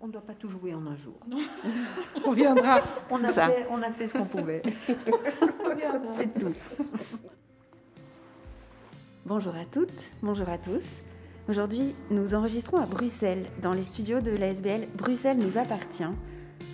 On 0.00 0.06
ne 0.06 0.12
doit 0.12 0.22
pas 0.22 0.34
tout 0.34 0.48
jouer 0.48 0.74
en 0.74 0.86
un 0.86 0.96
jour. 0.96 1.18
On 2.24 2.30
reviendra. 2.30 2.82
On 3.10 3.22
a, 3.24 3.32
fait, 3.32 3.66
on 3.70 3.82
a 3.82 3.90
fait 3.90 4.08
ce 4.08 4.12
qu'on 4.12 4.24
pouvait. 4.24 4.62
C'est 4.86 6.34
tout. 6.38 6.54
Bonjour 9.26 9.56
à 9.56 9.64
toutes, 9.64 10.12
bonjour 10.22 10.48
à 10.48 10.58
tous. 10.58 10.84
Aujourd'hui, 11.48 11.94
nous 12.10 12.34
enregistrons 12.34 12.76
à 12.76 12.86
Bruxelles, 12.86 13.46
dans 13.62 13.72
les 13.72 13.84
studios 13.84 14.20
de 14.20 14.30
l'ASBL 14.30 14.86
Bruxelles 14.96 15.38
nous 15.38 15.58
appartient, 15.58 16.04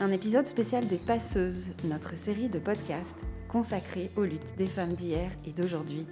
un 0.00 0.12
épisode 0.12 0.48
spécial 0.48 0.86
des 0.86 0.96
Passeuses, 0.96 1.72
notre 1.84 2.16
série 2.16 2.48
de 2.48 2.58
podcasts 2.58 3.16
consacrée 3.48 4.10
aux 4.16 4.24
luttes 4.24 4.56
des 4.58 4.66
femmes 4.66 4.94
d'hier 4.94 5.30
et 5.46 5.50
d'aujourd'hui. 5.50 6.06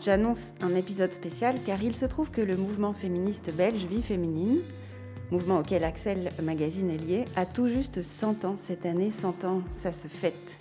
J'annonce 0.00 0.52
un 0.60 0.74
épisode 0.74 1.12
spécial 1.12 1.56
car 1.64 1.82
il 1.82 1.94
se 1.94 2.04
trouve 2.06 2.30
que 2.30 2.42
le 2.42 2.56
mouvement 2.56 2.92
féministe 2.92 3.50
belge 3.54 3.84
Vie 3.86 4.02
Féminine, 4.02 4.60
mouvement 5.30 5.58
auquel 5.58 5.84
Axel 5.84 6.28
Magazine 6.42 6.90
est 6.90 6.98
lié, 6.98 7.24
a 7.36 7.46
tout 7.46 7.68
juste 7.68 8.02
100 8.02 8.44
ans 8.44 8.56
cette 8.58 8.86
année. 8.86 9.10
100 9.10 9.44
ans, 9.44 9.62
ça 9.72 9.92
se 9.92 10.08
fête. 10.08 10.56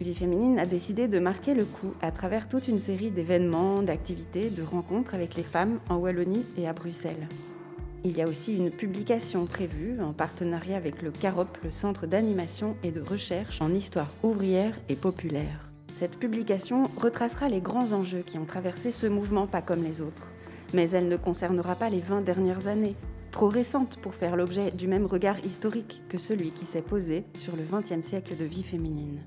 Vie 0.00 0.14
Féminine 0.14 0.58
a 0.58 0.66
décidé 0.66 1.06
de 1.06 1.18
marquer 1.18 1.54
le 1.54 1.64
coup 1.64 1.94
à 2.02 2.10
travers 2.10 2.48
toute 2.48 2.68
une 2.68 2.80
série 2.80 3.10
d'événements, 3.10 3.82
d'activités, 3.82 4.50
de 4.50 4.62
rencontres 4.62 5.14
avec 5.14 5.36
les 5.36 5.42
femmes 5.42 5.78
en 5.88 5.96
Wallonie 5.96 6.44
et 6.58 6.66
à 6.66 6.72
Bruxelles. 6.72 7.28
Il 8.04 8.16
y 8.16 8.20
a 8.20 8.28
aussi 8.28 8.56
une 8.56 8.70
publication 8.70 9.46
prévue 9.46 9.98
en 10.00 10.12
partenariat 10.12 10.76
avec 10.76 11.00
le 11.00 11.10
CAROP, 11.10 11.56
le 11.62 11.70
Centre 11.70 12.06
d'animation 12.06 12.76
et 12.82 12.90
de 12.90 13.00
recherche 13.00 13.62
en 13.62 13.72
histoire 13.72 14.10
ouvrière 14.22 14.78
et 14.88 14.96
populaire. 14.96 15.72
Cette 15.96 16.18
publication 16.18 16.82
retracera 16.98 17.48
les 17.48 17.60
grands 17.60 17.92
enjeux 17.92 18.24
qui 18.26 18.36
ont 18.36 18.44
traversé 18.44 18.90
ce 18.92 19.06
mouvement 19.06 19.46
pas 19.46 19.62
comme 19.62 19.84
les 19.84 20.02
autres. 20.02 20.32
Mais 20.74 20.90
elle 20.90 21.08
ne 21.08 21.16
concernera 21.16 21.76
pas 21.76 21.88
les 21.88 22.00
20 22.00 22.22
dernières 22.22 22.66
années, 22.66 22.96
trop 23.34 23.48
récentes 23.48 23.96
pour 23.96 24.14
faire 24.14 24.36
l'objet 24.36 24.70
du 24.70 24.86
même 24.86 25.06
regard 25.06 25.44
historique 25.44 26.04
que 26.08 26.18
celui 26.18 26.50
qui 26.50 26.66
s'est 26.66 26.80
posé 26.80 27.24
sur 27.36 27.56
le 27.56 27.64
XXe 27.64 28.06
siècle 28.06 28.36
de 28.36 28.44
vie 28.44 28.62
féminine. 28.62 29.18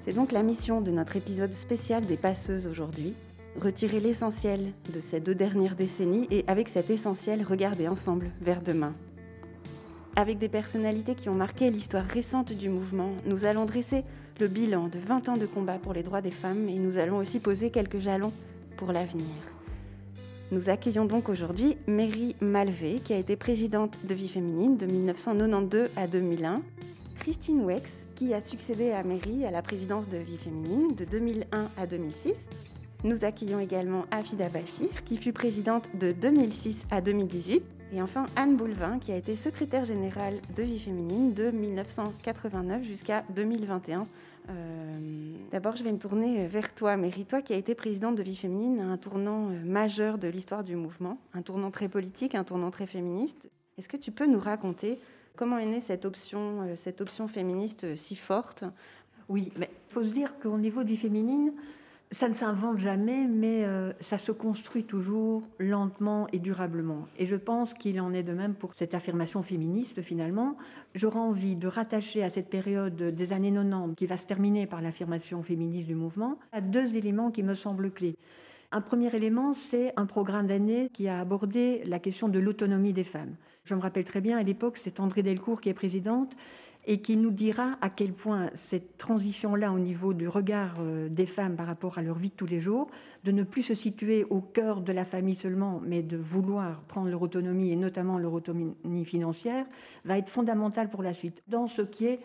C'est 0.00 0.12
donc 0.12 0.32
la 0.32 0.42
mission 0.42 0.80
de 0.80 0.90
notre 0.90 1.14
épisode 1.14 1.52
spécial 1.52 2.04
des 2.04 2.16
passeuses 2.16 2.66
aujourd'hui, 2.66 3.14
retirer 3.60 4.00
l'essentiel 4.00 4.72
de 4.92 5.00
ces 5.00 5.20
deux 5.20 5.36
dernières 5.36 5.76
décennies 5.76 6.26
et 6.32 6.44
avec 6.48 6.68
cet 6.68 6.90
essentiel 6.90 7.44
regarder 7.44 7.86
ensemble 7.86 8.32
vers 8.40 8.60
demain. 8.60 8.92
Avec 10.16 10.40
des 10.40 10.48
personnalités 10.48 11.14
qui 11.14 11.28
ont 11.28 11.34
marqué 11.34 11.70
l'histoire 11.70 12.04
récente 12.04 12.52
du 12.52 12.70
mouvement, 12.70 13.12
nous 13.24 13.44
allons 13.44 13.66
dresser 13.66 14.02
le 14.40 14.48
bilan 14.48 14.88
de 14.88 14.98
20 14.98 15.28
ans 15.28 15.36
de 15.36 15.46
combat 15.46 15.78
pour 15.78 15.92
les 15.92 16.02
droits 16.02 16.22
des 16.22 16.32
femmes 16.32 16.68
et 16.68 16.74
nous 16.74 16.96
allons 16.96 17.18
aussi 17.18 17.38
poser 17.38 17.70
quelques 17.70 18.00
jalons 18.00 18.32
pour 18.76 18.90
l'avenir. 18.90 19.30
Nous 20.52 20.68
accueillons 20.68 21.06
donc 21.06 21.30
aujourd'hui 21.30 21.78
Mary 21.86 22.36
Malvé, 22.42 23.00
qui 23.02 23.14
a 23.14 23.16
été 23.16 23.36
présidente 23.36 23.96
de 24.04 24.12
Vie 24.12 24.28
Féminine 24.28 24.76
de 24.76 24.84
1992 24.84 25.88
à 25.96 26.06
2001, 26.06 26.60
Christine 27.20 27.64
Wex, 27.64 28.04
qui 28.14 28.34
a 28.34 28.42
succédé 28.42 28.90
à 28.90 29.02
Mary 29.02 29.46
à 29.46 29.50
la 29.50 29.62
présidence 29.62 30.10
de 30.10 30.18
Vie 30.18 30.36
Féminine 30.36 30.94
de 30.94 31.06
2001 31.06 31.68
à 31.78 31.86
2006, 31.86 32.34
nous 33.02 33.24
accueillons 33.24 33.60
également 33.60 34.04
Afida 34.10 34.50
Bachir, 34.50 34.90
qui 35.06 35.16
fut 35.16 35.32
présidente 35.32 35.88
de 35.94 36.12
2006 36.12 36.84
à 36.90 37.00
2018. 37.00 37.62
Et 37.94 38.02
enfin 38.02 38.26
Anne 38.36 38.56
Boulevin, 38.56 38.98
qui 38.98 39.10
a 39.10 39.16
été 39.16 39.36
secrétaire 39.36 39.86
générale 39.86 40.34
de 40.54 40.62
Vie 40.62 40.78
Féminine 40.78 41.32
de 41.32 41.50
1989 41.50 42.84
jusqu'à 42.84 43.24
2021. 43.34 44.06
Euh, 44.48 45.34
d'abord, 45.50 45.76
je 45.76 45.84
vais 45.84 45.92
me 45.92 45.98
tourner 45.98 46.46
vers 46.46 46.74
toi, 46.74 46.96
Mary, 46.96 47.24
toi 47.24 47.42
qui 47.42 47.52
as 47.52 47.56
été 47.56 47.74
présidente 47.74 48.16
de 48.16 48.22
Vie 48.22 48.36
Féminine, 48.36 48.80
un 48.80 48.96
tournant 48.96 49.50
euh, 49.50 49.62
majeur 49.64 50.18
de 50.18 50.28
l'histoire 50.28 50.64
du 50.64 50.76
mouvement, 50.76 51.18
un 51.34 51.42
tournant 51.42 51.70
très 51.70 51.88
politique, 51.88 52.34
un 52.34 52.44
tournant 52.44 52.70
très 52.70 52.86
féministe. 52.86 53.48
Est-ce 53.78 53.88
que 53.88 53.96
tu 53.96 54.10
peux 54.10 54.26
nous 54.26 54.40
raconter 54.40 54.98
comment 55.36 55.58
est 55.58 55.66
née 55.66 55.80
cette 55.80 56.04
option, 56.04 56.62
euh, 56.62 56.76
cette 56.76 57.00
option 57.00 57.28
féministe 57.28 57.96
si 57.96 58.16
forte? 58.16 58.64
Oui, 59.28 59.52
mais 59.56 59.70
il 59.90 59.92
faut 59.92 60.04
se 60.04 60.12
dire 60.12 60.34
qu'au 60.40 60.58
niveau 60.58 60.82
de 60.82 60.88
Vie 60.88 60.96
Féminine, 60.96 61.52
ça 62.12 62.28
ne 62.28 62.34
s'invente 62.34 62.78
jamais, 62.78 63.26
mais 63.26 63.64
euh, 63.64 63.92
ça 64.00 64.18
se 64.18 64.32
construit 64.32 64.84
toujours 64.84 65.42
lentement 65.58 66.26
et 66.32 66.38
durablement. 66.38 67.08
Et 67.18 67.24
je 67.24 67.36
pense 67.36 67.72
qu'il 67.72 68.00
en 68.02 68.12
est 68.12 68.22
de 68.22 68.34
même 68.34 68.54
pour 68.54 68.74
cette 68.74 68.92
affirmation 68.92 69.42
féministe 69.42 70.02
finalement. 70.02 70.56
J'aurais 70.94 71.18
envie 71.18 71.56
de 71.56 71.66
rattacher 71.66 72.22
à 72.22 72.28
cette 72.28 72.50
période 72.50 72.94
des 72.96 73.32
années 73.32 73.50
90, 73.50 73.94
qui 73.96 74.06
va 74.06 74.18
se 74.18 74.26
terminer 74.26 74.66
par 74.66 74.82
l'affirmation 74.82 75.42
féministe 75.42 75.86
du 75.86 75.94
mouvement, 75.94 76.38
à 76.52 76.60
deux 76.60 76.98
éléments 76.98 77.30
qui 77.30 77.42
me 77.42 77.54
semblent 77.54 77.90
clés. 77.90 78.16
Un 78.72 78.82
premier 78.82 79.14
élément, 79.14 79.54
c'est 79.54 79.94
un 79.96 80.06
programme 80.06 80.46
d'année 80.46 80.90
qui 80.92 81.08
a 81.08 81.18
abordé 81.18 81.82
la 81.86 81.98
question 81.98 82.28
de 82.28 82.38
l'autonomie 82.38 82.92
des 82.92 83.04
femmes. 83.04 83.36
Je 83.64 83.74
me 83.74 83.80
rappelle 83.80 84.04
très 84.04 84.20
bien, 84.20 84.36
à 84.36 84.42
l'époque, 84.42 84.76
c'est 84.76 85.00
André 85.00 85.22
Delcourt 85.22 85.60
qui 85.60 85.70
est 85.70 85.74
présidente, 85.74 86.34
et 86.84 87.00
qui 87.00 87.16
nous 87.16 87.30
dira 87.30 87.76
à 87.80 87.90
quel 87.90 88.12
point 88.12 88.50
cette 88.54 88.98
transition-là 88.98 89.72
au 89.72 89.78
niveau 89.78 90.14
du 90.14 90.28
regard 90.28 90.76
euh, 90.80 91.08
des 91.08 91.26
femmes 91.26 91.54
par 91.56 91.66
rapport 91.66 91.98
à 91.98 92.02
leur 92.02 92.16
vie 92.16 92.30
de 92.30 92.34
tous 92.34 92.46
les 92.46 92.60
jours, 92.60 92.88
de 93.24 93.30
ne 93.30 93.44
plus 93.44 93.62
se 93.62 93.74
situer 93.74 94.24
au 94.24 94.40
cœur 94.40 94.80
de 94.80 94.92
la 94.92 95.04
famille 95.04 95.36
seulement, 95.36 95.80
mais 95.84 96.02
de 96.02 96.16
vouloir 96.16 96.80
prendre 96.82 97.08
leur 97.08 97.22
autonomie 97.22 97.70
et 97.70 97.76
notamment 97.76 98.18
leur 98.18 98.32
autonomie 98.32 99.04
financière, 99.04 99.64
va 100.04 100.18
être 100.18 100.28
fondamentale 100.28 100.90
pour 100.90 101.02
la 101.02 101.14
suite, 101.14 101.42
dans 101.48 101.68
ce 101.68 101.82
qui 101.82 102.06
est 102.06 102.20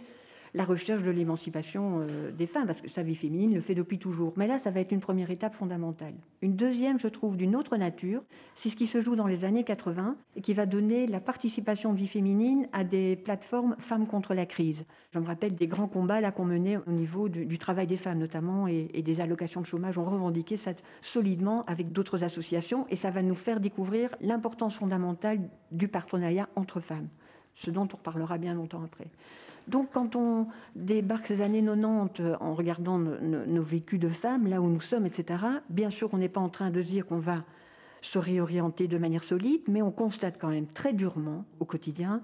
la 0.57 0.65
recherche 0.65 1.03
de 1.03 1.11
l'émancipation 1.11 2.01
euh, 2.01 2.31
des 2.31 2.47
femmes, 2.47 2.65
parce 2.65 2.81
que 2.81 2.89
sa 2.89 3.03
vie 3.03 3.15
féminine 3.15 3.53
le 3.53 3.61
fait 3.61 3.75
depuis 3.75 3.99
toujours. 3.99 4.33
Mais 4.37 4.47
là, 4.47 4.57
ça 4.57 4.71
va 4.71 4.79
être 4.79 4.91
une 4.91 4.99
première 4.99 5.29
étape 5.29 5.53
fondamentale. 5.53 6.15
Une 6.41 6.55
deuxième, 6.55 6.99
je 6.99 7.07
trouve, 7.07 7.37
d'une 7.37 7.55
autre 7.55 7.77
nature, 7.77 8.23
c'est 8.55 8.69
ce 8.69 8.75
qui 8.75 8.87
se 8.87 8.99
joue 8.99 9.15
dans 9.15 9.27
les 9.27 9.45
années 9.45 9.63
80 9.63 10.15
et 10.35 10.41
qui 10.41 10.55
va 10.55 10.65
donner 10.65 11.05
la 11.05 11.19
participation 11.19 11.93
de 11.93 11.99
vie 11.99 12.07
féminine 12.07 12.67
à 12.73 12.83
des 12.83 13.15
plateformes 13.15 13.75
femmes 13.77 14.07
contre 14.07 14.33
la 14.33 14.47
crise. 14.47 14.85
Je 15.13 15.19
me 15.19 15.27
rappelle 15.27 15.53
des 15.53 15.67
grands 15.67 15.87
combats 15.87 16.21
là 16.21 16.31
qu'on 16.31 16.45
menait 16.45 16.77
au 16.87 16.91
niveau 16.91 17.29
du, 17.29 17.57
travail 17.59 17.85
des 17.85 17.97
femmes 17.97 18.17
notamment 18.17 18.67
et, 18.67 18.89
et, 18.95 19.03
des 19.03 19.21
allocations 19.21 19.61
de 19.61 19.67
chômage. 19.67 19.99
On 19.99 20.05
revendiquait 20.05 20.57
ça 20.57 20.71
solidement 21.01 21.65
avec 21.65 21.91
d'autres 21.91 22.23
associations 22.23 22.87
et 22.89 22.95
ça 22.95 23.11
va 23.11 23.21
nous 23.21 23.35
faire 23.35 23.59
découvrir 23.59 24.09
l'importance 24.21 24.75
fondamentale 24.75 25.39
du 25.71 25.87
partenariat 25.87 26.49
entre 26.55 26.79
femmes, 26.79 27.09
ce 27.53 27.69
dont 27.69 27.87
on 27.93 27.97
parlera 27.97 28.39
bien 28.39 28.55
longtemps 28.55 28.83
après. 28.83 29.07
Donc 29.67 29.91
quand 29.91 30.15
on 30.15 30.47
débarque 30.75 31.27
ces 31.27 31.41
années 31.41 31.63
90 31.63 32.21
euh, 32.21 32.35
en 32.39 32.53
regardant 32.53 32.97
nos, 32.97 33.63
vécus 33.63 33.99
de 33.99 34.09
femmes, 34.09 34.47
là 34.47 34.61
où 34.61 34.67
nous 34.67 34.81
sommes, 34.81 35.05
etc., 35.05 35.43
bien 35.69 35.89
sûr 35.89 36.09
on 36.13 36.17
n'est 36.17 36.29
pas 36.29 36.41
en 36.41 36.49
train 36.49 36.69
de 36.69 36.81
dire 36.81 37.05
qu'on 37.05 37.19
va 37.19 37.43
se 38.01 38.19
réorienter 38.19 38.87
de 38.87 38.97
manière 38.97 39.23
solide, 39.23 39.61
mais 39.67 39.81
on 39.81 39.91
constate 39.91 40.37
quand 40.39 40.49
même 40.49 40.67
très 40.67 40.93
durement 40.93 41.45
au 41.59 41.65
quotidien 41.65 42.21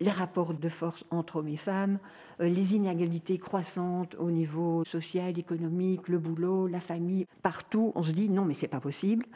les 0.00 0.10
rapports 0.10 0.54
de 0.54 0.68
force 0.68 1.04
entre 1.10 1.36
hommes 1.36 1.48
et 1.48 1.56
femmes, 1.56 1.98
euh, 2.40 2.48
les 2.48 2.74
inégalités 2.74 3.38
croissantes 3.38 4.14
au 4.18 4.30
niveau 4.30 4.84
social, 4.84 5.36
économique, 5.38 6.08
le 6.08 6.18
boulot, 6.18 6.68
la 6.68 6.80
famille, 6.80 7.26
partout. 7.42 7.92
On 7.94 8.02
se 8.02 8.12
dit 8.12 8.28
non, 8.28 8.44
mais 8.44 8.54
c'est 8.54 8.68
pas 8.68 8.80
possible. 8.80 9.26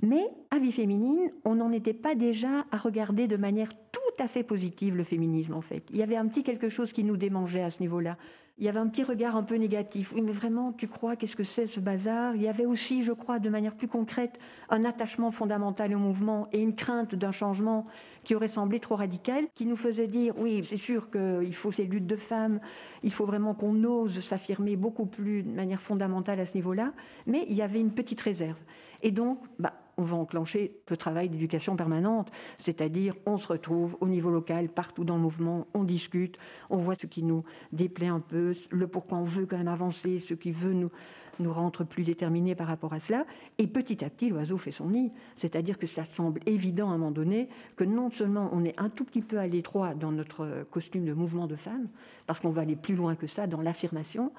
Mais 0.00 0.24
à 0.50 0.58
vie 0.58 0.72
féminine, 0.72 1.30
on 1.44 1.56
n'en 1.56 1.72
était 1.72 1.92
pas 1.92 2.14
déjà 2.14 2.64
à 2.70 2.76
regarder 2.76 3.28
de 3.28 3.36
manière 3.36 3.70
tout 4.16 4.22
à 4.22 4.28
fait 4.28 4.42
positive 4.42 4.96
le 4.96 5.04
féminisme 5.04 5.54
en 5.54 5.60
fait. 5.60 5.84
Il 5.90 5.96
y 5.96 6.02
avait 6.02 6.16
un 6.16 6.26
petit 6.26 6.42
quelque 6.42 6.68
chose 6.68 6.92
qui 6.92 7.04
nous 7.04 7.16
démangeait 7.16 7.62
à 7.62 7.70
ce 7.70 7.80
niveau-là. 7.80 8.16
Il 8.58 8.64
y 8.66 8.68
avait 8.68 8.78
un 8.78 8.86
petit 8.86 9.02
regard 9.02 9.34
un 9.34 9.42
peu 9.42 9.56
négatif. 9.56 10.12
Oui, 10.14 10.20
mais 10.20 10.30
vraiment, 10.30 10.72
tu 10.72 10.86
crois, 10.86 11.16
qu'est-ce 11.16 11.34
que 11.34 11.42
c'est 11.42 11.66
ce 11.66 11.80
bazar? 11.80 12.36
Il 12.36 12.42
y 12.42 12.48
avait 12.48 12.66
aussi, 12.66 13.02
je 13.02 13.12
crois, 13.12 13.38
de 13.38 13.48
manière 13.48 13.74
plus 13.74 13.88
concrète, 13.88 14.38
un 14.68 14.84
attachement 14.84 15.30
fondamental 15.30 15.94
au 15.94 15.98
mouvement 15.98 16.48
et 16.52 16.60
une 16.60 16.74
crainte 16.74 17.14
d'un 17.14 17.32
changement 17.32 17.86
qui 18.24 18.34
aurait 18.34 18.48
semblé 18.48 18.78
trop 18.78 18.94
radical, 18.94 19.46
qui 19.54 19.64
nous 19.64 19.74
faisait 19.74 20.06
dire, 20.06 20.34
oui, 20.38 20.62
c'est 20.64 20.76
sûr 20.76 21.10
qu'il 21.10 21.54
faut 21.54 21.72
ces 21.72 21.84
luttes 21.84 22.06
de 22.06 22.16
femmes, 22.16 22.60
il 23.02 23.12
faut 23.12 23.24
vraiment 23.24 23.54
qu'on 23.54 23.82
ose 23.84 24.20
s'affirmer 24.20 24.76
beaucoup 24.76 25.06
plus 25.06 25.42
de 25.42 25.50
manière 25.50 25.80
fondamentale 25.80 26.38
à 26.38 26.46
ce 26.46 26.54
niveau-là, 26.54 26.92
mais 27.26 27.46
il 27.48 27.56
y 27.56 27.62
avait 27.62 27.80
une 27.80 27.92
petite 27.92 28.20
réserve. 28.20 28.58
Et 29.02 29.10
donc, 29.10 29.40
bah, 29.58 29.72
on 29.96 30.02
va 30.02 30.16
enclencher 30.16 30.76
le 30.88 30.96
travail 30.96 31.28
d'éducation 31.28 31.76
permanente, 31.76 32.30
c'est-à-dire 32.58 33.14
on 33.26 33.38
se 33.38 33.48
retrouve 33.48 33.96
au 34.00 34.08
niveau 34.08 34.30
local, 34.30 34.68
partout 34.68 35.04
dans 35.04 35.16
le 35.16 35.22
mouvement, 35.22 35.66
on 35.74 35.84
discute, 35.84 36.38
on 36.70 36.78
voit 36.78 36.94
ce 36.94 37.06
qui 37.06 37.22
nous 37.22 37.44
déplaît 37.72 38.08
un 38.08 38.20
peu, 38.20 38.54
le 38.70 38.86
pourquoi 38.86 39.18
on 39.18 39.24
veut 39.24 39.46
quand 39.46 39.58
même 39.58 39.68
avancer, 39.68 40.18
ce 40.18 40.34
qui 40.34 40.52
veut 40.52 40.72
nous, 40.72 40.90
nous 41.38 41.52
rendre 41.52 41.84
plus 41.84 42.04
déterminés 42.04 42.54
par 42.54 42.66
rapport 42.66 42.92
à 42.92 43.00
cela. 43.00 43.24
Et 43.58 43.66
petit 43.66 44.04
à 44.04 44.10
petit, 44.10 44.28
l'oiseau 44.28 44.58
fait 44.58 44.70
son 44.70 44.88
nid. 44.90 45.12
C'est-à-dire 45.36 45.78
que 45.78 45.86
ça 45.86 46.04
semble 46.04 46.40
évident 46.46 46.90
à 46.90 46.94
un 46.94 46.98
moment 46.98 47.10
donné 47.10 47.48
que 47.76 47.84
non 47.84 48.10
seulement 48.10 48.50
on 48.52 48.64
est 48.64 48.78
un 48.78 48.88
tout 48.88 49.04
petit 49.04 49.22
peu 49.22 49.38
à 49.38 49.46
l'étroit 49.46 49.94
dans 49.94 50.12
notre 50.12 50.64
costume 50.70 51.04
de 51.04 51.12
mouvement 51.12 51.46
de 51.46 51.56
femme, 51.56 51.88
parce 52.26 52.40
qu'on 52.40 52.50
va 52.50 52.62
aller 52.62 52.76
plus 52.76 52.94
loin 52.94 53.14
que 53.14 53.26
ça 53.26 53.46
dans 53.46 53.60
l'affirmation, 53.60 54.32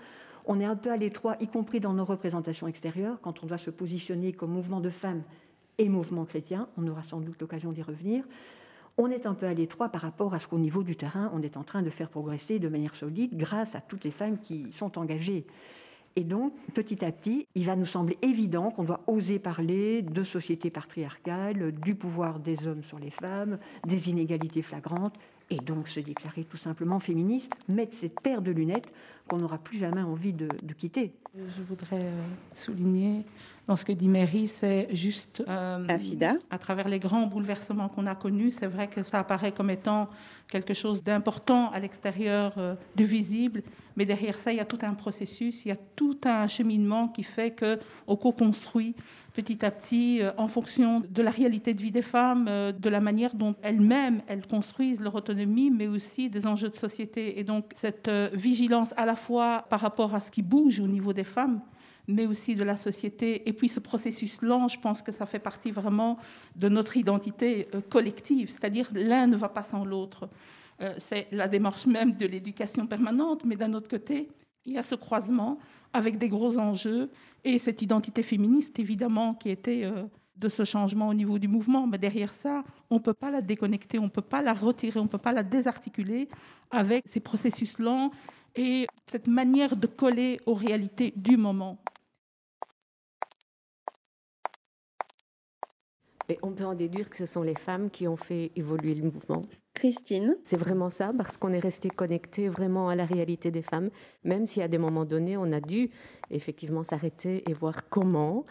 on 0.46 0.60
est 0.60 0.66
un 0.66 0.76
peu 0.76 0.92
à 0.92 0.98
l'étroit, 0.98 1.36
y 1.40 1.48
compris 1.48 1.80
dans 1.80 1.94
nos 1.94 2.06
représentations 2.06 2.68
extérieures, 2.68 3.20
quand 3.22 3.44
on 3.44 3.48
doit 3.48 3.58
se 3.58 3.70
positionner 3.70 4.34
comme 4.34 4.52
mouvement 4.52 4.80
de 4.80 4.90
femmes 4.90 5.24
et 5.78 5.90
mouvement 5.90 6.26
chrétien. 6.26 6.68
On 6.78 6.88
aura 6.88 7.04
sans 7.04 7.20
doute 7.20 7.40
l'occasion 7.40 7.72
d'y 7.72 7.82
revenir. 7.82 8.24
On 8.98 9.10
est 9.10 9.26
un 9.26 9.34
peu 9.34 9.48
à 9.48 9.54
l'étroit 9.54 9.90
par 9.90 10.02
rapport 10.02 10.34
à 10.34 10.40
ce 10.40 10.48
qu'au 10.48 10.60
niveau 10.60 10.84
du 10.84 10.96
terrain, 10.96 11.32
on 11.34 11.42
est 11.42 11.58
en 11.58 11.64
train 11.64 11.82
de 11.82 11.90
faire 11.90 12.10
progresser 12.10 12.60
de 12.60 12.70
manière 12.70 12.96
solide 12.96 13.36
grâce 13.36 13.74
à 13.74 13.82
toutes 13.82 14.04
les 14.04 14.12
femmes 14.12 14.38
qui 14.38 14.72
sont 14.72 15.00
engagées. 15.00 15.46
Et 16.16 16.24
donc, 16.24 16.54
petit 16.76 17.04
à 17.04 17.12
petit, 17.12 17.48
il 17.56 17.66
va 17.66 17.76
nous 17.76 17.88
sembler 17.88 18.20
évident 18.22 18.70
qu'on 18.70 18.84
doit 18.84 19.02
oser 19.08 19.40
parler 19.40 20.04
de 20.04 20.24
société 20.24 20.70
patriarcale, 20.70 21.72
du 21.72 21.96
pouvoir 21.96 22.40
des 22.40 22.68
hommes 22.68 22.84
sur 22.84 23.00
les 23.00 23.10
femmes, 23.10 23.58
des 23.88 24.10
inégalités 24.12 24.62
flagrantes, 24.62 25.16
et 25.54 25.58
donc 25.58 25.88
se 25.88 26.00
déclarer 26.00 26.44
tout 26.44 26.58
simplement 26.58 27.00
féministe, 27.00 27.54
mettre 27.68 27.96
cette 27.96 28.20
paire 28.20 28.42
de 28.42 28.52
lunettes 28.52 28.92
qu'on 29.28 29.38
n'aura 29.38 29.58
plus 29.58 29.78
jamais 29.78 30.02
envie 30.02 30.34
de, 30.34 30.48
quitter. 30.78 31.14
Je 31.36 31.64
voudrais 31.64 32.02
euh, 32.02 32.24
souligner 32.52 33.24
dans 33.68 33.76
ce 33.76 33.86
que 33.86 33.94
dit 33.94 34.10
Mary, 34.10 34.48
c'est 34.48 34.90
juste 34.92 35.44
euh, 35.48 35.88
à 36.50 36.58
travers 36.58 36.90
les 36.90 37.00
grands 37.00 37.28
bouleversements 37.28 37.88
qu'on 37.88 38.08
a 38.08 38.16
connus, 38.16 38.52
c'est 38.52 38.68
vrai 38.68 38.90
que 38.90 39.04
ça 39.04 39.20
apparaît 39.20 39.54
comme 39.54 39.70
étant 39.70 40.10
quelque 40.50 40.74
chose 40.74 41.02
d'important 41.02 41.72
à 41.72 41.80
l'extérieur 41.80 42.54
euh, 42.58 42.76
de 42.96 43.06
visible, 43.06 43.64
mais 43.96 44.06
derrière 44.06 44.38
ça, 44.38 44.52
il 44.52 44.58
y 44.58 44.60
a 44.62 44.66
tout 44.66 44.80
un 44.82 44.94
processus, 44.94 45.66
il 45.66 45.70
y 45.70 45.72
a 45.72 45.78
tout 45.96 46.18
un 46.26 46.48
cheminement 46.48 47.08
qui 47.08 47.24
fait 47.24 47.52
que 47.52 47.80
au 48.06 48.18
co-construit 48.18 48.96
petit 49.34 49.66
à 49.66 49.72
petit 49.72 50.22
euh, 50.22 50.32
en 50.38 50.48
fonction 50.48 51.02
de 51.02 51.22
la 51.22 51.32
réalité 51.32 51.74
de 51.74 51.82
vie 51.82 51.92
des 51.92 52.02
femmes, 52.02 52.48
euh, 52.48 52.72
de 52.72 52.90
la 52.90 53.02
manière 53.02 53.36
dont 53.36 53.56
elles-mêmes 53.64 54.22
elles 54.28 54.46
construisent 54.48 55.02
leur 55.02 55.16
autonomie, 55.16 55.72
mais 55.72 55.88
aussi 55.88 56.30
des 56.30 56.46
enjeux 56.48 56.70
de 56.70 56.78
société. 56.78 57.40
Et 57.40 57.44
donc 57.44 57.66
cette 57.74 58.08
euh, 58.08 58.30
vigilance 58.34 58.94
à 58.96 59.06
la 59.06 59.16
fois 59.16 59.66
par 59.70 59.80
rapport 59.80 60.14
à 60.14 60.20
ce 60.20 60.32
qui 60.32 60.44
bouge 60.44 60.80
au 60.80 60.88
niveau 60.88 61.14
des 61.14 61.24
femmes, 61.24 61.62
mais 62.08 62.28
aussi 62.28 62.56
de 62.56 62.64
la 62.64 62.76
société. 62.76 63.48
Et 63.50 63.54
puis 63.54 63.68
ce 63.68 63.80
processus 63.80 64.42
lent, 64.42 64.68
je 64.68 64.80
pense 64.80 65.02
que 65.02 65.12
ça 65.12 65.26
fait 65.26 65.40
partie 65.40 65.72
vraiment 65.72 66.18
de 66.56 66.70
notre 66.70 66.96
identité 66.98 67.68
collective, 67.90 68.50
c'est-à-dire 68.50 68.90
l'un 68.94 69.26
ne 69.26 69.36
va 69.36 69.50
pas 69.50 69.64
sans 69.64 69.86
l'autre. 69.86 70.30
C'est 70.98 71.28
la 71.32 71.48
démarche 71.48 71.86
même 71.86 72.14
de 72.14 72.26
l'éducation 72.26 72.88
permanente, 72.88 73.46
mais 73.46 73.56
d'un 73.56 73.74
autre 73.74 73.88
côté, 73.88 74.28
il 74.66 74.74
y 74.74 74.78
a 74.78 74.84
ce 74.84 74.96
croisement 74.96 75.60
avec 75.94 76.18
des 76.18 76.30
gros 76.30 76.58
enjeux 76.58 77.10
et 77.44 77.60
cette 77.60 77.82
identité 77.82 78.24
féministe, 78.24 78.80
évidemment, 78.80 79.36
qui 79.36 79.50
était 79.50 79.84
euh, 79.84 80.04
de 80.36 80.48
ce 80.50 80.66
changement 80.66 81.08
au 81.08 81.14
niveau 81.14 81.40
du 81.40 81.48
mouvement. 81.48 81.88
Mais 81.88 81.98
derrière 81.98 82.34
ça, 82.34 82.64
on 82.90 82.96
ne 82.96 83.00
peut 83.00 83.14
pas 83.14 83.32
la 83.32 83.42
déconnecter, 83.42 84.00
on 84.00 84.04
ne 84.04 84.10
peut 84.10 84.22
pas 84.22 84.42
la 84.42 84.54
retirer, 84.54 85.00
on 85.00 85.04
ne 85.04 85.10
peut 85.10 85.18
pas 85.18 85.32
la 85.32 85.44
désarticuler 85.44 86.28
avec 86.72 87.04
ces 87.08 87.20
processus 87.20 87.80
lents 87.80 88.12
et 88.56 88.88
cette 89.08 89.28
manière 89.28 89.76
de 89.76 89.88
coller 89.88 90.40
aux 90.46 90.54
réalités 90.54 91.14
du 91.16 91.38
moment. 91.38 91.80
Et 96.30 96.38
on 96.42 96.52
peut 96.52 96.66
en 96.66 96.76
déduire 96.76 97.10
que 97.10 97.18
ce 97.18 97.26
sont 97.26 97.42
les 97.42 97.56
femmes 97.56 97.90
qui 97.90 98.08
ont 98.08 98.16
fait 98.18 98.52
évoluer 98.56 98.96
le 98.96 99.04
mouvement. 99.04 99.44
Christine 99.74 100.38
C'est 100.44 100.58
vraiment 100.58 100.90
ça, 100.90 101.12
parce 101.18 101.38
qu'on 101.38 101.52
est 101.52 101.60
resté 101.60 101.90
connecté 101.90 102.48
vraiment 102.48 102.90
à 102.90 102.96
la 102.96 103.06
réalité 103.06 103.52
des 103.52 103.62
femmes, 103.62 103.90
même 104.24 104.46
si 104.46 104.62
à 104.62 104.68
des 104.68 104.78
moments 104.78 105.06
donnés, 105.06 105.36
on 105.36 105.52
a 105.52 105.60
dû 105.60 105.90
effectivement 106.30 106.84
s'arrêter 106.84 107.44
et 107.50 107.54
voir 107.54 107.90
comment 107.90 108.46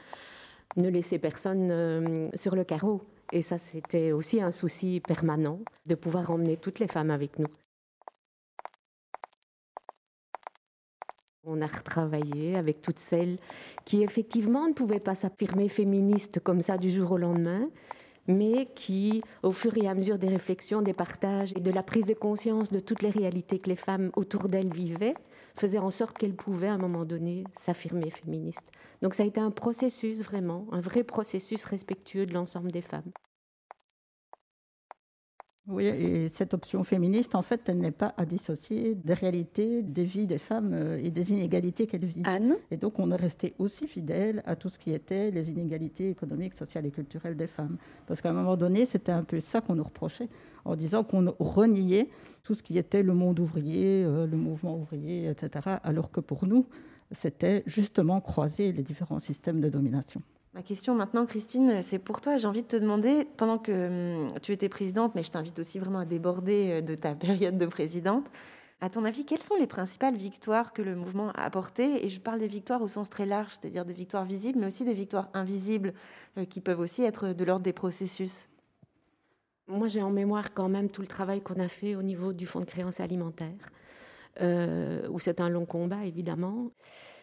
ne 0.76 0.88
laisser 0.88 1.18
personne 1.18 1.68
euh, 1.70 2.28
sur 2.34 2.56
le 2.56 2.64
carreau. 2.64 3.02
Et 3.30 3.42
ça, 3.42 3.56
c'était 3.56 4.12
aussi 4.12 4.42
un 4.42 4.50
souci 4.50 5.00
permanent 5.00 5.60
de 5.86 5.94
pouvoir 5.94 6.30
emmener 6.30 6.56
toutes 6.56 6.80
les 6.80 6.88
femmes 6.88 7.10
avec 7.10 7.38
nous. 7.38 7.48
On 11.44 11.60
a 11.60 11.66
retravaillé 11.66 12.54
avec 12.54 12.82
toutes 12.82 13.00
celles 13.00 13.36
qui 13.84 14.04
effectivement 14.04 14.68
ne 14.68 14.74
pouvaient 14.74 15.00
pas 15.00 15.16
s'affirmer 15.16 15.68
féministes 15.68 16.38
comme 16.38 16.60
ça 16.60 16.78
du 16.78 16.88
jour 16.88 17.10
au 17.10 17.16
lendemain, 17.18 17.68
mais 18.28 18.66
qui, 18.76 19.22
au 19.42 19.50
fur 19.50 19.76
et 19.76 19.88
à 19.88 19.94
mesure 19.94 20.18
des 20.18 20.28
réflexions, 20.28 20.82
des 20.82 20.92
partages 20.92 21.52
et 21.56 21.60
de 21.60 21.72
la 21.72 21.82
prise 21.82 22.06
de 22.06 22.14
conscience 22.14 22.70
de 22.70 22.78
toutes 22.78 23.02
les 23.02 23.10
réalités 23.10 23.58
que 23.58 23.68
les 23.68 23.76
femmes 23.76 24.12
autour 24.14 24.46
d'elles 24.46 24.72
vivaient, 24.72 25.14
faisaient 25.56 25.78
en 25.78 25.90
sorte 25.90 26.16
qu'elles 26.16 26.36
pouvaient 26.36 26.68
à 26.68 26.74
un 26.74 26.78
moment 26.78 27.04
donné 27.04 27.42
s'affirmer 27.54 28.10
féministes. 28.10 28.70
Donc 29.02 29.14
ça 29.14 29.24
a 29.24 29.26
été 29.26 29.40
un 29.40 29.50
processus 29.50 30.22
vraiment, 30.22 30.66
un 30.70 30.80
vrai 30.80 31.02
processus 31.02 31.64
respectueux 31.64 32.24
de 32.24 32.34
l'ensemble 32.34 32.70
des 32.70 32.82
femmes. 32.82 33.10
Oui, 35.68 35.84
et 35.86 36.28
cette 36.28 36.54
option 36.54 36.82
féministe, 36.82 37.36
en 37.36 37.42
fait, 37.42 37.68
elle 37.68 37.78
n'est 37.78 37.92
pas 37.92 38.14
à 38.16 38.26
dissocier 38.26 38.96
des 38.96 39.14
réalités, 39.14 39.82
des 39.82 40.02
vies 40.02 40.26
des 40.26 40.38
femmes 40.38 40.72
euh, 40.74 41.00
et 41.00 41.10
des 41.10 41.30
inégalités 41.30 41.86
qu'elles 41.86 42.04
vivent. 42.04 42.26
Anne 42.26 42.56
Et 42.72 42.76
donc, 42.76 42.98
on 42.98 43.12
est 43.12 43.16
resté 43.16 43.54
aussi 43.60 43.86
fidèle 43.86 44.42
à 44.44 44.56
tout 44.56 44.68
ce 44.68 44.76
qui 44.76 44.92
était 44.92 45.30
les 45.30 45.50
inégalités 45.50 46.10
économiques, 46.10 46.54
sociales 46.54 46.84
et 46.86 46.90
culturelles 46.90 47.36
des 47.36 47.46
femmes. 47.46 47.76
Parce 48.08 48.20
qu'à 48.20 48.30
un 48.30 48.32
moment 48.32 48.56
donné, 48.56 48.86
c'était 48.86 49.12
un 49.12 49.22
peu 49.22 49.38
ça 49.38 49.60
qu'on 49.60 49.76
nous 49.76 49.84
reprochait, 49.84 50.28
en 50.64 50.74
disant 50.74 51.04
qu'on 51.04 51.32
reniait 51.38 52.08
tout 52.42 52.54
ce 52.54 52.64
qui 52.64 52.76
était 52.76 53.04
le 53.04 53.14
monde 53.14 53.38
ouvrier, 53.38 54.02
euh, 54.04 54.26
le 54.26 54.36
mouvement 54.36 54.76
ouvrier, 54.76 55.28
etc. 55.28 55.76
Alors 55.84 56.10
que 56.10 56.18
pour 56.18 56.44
nous, 56.44 56.66
c'était 57.12 57.62
justement 57.66 58.20
croiser 58.20 58.72
les 58.72 58.82
différents 58.82 59.20
systèmes 59.20 59.60
de 59.60 59.68
domination. 59.68 60.22
Ma 60.54 60.62
question 60.62 60.94
maintenant, 60.94 61.24
Christine, 61.24 61.82
c'est 61.82 61.98
pour 61.98 62.20
toi. 62.20 62.36
J'ai 62.36 62.46
envie 62.46 62.60
de 62.60 62.66
te 62.66 62.76
demander, 62.76 63.26
pendant 63.38 63.56
que 63.56 64.26
hum, 64.26 64.40
tu 64.42 64.52
étais 64.52 64.68
présidente, 64.68 65.14
mais 65.14 65.22
je 65.22 65.30
t'invite 65.30 65.58
aussi 65.58 65.78
vraiment 65.78 66.00
à 66.00 66.04
déborder 66.04 66.72
euh, 66.72 66.80
de 66.82 66.94
ta 66.94 67.14
période 67.16 67.56
de 67.56 67.66
présidente, 67.66 68.26
à 68.82 68.90
ton 68.90 69.04
avis, 69.04 69.24
quelles 69.24 69.42
sont 69.42 69.54
les 69.54 69.68
principales 69.68 70.16
victoires 70.16 70.72
que 70.72 70.82
le 70.82 70.94
mouvement 70.94 71.30
a 71.30 71.44
apportées? 71.44 72.04
Et 72.04 72.08
je 72.10 72.20
parle 72.20 72.40
des 72.40 72.48
victoires 72.48 72.82
au 72.82 72.88
sens 72.88 73.08
très 73.08 73.24
large, 73.24 73.52
c'est-à-dire 73.52 73.86
des 73.86 73.94
victoires 73.94 74.24
visibles, 74.24 74.58
mais 74.58 74.66
aussi 74.66 74.84
des 74.84 74.92
victoires 74.92 75.30
invisibles, 75.32 75.94
euh, 76.36 76.44
qui 76.44 76.60
peuvent 76.60 76.80
aussi 76.80 77.02
être 77.02 77.32
de 77.32 77.44
l'ordre 77.44 77.62
des 77.62 77.72
processus. 77.72 78.48
Moi, 79.68 79.86
j'ai 79.86 80.02
en 80.02 80.10
mémoire 80.10 80.52
quand 80.52 80.68
même 80.68 80.90
tout 80.90 81.00
le 81.00 81.06
travail 81.06 81.40
qu'on 81.40 81.60
a 81.60 81.68
fait 81.68 81.94
au 81.94 82.02
niveau 82.02 82.34
du 82.34 82.44
fonds 82.44 82.60
de 82.60 82.66
créance 82.66 83.00
alimentaire, 83.00 83.70
euh, 84.42 85.08
où 85.08 85.18
c'est 85.18 85.40
un 85.40 85.48
long 85.48 85.64
combat, 85.64 86.04
évidemment 86.04 86.72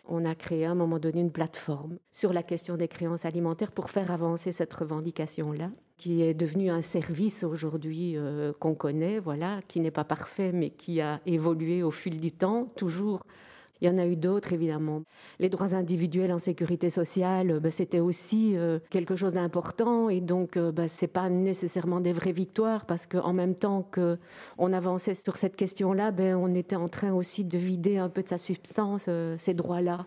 on 0.10 0.26
a 0.26 0.36
créé 0.36 0.66
à 0.66 0.72
un 0.72 0.76
moment 0.76 1.00
donné 1.00 1.22
une 1.22 1.32
plateforme 1.32 1.98
sur 2.12 2.34
la 2.34 2.44
question 2.44 2.76
des 2.76 2.88
créances 2.88 3.26
alimentaires 3.26 3.72
pour 3.72 3.90
faire 3.90 4.12
avancer 4.12 4.52
cette 4.52 4.74
revendication-là, 4.74 5.72
qui 5.98 6.22
est 6.22 6.34
devenue 6.34 6.70
un 6.70 6.82
service 6.82 7.44
aujourd'hui 7.44 8.18
euh, 8.18 8.52
qu'on 8.60 8.76
connaît, 8.76 9.20
voilà, 9.20 9.62
qui 9.68 9.80
n'est 9.80 9.92
pas 9.92 10.04
parfait, 10.04 10.52
mais 10.52 10.72
qui 10.72 11.02
a 11.02 11.22
évolué 11.26 11.84
au 11.84 11.92
fil 11.92 12.20
du 12.20 12.32
temps, 12.32 12.66
toujours 12.76 13.24
il 13.81 13.88
y 13.88 13.92
en 13.92 13.98
a 13.98 14.06
eu 14.06 14.16
d'autres, 14.16 14.54
évidemment. 14.54 15.04
Les 15.40 15.50
droits 15.50 15.74
individuels 15.74 16.34
en 16.34 16.40
sécurité 16.40 16.90
sociale, 16.90 17.60
ben, 17.60 17.72
c'était 17.72 18.00
aussi 18.00 18.58
euh, 18.58 18.80
quelque 18.90 19.16
chose 19.16 19.34
d'important. 19.34 20.10
Et 20.10 20.22
donc, 20.22 20.58
euh, 20.58 20.72
ben, 20.72 20.88
ce 20.88 21.06
n'est 21.06 21.10
pas 21.10 21.30
nécessairement 21.30 22.02
des 22.02 22.14
vraies 22.14 22.31
victoires, 22.31 22.86
parce 22.86 23.08
qu'en 23.08 23.34
même 23.34 23.56
temps 23.56 23.90
qu'on 23.92 24.74
avançait 24.74 25.16
sur 25.16 25.38
cette 25.38 25.56
question-là, 25.56 26.12
ben, 26.12 26.36
on 26.36 26.54
était 26.56 26.76
en 26.76 26.90
train 26.90 27.14
aussi 27.14 27.46
de 27.46 27.58
vider 27.58 27.98
un 27.98 28.10
peu 28.10 28.22
de 28.22 28.28
sa 28.28 28.38
substance 28.38 29.06
euh, 29.08 29.36
ces 29.38 29.54
droits-là. 29.54 30.06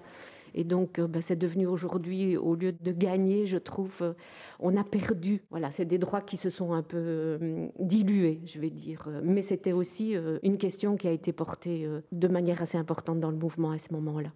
Et 0.55 0.65
donc, 0.65 0.99
euh, 0.99 1.07
bah, 1.07 1.21
c'est 1.21 1.37
devenu 1.37 1.67
aujourd'hui, 1.67 2.37
au 2.37 2.55
lieu 2.55 2.73
de 2.73 2.93
gagner, 2.93 3.47
je 3.47 3.59
trouve, 3.59 3.97
euh, 4.03 4.13
on 4.61 4.77
a 4.77 4.85
perdu. 4.85 5.43
Voilà, 5.51 5.71
c'est 5.71 5.85
des 5.85 5.99
droits 5.99 6.21
qui 6.21 6.37
se 6.37 6.51
sont 6.51 6.73
un 6.73 6.83
peu 6.83 6.99
euh, 6.99 7.69
dilués, 7.79 8.41
je 8.47 8.59
vais 8.61 8.71
dire. 8.71 9.09
Mais 9.23 9.43
c'était 9.43 9.73
aussi 9.73 10.15
une 10.43 10.59
question 10.59 10.97
qui 10.97 11.09
a 11.09 11.11
été 11.11 11.33
portée 11.33 11.89
de 12.13 12.29
manière 12.29 12.63
assez 12.63 12.79
importante 12.79 13.21
dans 13.21 13.31
le 13.31 13.37
mouvement 13.37 13.71
à 13.71 13.79
ce 13.79 13.93
moment-là. 13.93 14.31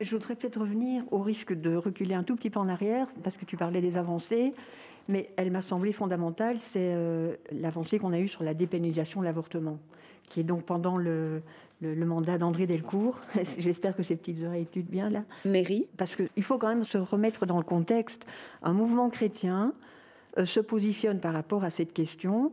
Je 0.00 0.14
voudrais 0.14 0.34
peut-être 0.34 0.60
revenir 0.60 1.04
au 1.10 1.20
risque 1.20 1.52
de 1.54 1.74
reculer 1.74 2.14
un 2.14 2.22
tout 2.22 2.36
petit 2.36 2.50
peu 2.50 2.60
en 2.60 2.68
arrière, 2.68 3.08
parce 3.22 3.36
que 3.36 3.44
tu 3.44 3.56
parlais 3.56 3.80
des 3.80 3.96
avancées, 3.96 4.52
mais 5.08 5.30
elle 5.36 5.50
m'a 5.50 5.62
semblé 5.62 5.92
fondamentale, 5.92 6.58
c'est 6.60 6.94
l'avancée 7.52 7.98
qu'on 7.98 8.12
a 8.12 8.18
eue 8.18 8.28
sur 8.28 8.42
la 8.42 8.54
dépénalisation 8.54 9.20
de 9.20 9.24
l'avortement, 9.24 9.78
qui 10.28 10.40
est 10.40 10.44
donc 10.44 10.64
pendant 10.64 10.96
le, 10.96 11.42
le, 11.80 12.06
mandat 12.06 12.38
d'André 12.38 12.66
Delcourt. 12.66 13.20
J'espère 13.58 13.96
que 13.96 14.02
ces 14.02 14.16
petites 14.16 14.42
oreilles 14.44 14.62
étudient 14.62 14.90
bien 14.90 15.10
là. 15.10 15.24
Mairie. 15.44 15.88
Parce 15.96 16.16
qu'il 16.16 16.42
faut 16.42 16.58
quand 16.58 16.68
même 16.68 16.84
se 16.84 16.98
remettre 16.98 17.46
dans 17.46 17.58
le 17.58 17.64
contexte. 17.64 18.24
Un 18.62 18.72
mouvement 18.72 19.10
chrétien 19.10 19.72
euh, 20.38 20.44
se 20.44 20.60
positionne 20.60 21.20
par 21.20 21.32
rapport 21.32 21.64
à 21.64 21.70
cette 21.70 21.92
question, 21.92 22.52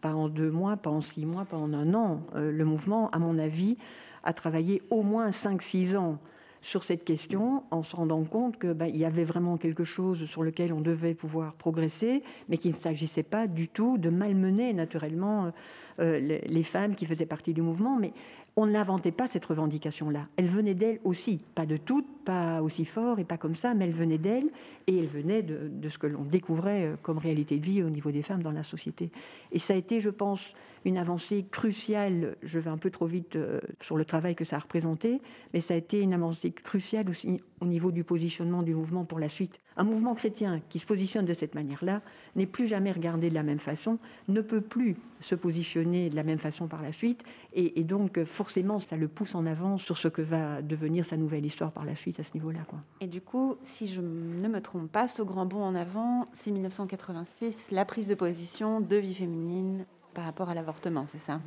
pas 0.00 0.14
en 0.14 0.28
deux 0.28 0.50
mois, 0.50 0.76
pas 0.76 0.90
en 0.90 1.00
six 1.00 1.26
mois, 1.26 1.44
pas 1.44 1.56
en 1.56 1.72
un 1.72 1.94
an. 1.94 2.22
Euh, 2.34 2.50
le 2.50 2.64
mouvement, 2.64 3.10
à 3.10 3.18
mon 3.18 3.38
avis, 3.38 3.76
a 4.24 4.32
travaillé 4.32 4.82
au 4.90 5.02
moins 5.02 5.32
cinq, 5.32 5.62
six 5.62 5.96
ans 5.96 6.18
sur 6.62 6.84
cette 6.84 7.04
question 7.04 7.64
en 7.72 7.82
se 7.82 7.94
rendant 7.96 8.22
compte 8.22 8.58
qu'il 8.58 8.72
ben, 8.72 8.86
y 8.86 9.04
avait 9.04 9.24
vraiment 9.24 9.56
quelque 9.56 9.82
chose 9.82 10.24
sur 10.26 10.44
lequel 10.44 10.72
on 10.72 10.80
devait 10.80 11.14
pouvoir 11.14 11.54
progresser, 11.54 12.22
mais 12.48 12.56
qu'il 12.56 12.70
ne 12.70 12.76
s'agissait 12.76 13.24
pas 13.24 13.48
du 13.48 13.68
tout 13.68 13.98
de 13.98 14.10
malmener 14.10 14.72
naturellement 14.72 15.52
euh, 15.98 16.20
les, 16.20 16.62
femmes 16.62 16.94
qui 16.94 17.04
faisaient 17.04 17.26
partie 17.26 17.52
du 17.52 17.62
mouvement, 17.62 17.98
mais 17.98 18.12
on 18.56 18.66
n'inventait 18.66 19.12
pas 19.12 19.26
cette 19.26 19.44
revendication-là. 19.46 20.26
Elle 20.36 20.48
venait 20.48 20.74
d'elle 20.74 21.00
aussi, 21.04 21.40
pas 21.54 21.66
de 21.66 21.76
toutes, 21.76 22.06
pas 22.24 22.62
aussi 22.62 22.84
fort 22.84 23.18
et 23.18 23.24
pas 23.24 23.38
comme 23.38 23.54
ça, 23.54 23.74
mais 23.74 23.86
elle 23.86 23.94
venait 23.94 24.18
d'elle 24.18 24.50
et 24.86 24.98
elle 24.98 25.06
venait 25.06 25.42
de, 25.42 25.68
de 25.68 25.88
ce 25.88 25.98
que 25.98 26.06
l'on 26.06 26.22
découvrait 26.22 26.84
euh, 26.84 26.96
comme 27.02 27.18
réalité 27.18 27.58
de 27.58 27.64
vie 27.64 27.82
au 27.82 27.90
niveau 27.90 28.10
des 28.10 28.22
femmes 28.22 28.42
dans 28.42 28.52
la 28.52 28.62
société. 28.62 29.10
Et 29.52 29.58
ça 29.58 29.74
a 29.74 29.76
été, 29.76 30.00
je 30.00 30.10
pense, 30.10 30.54
une 30.84 30.98
avancée 30.98 31.46
cruciale. 31.50 32.36
Je 32.42 32.58
vais 32.58 32.70
un 32.70 32.78
peu 32.78 32.90
trop 32.90 33.06
vite 33.06 33.36
euh, 33.36 33.60
sur 33.80 33.96
le 33.96 34.04
travail 34.04 34.34
que 34.34 34.44
ça 34.44 34.56
a 34.56 34.58
représenté, 34.58 35.20
mais 35.54 35.60
ça 35.60 35.74
a 35.74 35.76
été 35.76 36.00
une 36.00 36.12
avancée 36.12 36.50
cruciale 36.50 37.08
aussi 37.08 37.40
au 37.60 37.66
niveau 37.66 37.90
du 37.90 38.04
positionnement 38.04 38.62
du 38.62 38.74
mouvement 38.74 39.04
pour 39.04 39.18
la 39.18 39.28
suite. 39.28 39.60
Un 39.76 39.84
mouvement 39.84 40.14
chrétien 40.14 40.60
qui 40.68 40.78
se 40.78 40.86
positionne 40.86 41.24
de 41.24 41.34
cette 41.34 41.54
manière-là 41.54 42.02
n'est 42.36 42.46
plus 42.46 42.66
jamais 42.66 42.92
regardé 42.92 43.28
de 43.28 43.34
la 43.34 43.42
même 43.42 43.58
façon, 43.58 43.98
ne 44.28 44.40
peut 44.40 44.60
plus 44.60 44.96
se 45.20 45.34
positionner 45.34 46.10
de 46.10 46.16
la 46.16 46.22
même 46.22 46.38
façon 46.38 46.66
par 46.66 46.82
la 46.82 46.92
suite, 46.92 47.22
et, 47.54 47.82
donc 47.84 48.22
forcément 48.24 48.78
ça 48.78 48.96
le 48.96 49.08
pousse 49.08 49.34
en 49.34 49.46
avant 49.46 49.78
sur 49.78 49.98
ce 49.98 50.08
que 50.08 50.22
va 50.22 50.62
devenir 50.62 51.04
sa 51.04 51.16
nouvelle 51.16 51.44
histoire 51.44 51.72
par 51.72 51.84
la 51.84 51.96
suite 51.96 52.20
à 52.20 52.22
ce 52.22 52.32
niveau-là. 52.34 52.60
Et 53.00 53.06
du 53.06 53.20
coup, 53.20 53.56
si 53.62 53.88
je 53.88 54.00
ne 54.00 54.48
me 54.48 54.60
trompe 54.60 54.90
pas, 54.90 55.08
ce 55.08 55.22
grand 55.22 55.46
bond 55.46 55.62
en 55.62 55.74
avant, 55.74 56.28
c'est 56.32 56.50
1986, 56.50 57.70
la 57.70 57.84
prise 57.84 58.08
de 58.08 58.14
position 58.14 58.80
de 58.80 58.96
vie 58.96 59.14
féminine 59.14 59.84
par 60.14 60.24
rapport 60.24 60.48
à 60.48 60.54
l'avortement, 60.54 61.06
c'est 61.06 61.18
ça? 61.18 61.40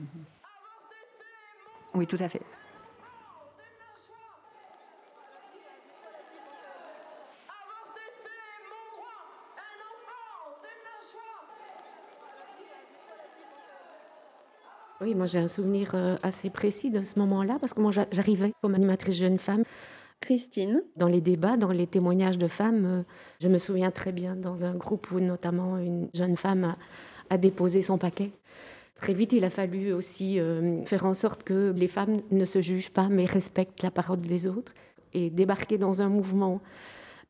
Oui, 1.93 2.07
tout 2.07 2.17
à 2.19 2.27
fait. 2.27 2.41
Oui, 15.05 15.13
moi 15.13 15.27
j'ai 15.27 15.37
un 15.37 15.47
souvenir 15.47 15.91
euh, 15.93 16.15
assez 16.23 16.49
précis 16.49 16.89
de 16.89 17.03
ce 17.03 17.19
moment-là 17.19 17.57
parce 17.61 17.75
que 17.75 17.79
moi 17.79 17.91
j'arrivais 17.91 18.53
comme 18.63 18.73
animatrice 18.73 19.17
jeune 19.17 19.37
femme. 19.37 19.61
Christine 20.19 20.81
Dans 20.95 21.07
les 21.07 21.21
débats, 21.21 21.57
dans 21.57 21.71
les 21.71 21.85
témoignages 21.85 22.39
de 22.39 22.47
femmes, 22.47 22.85
euh, 22.87 23.03
je 23.39 23.47
me 23.47 23.59
souviens 23.59 23.91
très 23.91 24.11
bien 24.11 24.35
dans 24.35 24.65
un 24.65 24.73
groupe 24.73 25.11
où 25.11 25.19
notamment 25.19 25.77
une 25.77 26.09
jeune 26.15 26.35
femme 26.35 26.75
a, 27.29 27.37
déposé 27.37 27.83
son 27.83 27.99
paquet. 27.99 28.31
Très 28.95 29.13
vite, 29.13 29.33
il 29.33 29.45
a 29.45 29.51
fallu 29.51 29.93
aussi 29.93 30.39
euh, 30.39 30.83
faire 30.85 31.05
en 31.05 31.13
sorte 31.13 31.43
que 31.43 31.71
les 31.75 31.87
femmes 31.87 32.21
ne 32.31 32.45
se 32.45 32.59
jugent 32.63 32.89
pas 32.89 33.07
mais 33.07 33.25
respectent 33.25 33.83
la 33.83 33.91
parole 33.91 34.21
des 34.21 34.47
autres 34.47 34.73
et 35.13 35.29
débarquer 35.29 35.77
dans 35.77 36.01
un 36.01 36.09
mouvement 36.09 36.61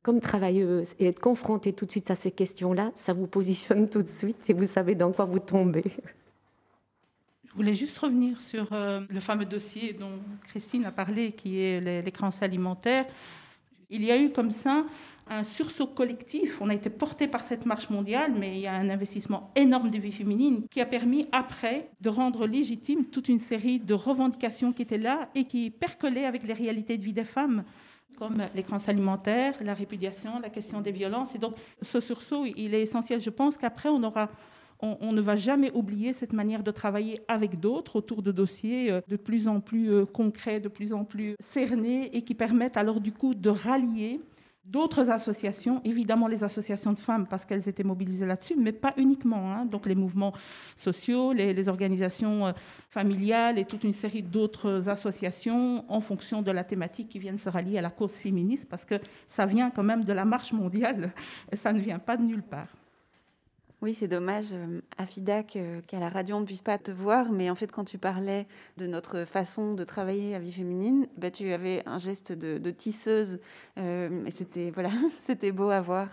comme 0.02 0.22
travailleuse 0.22 0.94
et 1.00 1.08
être 1.08 1.20
confrontée 1.20 1.74
tout 1.74 1.86
de 1.86 1.92
suite 1.92 2.10
à 2.10 2.16
ces 2.16 2.32
questions-là, 2.32 2.94
ça 2.96 3.12
vous 3.12 3.28
positionne 3.28 3.90
tout 3.90 4.02
de 4.02 4.08
suite 4.08 4.50
et 4.50 4.54
vous 4.54 4.64
savez 4.64 4.96
dans 4.96 5.12
quoi 5.12 5.26
vous 5.26 5.40
tombez. 5.40 5.84
Je 7.56 7.62
voulais 7.62 7.74
juste 7.74 7.98
revenir 8.00 8.42
sur 8.42 8.68
euh, 8.74 9.00
le 9.10 9.22
fameux 9.22 9.46
dossier 9.46 9.94
dont 9.94 10.20
Christine 10.50 10.84
a 10.84 10.92
parlé, 10.92 11.32
qui 11.32 11.62
est 11.62 11.80
les, 11.80 12.02
les. 12.02 12.14
Il 13.90 14.04
y 14.04 14.12
a 14.12 14.18
eu 14.18 14.30
comme 14.34 14.52
ça 14.52 14.84
un 15.30 15.46
sursaut 15.46 15.88
collectif. 15.88 16.58
On 16.60 16.68
a 16.68 16.74
été 16.74 16.90
porté 16.90 17.30
par 17.30 17.44
cette 17.44 17.66
marche 17.66 17.90
mondiale, 17.90 18.34
mais 18.38 18.58
il 18.58 18.60
y 18.60 18.68
a 18.68 18.74
un 18.74 18.90
investissement 18.90 19.54
énorme 19.56 19.90
des 19.90 20.00
vies 20.00 20.12
féminines 20.12 20.68
qui 20.70 20.82
a 20.82 20.86
permis 20.86 21.30
après 21.32 21.88
de 22.02 22.10
rendre 22.10 22.46
légitime 22.46 23.06
toute 23.06 23.30
une 23.30 23.40
série 23.40 23.80
de 23.80 23.94
revendications 23.94 24.74
qui 24.74 24.82
étaient 24.82 24.98
là 24.98 25.30
et 25.34 25.46
qui 25.46 25.70
percolaient 25.70 26.26
avec 26.26 26.46
les 26.46 26.54
réalités 26.54 26.98
de 26.98 27.04
vie 27.06 27.14
des 27.14 27.24
femmes 27.24 27.64
comme 28.18 28.44
les 28.54 28.66
alimentaires, 28.90 29.54
la 29.62 29.74
répudiation, 29.74 30.42
la 30.42 30.50
question 30.50 30.82
des 30.82 30.92
violences. 30.92 31.34
Et 31.36 31.38
donc, 31.38 31.56
ce 31.82 32.02
sursaut, 32.02 32.46
il 32.46 32.74
est 32.74 32.82
essentiel. 32.82 33.22
Je 33.22 33.30
pense 33.30 33.56
qu'après, 33.56 33.88
on 33.88 34.04
aura 34.04 34.30
on, 34.80 35.12
ne 35.12 35.22
va 35.22 35.36
jamais 35.36 35.72
oublier 35.74 36.14
cette 36.14 36.34
manière 36.34 36.64
de 36.64 36.72
travailler 36.72 37.22
avec 37.28 37.60
d'autres 37.60 37.96
autour 37.96 38.22
de 38.22 38.32
dossiers 38.32 38.92
euh, 38.92 39.02
de 39.08 39.16
plus 39.16 39.48
en 39.48 39.60
plus 39.60 39.92
euh, 39.92 40.06
concrets, 40.06 40.60
de 40.60 40.70
plus 40.70 40.94
en 40.94 41.06
plus 41.06 41.36
cernés 41.40 42.10
et 42.16 42.24
qui 42.24 42.36
permettent 42.36 42.78
alors 42.78 43.00
du 43.00 43.12
coup 43.12 43.36
de 43.36 43.50
rallier 43.50 44.20
d'autres 44.66 45.12
associations, 45.12 45.80
évidemment 45.84 46.28
les 46.28 46.44
associations 46.44 46.92
de 46.92 47.00
femmes 47.00 47.28
parce 47.28 47.46
qu'elles 47.46 47.70
étaient 47.70 47.84
mobilisées 47.84 48.26
là-dessus, 48.26 48.56
mais 48.58 48.72
pas 48.72 48.94
uniquement. 48.98 49.54
Hein. 49.54 49.66
donc 49.66 49.86
les 49.86 49.96
mouvements 49.96 50.34
sociaux, 50.76 51.34
les, 51.34 51.70
organisations 51.70 52.48
euh, 52.48 52.52
familiales 52.90 53.60
et 53.60 53.66
toute 53.66 53.84
une 53.84 53.94
série 53.94 54.24
d'autres 54.24 54.90
associations 54.90 55.86
en 55.88 56.02
fonction 56.02 56.42
de 56.42 56.52
la 56.52 56.64
thématique 56.64 57.10
qui 57.10 57.20
viennent 57.20 57.38
se 57.38 57.50
rallier 57.50 57.78
à 57.78 57.82
la 57.82 57.92
cause 57.92 58.14
féministe 58.14 58.68
parce 58.70 58.86
que 58.86 58.96
ça 59.28 59.46
vient 59.46 59.70
quand 59.70 59.84
même 59.84 60.04
de 60.04 60.14
la 60.14 60.26
marche 60.26 60.52
mondiale 60.52 61.14
ça 61.54 61.72
ne 61.72 61.80
vient 61.80 62.00
pas 62.00 62.18
de 62.18 62.24
nulle 62.24 62.44
part. 62.44 62.68
Oui, 63.82 63.94
c'est 63.94 64.08
dommage, 64.08 64.48
euh, 64.54 64.80
Afida, 64.98 65.44
qu'à 65.44 66.00
la 66.00 66.10
radio 66.10 66.38
on 66.38 66.40
ne 66.40 66.46
puisse 66.46 66.62
pas 66.62 66.78
te 66.78 66.92
voir, 66.92 67.32
mais 67.32 67.50
en 67.50 67.56
fait, 67.56 67.72
quand 67.72 67.84
tu 67.84 67.98
parlais 67.98 68.48
de 68.78 68.88
notre 68.88 69.26
façon 69.26 69.74
de 69.74 69.84
travailler 69.84 70.34
à 70.34 70.40
vie 70.40 70.54
féminine, 70.54 71.08
bah, 71.18 71.30
tu 71.30 71.52
avais 71.52 71.84
un 71.86 72.00
geste 72.00 72.32
de, 72.32 72.72
tisseuse, 72.72 73.40
euh, 73.78 74.26
et 74.26 74.32
c'était 74.32 74.72
voilà, 74.72 74.90
c'était 75.20 75.52
beau 75.52 75.70
à 75.70 75.82
voir. 75.82 76.08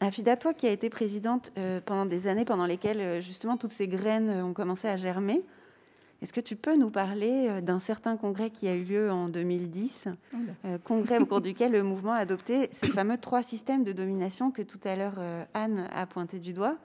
Afida, 0.00 0.36
toi 0.36 0.54
qui 0.54 0.66
as 0.66 0.70
été 0.70 0.88
présidente 0.88 1.52
euh, 1.58 1.80
pendant 1.84 2.06
des 2.06 2.26
années 2.26 2.44
pendant 2.44 2.66
lesquelles 2.66 3.20
justement 3.20 3.56
toutes 3.56 3.72
ces 3.72 3.88
graines 3.88 4.30
ont 4.30 4.54
commencé 4.54 4.88
à 4.88 4.96
germer, 4.96 5.42
est-ce 6.20 6.32
que 6.32 6.40
tu 6.40 6.56
peux 6.56 6.76
nous 6.76 6.90
parler 6.90 7.46
euh, 7.48 7.60
d'un 7.60 7.78
certain 7.78 8.16
congrès 8.16 8.50
qui 8.50 8.66
a 8.66 8.74
eu 8.74 8.82
lieu 8.82 9.10
en 9.10 9.28
2010, 9.28 10.08
euh, 10.64 10.78
congrès 10.82 11.18
au 11.18 11.26
cours 11.26 11.40
duquel 11.42 11.72
le 11.72 11.82
mouvement 11.82 12.12
a 12.12 12.18
adopté 12.18 12.68
ces 12.72 12.88
fameux 12.88 13.18
trois 13.18 13.42
systèmes 13.42 13.84
de 13.84 13.92
domination 13.92 14.50
que 14.50 14.62
tout 14.62 14.80
à 14.84 14.96
l'heure 14.96 15.16
euh, 15.18 15.44
Anne 15.54 15.88
a 15.92 16.06
pointé 16.06 16.38
du 16.38 16.52
doigt 16.52 16.76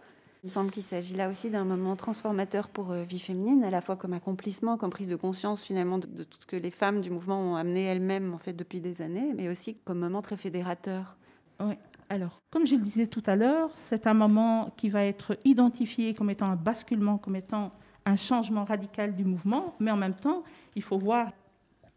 il 0.44 0.48
me 0.48 0.52
semble 0.52 0.72
qu'il 0.72 0.84
s'agit 0.84 1.16
là 1.16 1.30
aussi 1.30 1.50
d'un 1.50 1.64
moment 1.64 1.96
transformateur 1.96 2.68
pour 2.68 2.92
vie 2.92 3.22
féminine, 3.22 3.64
à 3.64 3.70
la 3.70 3.80
fois 3.80 3.96
comme 3.96 4.12
accomplissement, 4.12 4.76
comme 4.76 4.90
prise 4.90 5.08
de 5.08 5.16
conscience 5.16 5.64
finalement 5.64 6.00
de, 6.00 6.26
tout 6.26 6.38
ce 6.38 6.46
que 6.46 6.58
les 6.58 6.70
femmes 6.70 7.00
du 7.00 7.10
mouvement 7.10 7.40
ont 7.40 7.56
amené 7.56 7.86
elles-mêmes 7.86 8.34
en 8.34 8.38
fait 8.38 8.52
depuis 8.52 8.82
des 8.82 9.02
années, 9.02 9.32
mais 9.34 9.48
aussi 9.48 9.78
comme 9.86 10.00
moment 10.00 10.22
très 10.22 10.36
fédérateur. 10.36 11.16
Oui. 11.62 11.76
Alors, 12.10 12.42
comme 12.52 12.68
je 12.68 12.76
le 12.76 12.82
disais 12.82 13.08
tout 13.08 13.24
à 13.26 13.38
l'heure, 13.38 13.72
c'est 13.76 14.06
un 14.06 14.14
moment 14.14 14.74
qui 14.76 14.90
va 14.90 15.06
être 15.06 15.38
identifié 15.46 16.14
comme 16.14 16.30
étant 16.30 16.48
un 16.48 16.58
basculement, 16.58 17.18
comme 17.18 17.38
étant 17.38 17.72
un 18.06 18.16
changement 18.16 18.66
radical 18.66 19.16
du 19.16 19.24
mouvement, 19.24 19.76
mais 19.80 19.92
en 19.92 19.98
même 19.98 20.16
temps, 20.16 20.44
il 20.76 20.82
faut 20.82 20.98
voir 20.98 21.32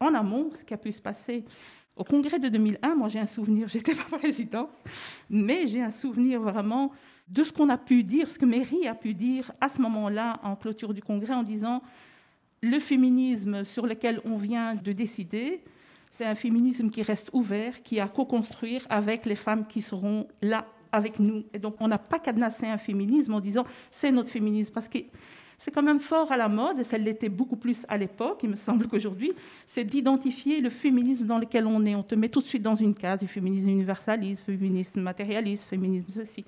en 0.00 0.14
amont 0.14 0.50
ce 0.54 0.64
qui 0.64 0.74
a 0.74 0.76
pu 0.76 0.92
se 0.92 1.02
passer. 1.02 1.44
Au 1.96 2.04
congrès 2.04 2.38
de 2.38 2.48
2001, 2.48 2.94
moi 2.94 3.08
j'ai 3.08 3.18
un 3.18 3.26
souvenir, 3.26 3.68
j'étais 3.72 3.94
pas 3.94 4.18
président, 4.18 4.68
mais 5.30 5.66
j'ai 5.66 5.82
un 5.82 5.90
souvenir 5.90 6.40
vraiment 6.40 6.92
de 7.28 7.42
ce 7.42 7.52
qu'on 7.52 7.68
a 7.70 7.78
pu 7.78 8.04
dire, 8.04 8.28
ce 8.28 8.38
que 8.38 8.44
Mairie 8.44 8.86
a 8.86 8.94
pu 8.94 9.14
dire 9.14 9.50
à 9.60 9.68
ce 9.68 9.80
moment-là 9.82 10.38
en 10.42 10.54
clôture 10.54 10.94
du 10.94 11.02
congrès 11.02 11.34
en 11.34 11.42
disant 11.42 11.82
le 12.62 12.78
féminisme 12.78 13.64
sur 13.64 13.86
lequel 13.86 14.20
on 14.24 14.36
vient 14.36 14.74
de 14.74 14.92
décider, 14.92 15.62
c'est 16.10 16.24
un 16.24 16.34
féminisme 16.34 16.90
qui 16.90 17.02
reste 17.02 17.30
ouvert, 17.32 17.82
qui 17.82 18.00
a 18.00 18.08
co-construire 18.08 18.86
avec 18.88 19.26
les 19.26 19.34
femmes 19.34 19.66
qui 19.66 19.82
seront 19.82 20.26
là 20.40 20.66
avec 20.92 21.18
nous. 21.18 21.44
Et 21.52 21.58
donc 21.58 21.76
on 21.80 21.88
n'a 21.88 21.98
pas 21.98 22.18
cadenassé 22.18 22.66
un 22.66 22.78
féminisme 22.78 23.34
en 23.34 23.40
disant 23.40 23.64
c'est 23.90 24.12
notre 24.12 24.30
féminisme, 24.30 24.72
parce 24.72 24.88
que 24.88 24.98
c'est 25.58 25.70
quand 25.70 25.82
même 25.82 26.00
fort 26.00 26.30
à 26.32 26.36
la 26.36 26.48
mode, 26.48 26.78
et 26.78 26.84
ça 26.84 26.98
l'était 26.98 27.28
beaucoup 27.28 27.56
plus 27.56 27.84
à 27.88 27.96
l'époque, 27.96 28.40
il 28.42 28.50
me 28.50 28.56
semble 28.56 28.86
qu'aujourd'hui, 28.86 29.32
c'est 29.66 29.84
d'identifier 29.84 30.60
le 30.60 30.70
féminisme 30.70 31.26
dans 31.26 31.38
lequel 31.38 31.66
on 31.66 31.84
est. 31.84 31.94
On 31.94 32.02
te 32.02 32.14
met 32.14 32.28
tout 32.28 32.40
de 32.40 32.46
suite 32.46 32.62
dans 32.62 32.74
une 32.74 32.94
case, 32.94 33.20
du 33.20 33.26
féminisme 33.26 33.70
universaliste, 33.70 34.44
féminisme 34.44 35.00
matérialiste, 35.00 35.64
féminisme 35.64 36.10
ceci. 36.10 36.44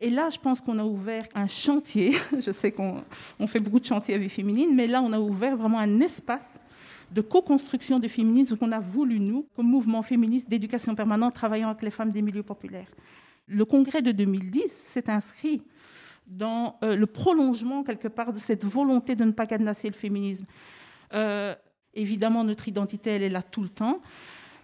Et 0.00 0.10
là, 0.10 0.28
je 0.30 0.38
pense 0.38 0.60
qu'on 0.60 0.78
a 0.78 0.84
ouvert 0.84 1.26
un 1.34 1.46
chantier. 1.46 2.12
Je 2.40 2.50
sais 2.50 2.70
qu'on 2.70 3.02
fait 3.46 3.60
beaucoup 3.60 3.80
de 3.80 3.84
chantiers 3.84 4.14
à 4.14 4.18
vie 4.18 4.28
féminine, 4.28 4.74
mais 4.74 4.86
là, 4.86 5.00
on 5.02 5.12
a 5.12 5.18
ouvert 5.18 5.56
vraiment 5.56 5.78
un 5.78 6.00
espace 6.00 6.60
de 7.10 7.20
co-construction 7.20 7.98
du 7.98 8.08
féminisme 8.08 8.56
qu'on 8.56 8.72
a 8.72 8.80
voulu, 8.80 9.20
nous, 9.20 9.46
comme 9.54 9.66
mouvement 9.66 10.02
féministe 10.02 10.50
d'éducation 10.50 10.94
permanente, 10.94 11.34
travaillant 11.34 11.70
avec 11.70 11.82
les 11.82 11.90
femmes 11.90 12.10
des 12.10 12.20
milieux 12.20 12.42
populaires. 12.42 12.88
Le 13.48 13.64
congrès 13.64 14.02
de 14.02 14.12
2010 14.12 14.68
s'est 14.68 15.08
inscrit 15.08 15.62
dans 16.26 16.78
euh, 16.82 16.96
le 16.96 17.06
prolongement, 17.06 17.82
quelque 17.84 18.08
part, 18.08 18.32
de 18.32 18.38
cette 18.38 18.64
volonté 18.64 19.14
de 19.14 19.24
ne 19.24 19.32
pas 19.32 19.46
cadenasser 19.46 19.88
le 19.88 19.94
féminisme. 19.94 20.46
Euh, 21.14 21.54
évidemment, 21.94 22.44
notre 22.44 22.68
identité, 22.68 23.10
elle 23.10 23.22
est 23.22 23.28
là 23.28 23.42
tout 23.42 23.62
le 23.62 23.68
temps, 23.68 24.00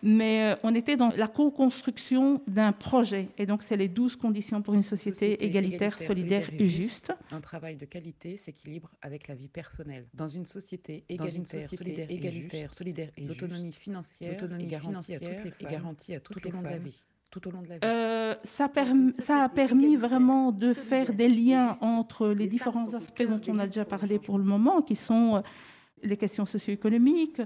mais 0.03 0.53
euh, 0.53 0.57
on 0.65 0.75
était 0.75 0.97
dans 0.97 1.11
la 1.11 1.29
co-construction 1.29 2.43
d'un 2.49 2.73
projet. 2.73 3.29
Et 3.39 3.47
donc, 3.47 3.63
c'est 3.63 3.77
les 3.77 3.89
douze 3.89 4.17
conditions 4.17 4.61
pour 4.61 4.75
une 4.75 4.83
société, 4.83 5.45
égalitaire, 5.45 5.97
solidaire, 5.97 6.49
et 6.59 6.67
juste. 6.67 7.13
Un 7.31 7.41
travail 7.41 7.77
de 7.77 7.85
qualité 7.85 8.37
s'équilibre 8.37 8.91
avec 9.01 9.29
la 9.29 9.37
vie 9.37 9.49
personnelle. 9.49 10.07
Dans 10.15 10.29
une 10.29 10.45
société 10.45 11.05
égalitaire, 11.09 11.71
solidaire, 11.71 12.11
égalitaire, 12.11 12.75
solidaire 12.75 13.11
et 13.17 13.23
l'autonomie 13.23 13.73
financière, 13.73 14.33
est 14.33 14.67
garantie, 14.67 15.17
garantie 15.61 16.15
à 16.15 16.21
toutes 16.21 16.45
les 16.45 16.51
femmes, 16.51 16.65
de 16.65 16.69
la 16.69 16.79
vie 16.79 17.05
tout 17.33 17.49
au 17.49 17.51
long 17.51 17.63
de 17.63 17.69
la 17.69 17.75
vie. 17.77 17.81
Euh, 17.85 18.35
ça, 18.45 18.71
ça, 19.19 19.43
a 19.43 19.49
permis 19.49 19.97
vraiment 19.97 20.53
de 20.53 20.73
faire 20.75 21.15
des 21.15 21.29
liens 21.29 21.77
entre 21.81 22.29
les 22.29 22.47
différents 22.47 22.93
aspects 22.95 23.27
dont 23.27 23.41
on 23.49 23.57
a 23.59 23.67
déjà 23.67 23.87
parlé 23.87 24.19
pour 24.19 24.39
le 24.39 24.45
moment, 24.45 24.83
qui 24.83 24.95
sont 24.95 25.37
euh, 25.37 25.41
les 26.03 26.19
questions 26.19 26.45
socio-économiques, 26.45 27.41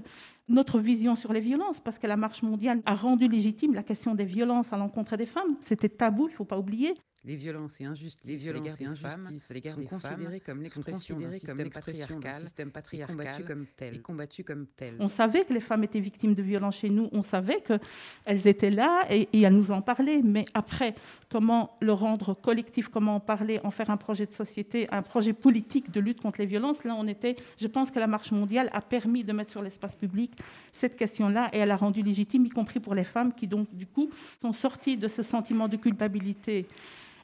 notre 0.49 0.79
vision 0.79 1.15
sur 1.15 1.33
les 1.33 1.39
violences, 1.39 1.79
parce 1.79 1.99
que 1.99 2.07
la 2.07 2.17
marche 2.17 2.43
mondiale 2.43 2.81
a 2.85 2.95
rendu 2.95 3.27
légitime 3.27 3.73
la 3.73 3.83
question 3.83 4.15
des 4.15 4.25
violences 4.25 4.73
à 4.73 4.77
l'encontre 4.77 5.17
des 5.17 5.25
femmes. 5.25 5.55
C'était 5.61 5.89
tabou, 5.89 6.27
il 6.27 6.31
ne 6.31 6.35
faut 6.35 6.45
pas 6.45 6.57
oublier 6.57 6.93
les 7.27 7.35
violences 7.35 7.81
et 7.81 7.85
injustices, 7.85 8.23
les 8.23 8.37
violences 8.37 8.79
et 8.79 8.85
injustices, 8.85 9.49
les 9.49 9.61
guerres 9.61 9.75
sont 9.75 9.83
considérées 9.83 10.39
comme 10.39 10.61
l'expression 10.61 11.19
d'un 11.19 11.33
système 11.33 11.69
patriarcal, 11.69 12.41
système 12.41 12.71
patriarcal 12.71 13.45
comme 13.45 13.65
tel, 13.75 14.01
combattu 14.01 14.43
comme 14.45 14.65
tel. 14.77 14.95
On 14.99 15.09
savait 15.09 15.43
que 15.43 15.53
les 15.53 15.59
femmes 15.59 15.83
étaient 15.83 15.99
victimes 15.99 16.33
de 16.33 16.41
violences 16.41 16.77
chez 16.77 16.89
nous, 16.89 17.09
on 17.11 17.23
savait 17.23 17.61
qu'elles 17.61 18.47
étaient 18.47 18.69
là 18.69 19.05
et, 19.09 19.27
et 19.33 19.41
elles 19.41 19.55
nous 19.55 19.71
en 19.71 19.81
parlaient. 19.81 20.21
Mais 20.23 20.45
après, 20.53 20.95
comment 21.29 21.75
le 21.81 21.91
rendre 21.91 22.33
collectif, 22.33 22.87
comment 22.87 23.15
en 23.15 23.19
parler, 23.19 23.59
en 23.65 23.71
faire 23.71 23.89
un 23.89 23.97
projet 23.97 24.25
de 24.25 24.33
société, 24.33 24.87
un 24.91 25.01
projet 25.01 25.33
politique 25.33 25.91
de 25.91 25.99
lutte 25.99 26.21
contre 26.21 26.39
les 26.39 26.45
violences, 26.47 26.85
là, 26.85 26.95
on 26.97 27.07
était. 27.07 27.35
Je 27.59 27.67
pense 27.67 27.91
que 27.91 27.99
la 27.99 28.07
marche 28.07 28.31
mondiale 28.31 28.69
a 28.71 28.79
permis 28.79 29.25
de 29.25 29.33
mettre 29.33 29.51
sur 29.51 29.61
l'espace 29.61 29.97
public 29.97 30.31
cette 30.71 30.95
question-là 30.95 31.49
et 31.53 31.57
elle 31.59 31.71
a 31.71 31.75
rendu 31.75 32.01
légitime, 32.01 32.45
y 32.45 32.49
compris 32.49 32.79
pour 32.79 32.95
les 32.95 33.03
femmes 33.03 33.33
qui, 33.33 33.47
donc, 33.47 33.73
du 33.73 33.87
coup, 33.87 34.09
sont 34.41 34.53
sorties 34.53 34.97
de 34.97 35.07
ce 35.07 35.23
sentiment 35.23 35.67
de 35.67 35.77
culpabilité. 35.77 36.67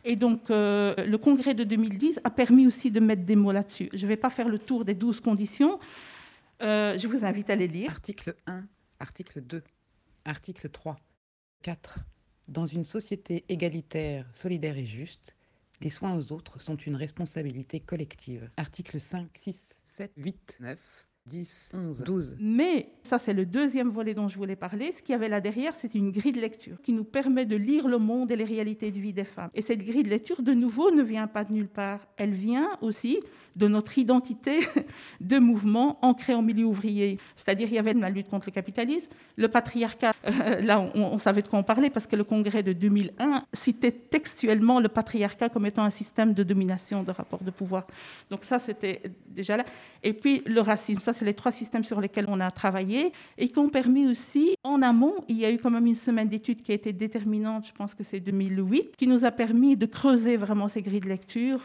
Et 0.06 0.16
donc, 0.16 0.50
euh, 0.50 0.94
le 1.06 1.18
congrès 1.18 1.54
de 1.54 1.64
2010 1.64 2.22
a 2.24 2.30
permis 2.30 2.68
aussi 2.68 2.92
de 2.92 3.00
mettre 3.00 3.24
des 3.24 3.36
mots 3.36 3.52
là-dessus. 3.52 3.90
Je 3.94 4.06
ne 4.06 4.10
vais 4.10 4.18
pas 4.18 4.30
faire 4.30 4.50
le 4.50 4.60
tour 4.60 4.84
des 4.84 4.96
12 4.96 5.22
conditions. 5.22 5.80
Euh, 6.62 6.98
je 6.98 7.08
vous 7.08 7.26
invite 7.26 7.50
à 7.50 7.56
les 7.56 7.68
lire. 7.68 7.92
Article 7.92 8.36
1, 8.48 8.64
article 9.00 9.42
2, 9.42 9.64
article 10.26 10.70
3, 10.70 10.98
4. 11.62 12.00
Dans 12.50 12.66
une 12.66 12.84
société 12.84 13.46
égalitaire, 13.48 14.30
solidaire 14.34 14.78
et 14.78 14.86
juste, 14.86 15.36
les 15.82 15.90
soins 15.90 16.16
aux 16.16 16.32
autres 16.32 16.60
sont 16.60 16.76
une 16.76 16.96
responsabilité 16.96 17.80
collective. 17.80 18.50
Article 18.58 19.00
5, 19.00 19.30
6, 19.34 19.82
7, 19.84 20.12
8, 20.18 20.58
9. 20.60 20.80
10, 21.26 21.70
11, 21.74 22.04
12. 22.04 22.38
Mais 22.40 22.90
ça, 23.02 23.18
c'est 23.18 23.34
le 23.34 23.46
deuxième 23.46 23.90
volet 23.90 24.14
dont 24.14 24.28
je 24.28 24.38
voulais 24.38 24.58
parler. 24.58 24.92
Ce 24.92 25.02
qu'il 25.02 25.14
y 25.14 25.16
avait 25.16 25.30
là 25.30 25.40
derrière, 25.40 25.74
c'est 25.74 25.96
une 25.96 26.12
grille 26.12 26.34
de 26.34 26.42
lecture 26.42 26.82
qui 26.82 26.92
nous 26.92 27.06
permet 27.06 27.46
de 27.46 27.56
lire 27.56 27.88
le 27.88 27.98
monde 27.98 28.30
et 28.32 28.36
les 28.36 28.44
réalités 28.44 28.92
de 28.92 29.00
vie 29.00 29.14
des 29.14 29.24
femmes. 29.24 29.50
Et 29.54 29.62
cette 29.62 29.84
grille 29.84 30.04
de 30.04 30.10
lecture, 30.10 30.42
de 30.42 30.54
nouveau, 30.54 30.92
ne 30.92 31.02
vient 31.02 31.28
pas 31.28 31.46
de 31.46 31.54
nulle 31.54 31.70
part. 31.70 32.00
Elle 32.18 32.34
vient 32.34 32.70
aussi 32.82 33.20
de 33.56 33.68
notre 33.68 33.98
identité 33.98 34.60
de 35.22 35.38
mouvement 35.40 35.98
ancré 36.02 36.34
en 36.34 36.42
milieu 36.42 36.66
ouvrier. 36.66 37.18
C'est-à-dire, 37.36 37.68
il 37.70 37.76
y 37.76 37.80
avait 37.80 37.94
la 37.94 38.10
lutte 38.10 38.28
contre 38.28 38.48
le 38.48 38.52
capitalisme, 38.52 39.12
le 39.38 39.48
patriarcat. 39.48 40.12
Euh, 40.44 40.62
là, 40.62 40.80
on, 40.96 41.02
on, 41.02 41.18
savait 41.18 41.42
de 41.42 41.48
quoi 41.48 41.60
on 41.60 41.64
parlait 41.64 41.90
parce 41.90 42.08
que 42.08 42.16
le 42.16 42.24
congrès 42.24 42.64
de 42.64 42.74
2001 42.74 43.46
citait 43.54 43.92
textuellement 43.92 44.80
le 44.80 44.88
patriarcat 44.88 45.50
comme 45.50 45.66
étant 45.66 45.84
un 45.84 45.90
système 45.90 46.34
de 46.34 46.44
domination, 46.44 47.04
de 47.04 47.12
rapport 47.12 47.44
de 47.44 47.52
pouvoir. 47.52 47.86
Donc 48.32 48.44
ça, 48.44 48.58
c'était 48.58 49.02
déjà 49.28 49.58
là. 49.58 49.66
Et 50.02 50.14
puis 50.14 50.42
le 50.46 50.62
racisme. 50.62 51.02
Ça, 51.02 51.13
c'est 51.14 51.26
les 51.26 51.34
trois 51.34 51.52
systèmes 51.52 51.84
sur 51.84 52.02
lesquels 52.02 52.26
on 52.28 52.40
a 52.40 52.52
travaillé 52.52 53.12
et 53.38 53.48
qui 53.48 53.60
ont 53.60 53.70
permis 53.70 54.08
aussi, 54.08 54.56
en 54.64 54.82
amont, 54.82 55.16
il 55.28 55.38
y 55.38 55.46
a 55.46 55.52
eu 55.52 55.58
quand 55.58 55.72
même 55.72 55.86
une 55.86 55.96
semaine 55.96 56.28
d'études 56.28 56.62
qui 56.62 56.72
a 56.72 56.76
été 56.76 56.94
déterminante, 56.94 57.68
je 57.68 57.74
pense 57.74 57.94
que 57.96 58.04
c'est 58.04 58.20
2008, 58.20 58.96
qui 58.98 59.08
nous 59.08 59.26
a 59.26 59.32
permis 59.32 59.78
de 59.78 59.86
creuser 59.86 60.38
vraiment 60.38 60.68
ces 60.68 60.82
grilles 60.82 61.00
de 61.00 61.10
lecture 61.10 61.60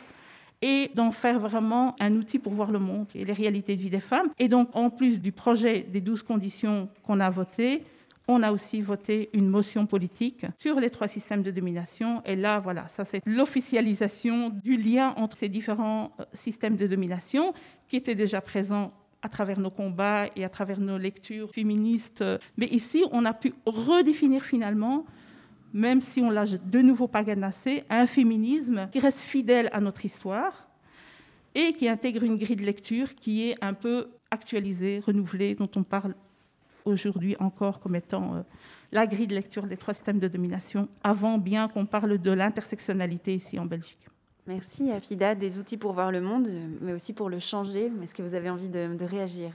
et 0.62 0.90
d'en 0.94 1.12
faire 1.12 1.38
vraiment 1.38 1.94
un 2.00 2.14
outil 2.14 2.38
pour 2.38 2.52
voir 2.52 2.70
le 2.70 2.78
monde 2.78 3.06
et 3.14 3.24
les 3.24 3.32
réalités 3.32 3.76
de 3.76 3.80
vie 3.80 3.90
des 3.90 4.00
femmes. 4.00 4.28
Et 4.38 4.48
donc, 4.48 4.68
en 4.74 4.90
plus 4.90 5.20
du 5.20 5.32
projet 5.32 5.82
des 5.82 6.00
12 6.00 6.22
conditions 6.22 6.88
qu'on 7.04 7.20
a 7.20 7.30
voté, 7.30 7.84
on 8.28 8.42
a 8.42 8.52
aussi 8.52 8.82
voté 8.82 9.30
une 9.32 9.48
motion 9.48 9.86
politique 9.86 10.44
sur 10.58 10.78
les 10.78 10.90
trois 10.90 11.08
systèmes 11.08 11.42
de 11.42 11.50
domination. 11.50 12.22
Et 12.26 12.36
là, 12.36 12.60
voilà, 12.60 12.86
ça 12.88 13.04
c'est 13.04 13.22
l'officialisation 13.24 14.50
du 14.50 14.76
lien 14.76 15.14
entre 15.16 15.38
ces 15.38 15.48
différents 15.48 16.12
euh, 16.20 16.24
systèmes 16.34 16.76
de 16.76 16.86
domination 16.86 17.54
qui 17.88 17.96
étaient 17.96 18.14
déjà 18.14 18.42
présents 18.42 18.92
à 19.22 19.28
travers 19.28 19.58
nos 19.58 19.70
combats 19.70 20.26
et 20.36 20.44
à 20.44 20.48
travers 20.48 20.80
nos 20.80 20.98
lectures 20.98 21.50
féministes. 21.52 22.24
Mais 22.56 22.66
ici, 22.66 23.04
on 23.10 23.24
a 23.24 23.34
pu 23.34 23.52
redéfinir 23.66 24.42
finalement, 24.44 25.04
même 25.72 26.00
si 26.00 26.20
on 26.20 26.30
l'a 26.30 26.44
de 26.46 26.78
nouveau 26.80 27.08
pas 27.08 27.24
ganassé, 27.24 27.84
un 27.90 28.06
féminisme 28.06 28.88
qui 28.90 29.00
reste 29.00 29.20
fidèle 29.20 29.68
à 29.72 29.80
notre 29.80 30.04
histoire 30.04 30.68
et 31.54 31.72
qui 31.72 31.88
intègre 31.88 32.22
une 32.22 32.36
grille 32.36 32.56
de 32.56 32.64
lecture 32.64 33.14
qui 33.14 33.48
est 33.48 33.56
un 33.62 33.74
peu 33.74 34.08
actualisée, 34.30 35.00
renouvelée, 35.04 35.54
dont 35.54 35.70
on 35.76 35.82
parle 35.82 36.14
aujourd'hui 36.84 37.36
encore 37.38 37.80
comme 37.80 37.96
étant 37.96 38.36
euh, 38.36 38.42
la 38.92 39.06
grille 39.06 39.26
de 39.26 39.34
lecture 39.34 39.66
des 39.66 39.76
trois 39.76 39.94
systèmes 39.94 40.18
de 40.18 40.28
domination, 40.28 40.88
avant 41.02 41.38
bien 41.38 41.68
qu'on 41.68 41.86
parle 41.86 42.18
de 42.18 42.30
l'intersectionnalité 42.30 43.34
ici 43.34 43.58
en 43.58 43.66
Belgique. 43.66 43.98
Merci 44.48 44.90
Afida, 44.92 45.34
des 45.34 45.58
outils 45.58 45.76
pour 45.76 45.92
voir 45.92 46.10
le 46.10 46.22
monde, 46.22 46.48
mais 46.80 46.94
aussi 46.94 47.12
pour 47.12 47.28
le 47.28 47.38
changer. 47.38 47.92
Est-ce 48.02 48.14
que 48.14 48.22
vous 48.22 48.32
avez 48.32 48.48
envie 48.48 48.70
de, 48.70 49.04
réagir? 49.04 49.52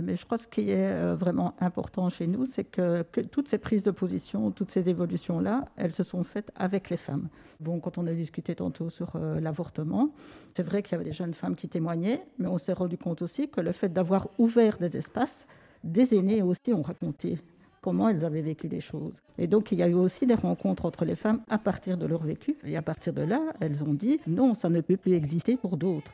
Mais 0.00 0.14
je 0.14 0.24
crois 0.24 0.38
que 0.38 0.44
ce 0.44 0.48
qui 0.48 0.70
est 0.70 0.86
euh, 0.86 1.16
vraiment 1.16 1.56
important 1.58 2.08
chez 2.10 2.28
nous, 2.28 2.46
c'est 2.46 2.62
que, 2.62 3.02
toutes 3.32 3.48
ces 3.48 3.58
prises 3.58 3.82
de 3.82 3.90
position, 3.90 4.52
toutes 4.52 4.70
ces 4.70 4.88
évolutions-là, 4.88 5.64
elles 5.74 5.90
se 5.90 6.04
sont 6.04 6.22
faites 6.22 6.52
avec 6.54 6.90
les 6.90 6.96
femmes. 6.96 7.28
Bon, 7.58 7.80
quand 7.80 7.98
on 7.98 8.06
a 8.06 8.12
discuté 8.12 8.54
tantôt 8.54 8.88
sur 8.88 9.16
euh, 9.16 9.40
l'avortement, 9.40 10.10
c'est 10.54 10.62
vrai 10.62 10.84
qu'il 10.84 10.92
y 10.92 10.94
avait 10.94 11.04
des 11.04 11.12
jeunes 11.12 11.34
femmes 11.34 11.56
qui 11.56 11.68
témoignaient, 11.68 12.22
mais 12.38 12.46
on 12.46 12.56
s'est 12.56 12.72
rendu 12.72 12.96
compte 12.98 13.22
aussi 13.22 13.48
que 13.48 13.60
le 13.60 13.72
fait 13.72 13.92
d'avoir 13.92 14.28
ouvert 14.38 14.78
des 14.78 14.96
espaces, 14.96 15.48
des 15.82 16.14
aînés 16.14 16.40
aussi 16.40 16.72
ont 16.72 16.82
raconté 16.82 17.40
comment 17.80 18.08
elles 18.08 18.24
avaient 18.24 18.42
vécu 18.42 18.68
les 18.68 18.80
choses. 18.80 19.20
Et 19.38 19.46
donc, 19.46 19.72
il 19.72 19.78
y 19.78 19.82
a 19.82 19.88
eu 19.88 19.94
aussi 19.94 20.26
des 20.26 20.34
rencontres 20.34 20.84
entre 20.84 21.04
les 21.04 21.16
femmes 21.16 21.40
à 21.48 21.58
partir 21.58 21.96
de 21.96 22.06
leur 22.06 22.22
vécu. 22.22 22.56
Et 22.64 22.76
à 22.76 22.82
partir 22.82 23.12
de 23.12 23.22
là, 23.22 23.40
elles 23.60 23.82
ont 23.84 23.94
dit 23.94 24.20
non, 24.26 24.54
ça 24.54 24.68
ne 24.68 24.80
peut 24.80 24.96
plus 24.96 25.12
exister 25.12 25.56
pour 25.56 25.76
d'autres. 25.76 26.12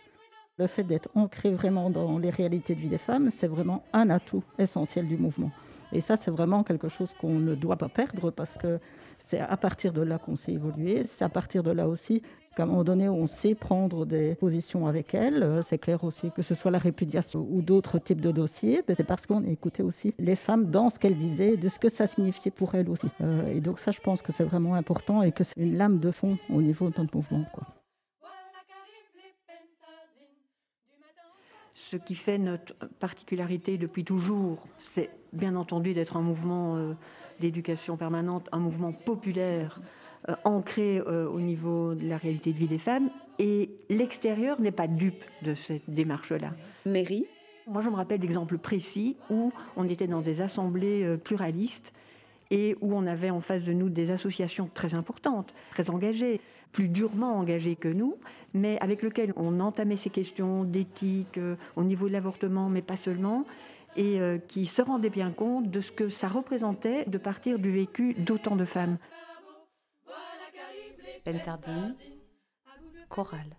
Le 0.58 0.66
fait 0.66 0.84
d'être 0.84 1.10
ancré 1.14 1.50
vraiment 1.50 1.90
dans 1.90 2.18
les 2.18 2.30
réalités 2.30 2.74
de 2.74 2.80
vie 2.80 2.88
des 2.88 2.98
femmes, 2.98 3.30
c'est 3.30 3.46
vraiment 3.46 3.82
un 3.92 4.08
atout 4.08 4.42
essentiel 4.58 5.06
du 5.06 5.18
mouvement. 5.18 5.50
Et 5.92 6.00
ça, 6.00 6.16
c'est 6.16 6.30
vraiment 6.30 6.64
quelque 6.64 6.88
chose 6.88 7.12
qu'on 7.20 7.38
ne 7.38 7.54
doit 7.54 7.76
pas 7.76 7.88
perdre 7.88 8.30
parce 8.30 8.56
que 8.56 8.80
c'est 9.18 9.40
à 9.40 9.56
partir 9.56 9.92
de 9.92 10.02
là 10.02 10.18
qu'on 10.18 10.36
s'est 10.36 10.52
évolué. 10.52 11.02
C'est 11.02 11.24
à 11.24 11.28
partir 11.28 11.62
de 11.62 11.70
là 11.70 11.88
aussi 11.88 12.22
qu'à 12.56 12.62
un 12.62 12.66
moment 12.66 12.84
donné, 12.84 13.08
on 13.08 13.26
sait 13.26 13.54
prendre 13.54 14.06
des 14.06 14.34
positions 14.34 14.86
avec 14.86 15.14
elles. 15.14 15.42
Euh, 15.42 15.62
c'est 15.62 15.78
clair 15.78 16.02
aussi 16.02 16.30
que 16.32 16.42
ce 16.42 16.54
soit 16.54 16.70
la 16.70 16.78
répudiation 16.78 17.46
ou 17.50 17.62
d'autres 17.62 17.98
types 17.98 18.20
de 18.20 18.32
dossiers. 18.32 18.82
C'est 18.88 19.04
parce 19.04 19.26
qu'on 19.26 19.44
écoutait 19.44 19.82
aussi 19.82 20.14
les 20.18 20.36
femmes 20.36 20.70
dans 20.70 20.90
ce 20.90 20.98
qu'elles 20.98 21.18
disaient, 21.18 21.56
de 21.56 21.68
ce 21.68 21.78
que 21.78 21.88
ça 21.88 22.06
signifiait 22.06 22.50
pour 22.50 22.74
elles 22.74 22.88
aussi. 22.88 23.08
Euh, 23.20 23.52
et 23.52 23.60
donc 23.60 23.78
ça, 23.78 23.90
je 23.92 24.00
pense 24.00 24.22
que 24.22 24.32
c'est 24.32 24.44
vraiment 24.44 24.74
important 24.74 25.22
et 25.22 25.32
que 25.32 25.44
c'est 25.44 25.56
une 25.58 25.76
lame 25.76 26.00
de 26.00 26.10
fond 26.10 26.38
au 26.50 26.62
niveau 26.62 26.88
de 26.88 26.94
notre 26.98 27.14
mouvement. 27.14 27.44
Ce 31.74 31.96
qui 31.96 32.14
fait 32.14 32.38
notre 32.38 32.74
particularité 32.98 33.76
depuis 33.76 34.02
toujours, 34.02 34.66
c'est 34.78 35.10
bien 35.32 35.54
entendu 35.56 35.92
d'être 35.92 36.16
un 36.16 36.22
mouvement 36.22 36.76
euh, 36.76 36.94
d'éducation 37.38 37.98
permanente, 37.98 38.48
un 38.50 38.58
mouvement 38.58 38.92
populaire 38.92 39.78
euh, 40.28 40.34
ancré 40.44 40.98
euh, 40.98 41.28
au 41.28 41.40
niveau 41.40 41.94
de 41.94 42.08
la 42.08 42.16
réalité 42.16 42.52
de 42.52 42.58
vie 42.58 42.66
des 42.66 42.78
femmes. 42.78 43.10
Et 43.38 43.70
l'extérieur 43.88 44.60
n'est 44.60 44.72
pas 44.72 44.86
dupe 44.86 45.24
de 45.42 45.54
cette 45.54 45.88
démarche-là. 45.88 46.52
Mairie 46.84 47.26
Moi, 47.66 47.82
je 47.82 47.88
me 47.88 47.94
rappelle 47.94 48.20
d'exemples 48.20 48.58
précis 48.58 49.16
où 49.30 49.52
on 49.76 49.88
était 49.88 50.06
dans 50.06 50.22
des 50.22 50.40
assemblées 50.40 51.16
pluralistes 51.22 51.92
et 52.50 52.76
où 52.80 52.94
on 52.94 53.06
avait 53.06 53.28
en 53.28 53.42
face 53.42 53.62
de 53.62 53.72
nous 53.74 53.90
des 53.90 54.10
associations 54.10 54.70
très 54.72 54.94
importantes, 54.94 55.52
très 55.70 55.90
engagées, 55.90 56.40
plus 56.72 56.88
durement 56.88 57.36
engagées 57.36 57.76
que 57.76 57.88
nous, 57.88 58.16
mais 58.54 58.78
avec 58.80 59.02
lesquelles 59.02 59.34
on 59.36 59.60
entamait 59.60 59.96
ces 59.96 60.10
questions 60.10 60.64
d'éthique 60.64 61.38
au 61.74 61.84
niveau 61.84 62.08
de 62.08 62.12
l'avortement, 62.14 62.70
mais 62.70 62.82
pas 62.82 62.96
seulement, 62.96 63.44
et 63.96 64.20
euh, 64.20 64.38
qui 64.38 64.66
se 64.66 64.82
rendaient 64.82 65.10
bien 65.10 65.30
compte 65.30 65.70
de 65.70 65.80
ce 65.80 65.90
que 65.90 66.08
ça 66.08 66.28
représentait 66.28 67.04
de 67.06 67.18
partir 67.18 67.58
du 67.58 67.70
vécu 67.70 68.14
d'autant 68.14 68.56
de 68.56 68.64
femmes. 68.64 68.98
Pensardine, 71.26 71.96
chorale, 73.08 73.56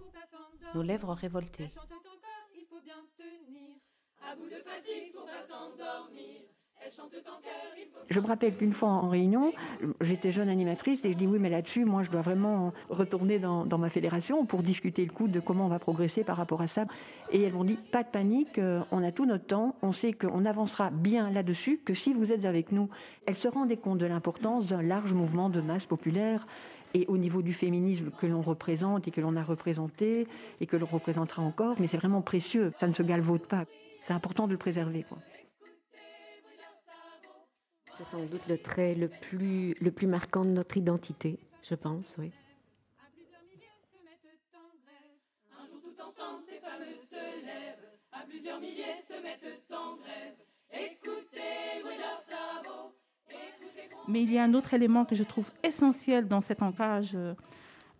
nos 0.74 0.82
lèvres 0.82 1.12
révoltées. 1.12 1.68
Je 8.10 8.20
me 8.22 8.26
rappelle 8.26 8.56
qu'une 8.56 8.72
fois 8.72 8.88
en 8.88 9.10
réunion, 9.10 9.52
j'étais 10.00 10.32
jeune 10.32 10.48
animatrice 10.48 11.04
et 11.04 11.12
je 11.12 11.18
dis 11.18 11.28
oui, 11.28 11.40
mais 11.40 11.50
là-dessus, 11.50 11.84
moi, 11.84 12.04
je 12.04 12.10
dois 12.10 12.22
vraiment 12.22 12.72
retourner 12.90 13.38
dans, 13.38 13.78
ma 13.78 13.90
fédération 13.90 14.46
pour 14.46 14.64
discuter 14.64 15.04
le 15.06 15.12
coup 15.12 15.28
de 15.28 15.42
comment 15.42 15.66
on 15.66 15.70
va 15.70 15.80
progresser 15.80 16.24
par 16.24 16.38
rapport 16.38 16.62
à 16.62 16.68
ça. 16.68 16.86
Et 17.34 17.42
elles 17.42 17.52
m'ont 17.52 17.66
dit 17.66 17.76
pas 17.92 18.04
de 18.04 18.08
panique, 18.08 18.60
euh, 18.60 18.80
on 18.92 19.04
a 19.04 19.12
tout 19.12 19.26
notre 19.26 19.46
temps, 19.46 19.76
on 19.82 19.92
sait 19.92 20.14
qu'on 20.14 20.46
avancera 20.46 20.90
bien 20.90 21.30
là-dessus, 21.32 21.80
que 21.84 21.94
si 21.94 22.14
vous 22.14 22.32
êtes 22.32 22.46
avec 22.46 22.72
nous. 22.72 22.90
Elles 23.26 23.36
se 23.36 23.50
rendaient 23.50 23.76
compte 23.76 23.98
de 23.98 24.06
l'importance 24.06 24.68
d'un 24.68 24.82
large 24.82 25.12
mouvement 25.12 25.50
de 25.50 25.60
masse 25.60 25.84
populaire 25.84 26.48
et 26.98 27.06
au 27.08 27.18
niveau 27.18 27.44
du 27.44 27.54
féminisme 27.54 28.10
que 28.10 28.26
l'on 28.26 28.42
représente 28.42 29.08
et 29.08 29.12
que 29.12 29.22
l'on 29.22 29.36
a 29.36 29.44
représenté 29.44 30.28
et 30.60 30.66
que 30.66 30.76
l'on 30.76 30.88
représentera 30.88 31.44
encore, 31.44 31.76
mais 31.80 31.86
c'est 31.86 31.98
vraiment 31.98 32.24
précieux, 32.24 32.72
ça 32.80 32.88
ne 32.88 32.94
se 32.94 33.04
galvaude 33.04 33.46
pas. 33.46 33.66
C'est 34.04 34.14
important 34.14 34.48
de 34.48 34.54
le 34.54 34.58
préserver. 34.58 35.04
Quoi. 35.04 35.20
C'est 37.98 38.04
sans 38.04 38.26
doute 38.26 38.48
le 38.48 38.58
trait 38.58 38.96
le 38.96 39.10
plus, 39.10 39.76
le 39.80 39.92
plus 39.92 40.08
marquant 40.08 40.44
de 40.44 40.50
notre 40.50 40.78
identité, 40.78 41.40
je 41.62 41.76
pense, 41.76 42.16
oui. 42.18 42.32
À 43.00 43.06
plusieurs 43.14 43.44
milliers 43.44 43.68
se 43.92 44.04
mettent 44.04 44.56
en 44.56 44.74
grève. 44.82 45.18
Un 45.60 45.68
jour 45.70 45.82
tout 45.82 46.02
ensemble, 46.02 46.44
ces 46.44 46.60
femmes 46.60 46.82
se 46.96 47.46
lèvent. 47.46 47.90
À 48.12 48.26
plusieurs 48.28 48.60
milliers 48.60 48.98
se 49.08 49.22
mettent 49.22 49.72
en 49.72 49.98
grève. 49.98 50.36
Écoutez, 50.74 51.38
cerveau. 51.78 52.27
Mais 54.08 54.24
il 54.24 54.32
y 54.32 54.38
a 54.38 54.44
un 54.44 54.54
autre 54.54 54.74
élément 54.74 55.06
que 55.06 55.16
je 55.16 55.24
trouve 55.24 55.50
essentiel 55.64 56.28
dans 56.28 56.42
cet 56.42 56.62
ancrage 56.62 57.12
euh, 57.16 57.34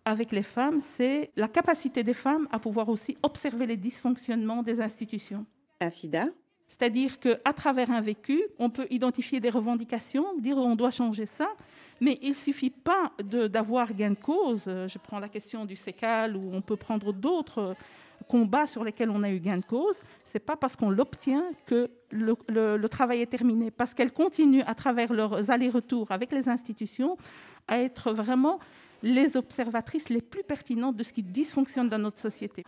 avec 0.04 0.32
les 0.32 0.42
femmes, 0.42 0.80
c'est 0.80 1.30
la 1.36 1.48
capacité 1.48 2.02
des 2.02 2.14
femmes 2.14 2.48
à 2.50 2.58
pouvoir 2.58 2.88
aussi 2.88 3.18
observer 3.22 3.66
les 3.66 3.76
dysfonctionnements 3.76 4.62
des 4.62 4.80
institutions. 4.80 5.44
Afida 5.80 6.26
C'est-à-dire 6.66 7.20
qu'à 7.20 7.52
travers 7.52 7.90
un 7.90 8.00
vécu, 8.00 8.42
on 8.58 8.70
peut 8.70 8.86
identifier 8.90 9.38
des 9.38 9.50
revendications, 9.50 10.24
dire 10.38 10.56
on 10.56 10.76
doit 10.76 10.90
changer 10.90 11.26
ça, 11.26 11.48
mais 12.00 12.18
il 12.22 12.30
ne 12.30 12.34
suffit 12.34 12.70
pas 12.70 13.12
d'avoir 13.22 13.92
gain 13.92 14.10
de 14.10 14.18
cause. 14.18 14.64
Je 14.64 14.98
prends 14.98 15.18
la 15.18 15.28
question 15.28 15.66
du 15.66 15.76
sécal 15.76 16.36
ou 16.36 16.50
on 16.54 16.62
peut 16.62 16.76
prendre 16.76 17.12
d'autres 17.12 17.76
combats 18.28 18.66
sur 18.66 18.84
lesquels 18.84 19.10
on 19.10 19.22
a 19.22 19.30
eu 19.30 19.40
gain 19.40 19.58
de 19.58 19.64
cause. 19.64 20.00
N'est 20.34 20.40
pas 20.40 20.56
parce 20.56 20.76
qu'on 20.76 20.90
l'obtient 20.90 21.44
que 21.64 21.90
le, 22.10 22.36
le, 22.48 22.88
travail 22.88 23.22
est 23.22 23.26
terminé, 23.26 23.70
parce 23.70 23.94
qu'elles 23.94 24.12
continuent 24.12 24.64
à 24.66 24.74
travers 24.74 25.12
leurs 25.12 25.50
allers-retours 25.50 26.10
avec 26.10 26.32
les 26.32 26.48
institutions 26.48 27.16
à 27.66 27.78
être 27.80 28.12
vraiment 28.12 28.58
les 29.02 29.36
observatrices 29.36 30.08
les 30.08 30.20
plus 30.20 30.42
pertinentes 30.42 30.96
de 30.96 31.02
ce 31.02 31.12
qui 31.12 31.22
dysfonctionne 31.22 31.88
dans 31.88 31.98
notre 31.98 32.20
société. 32.20 32.64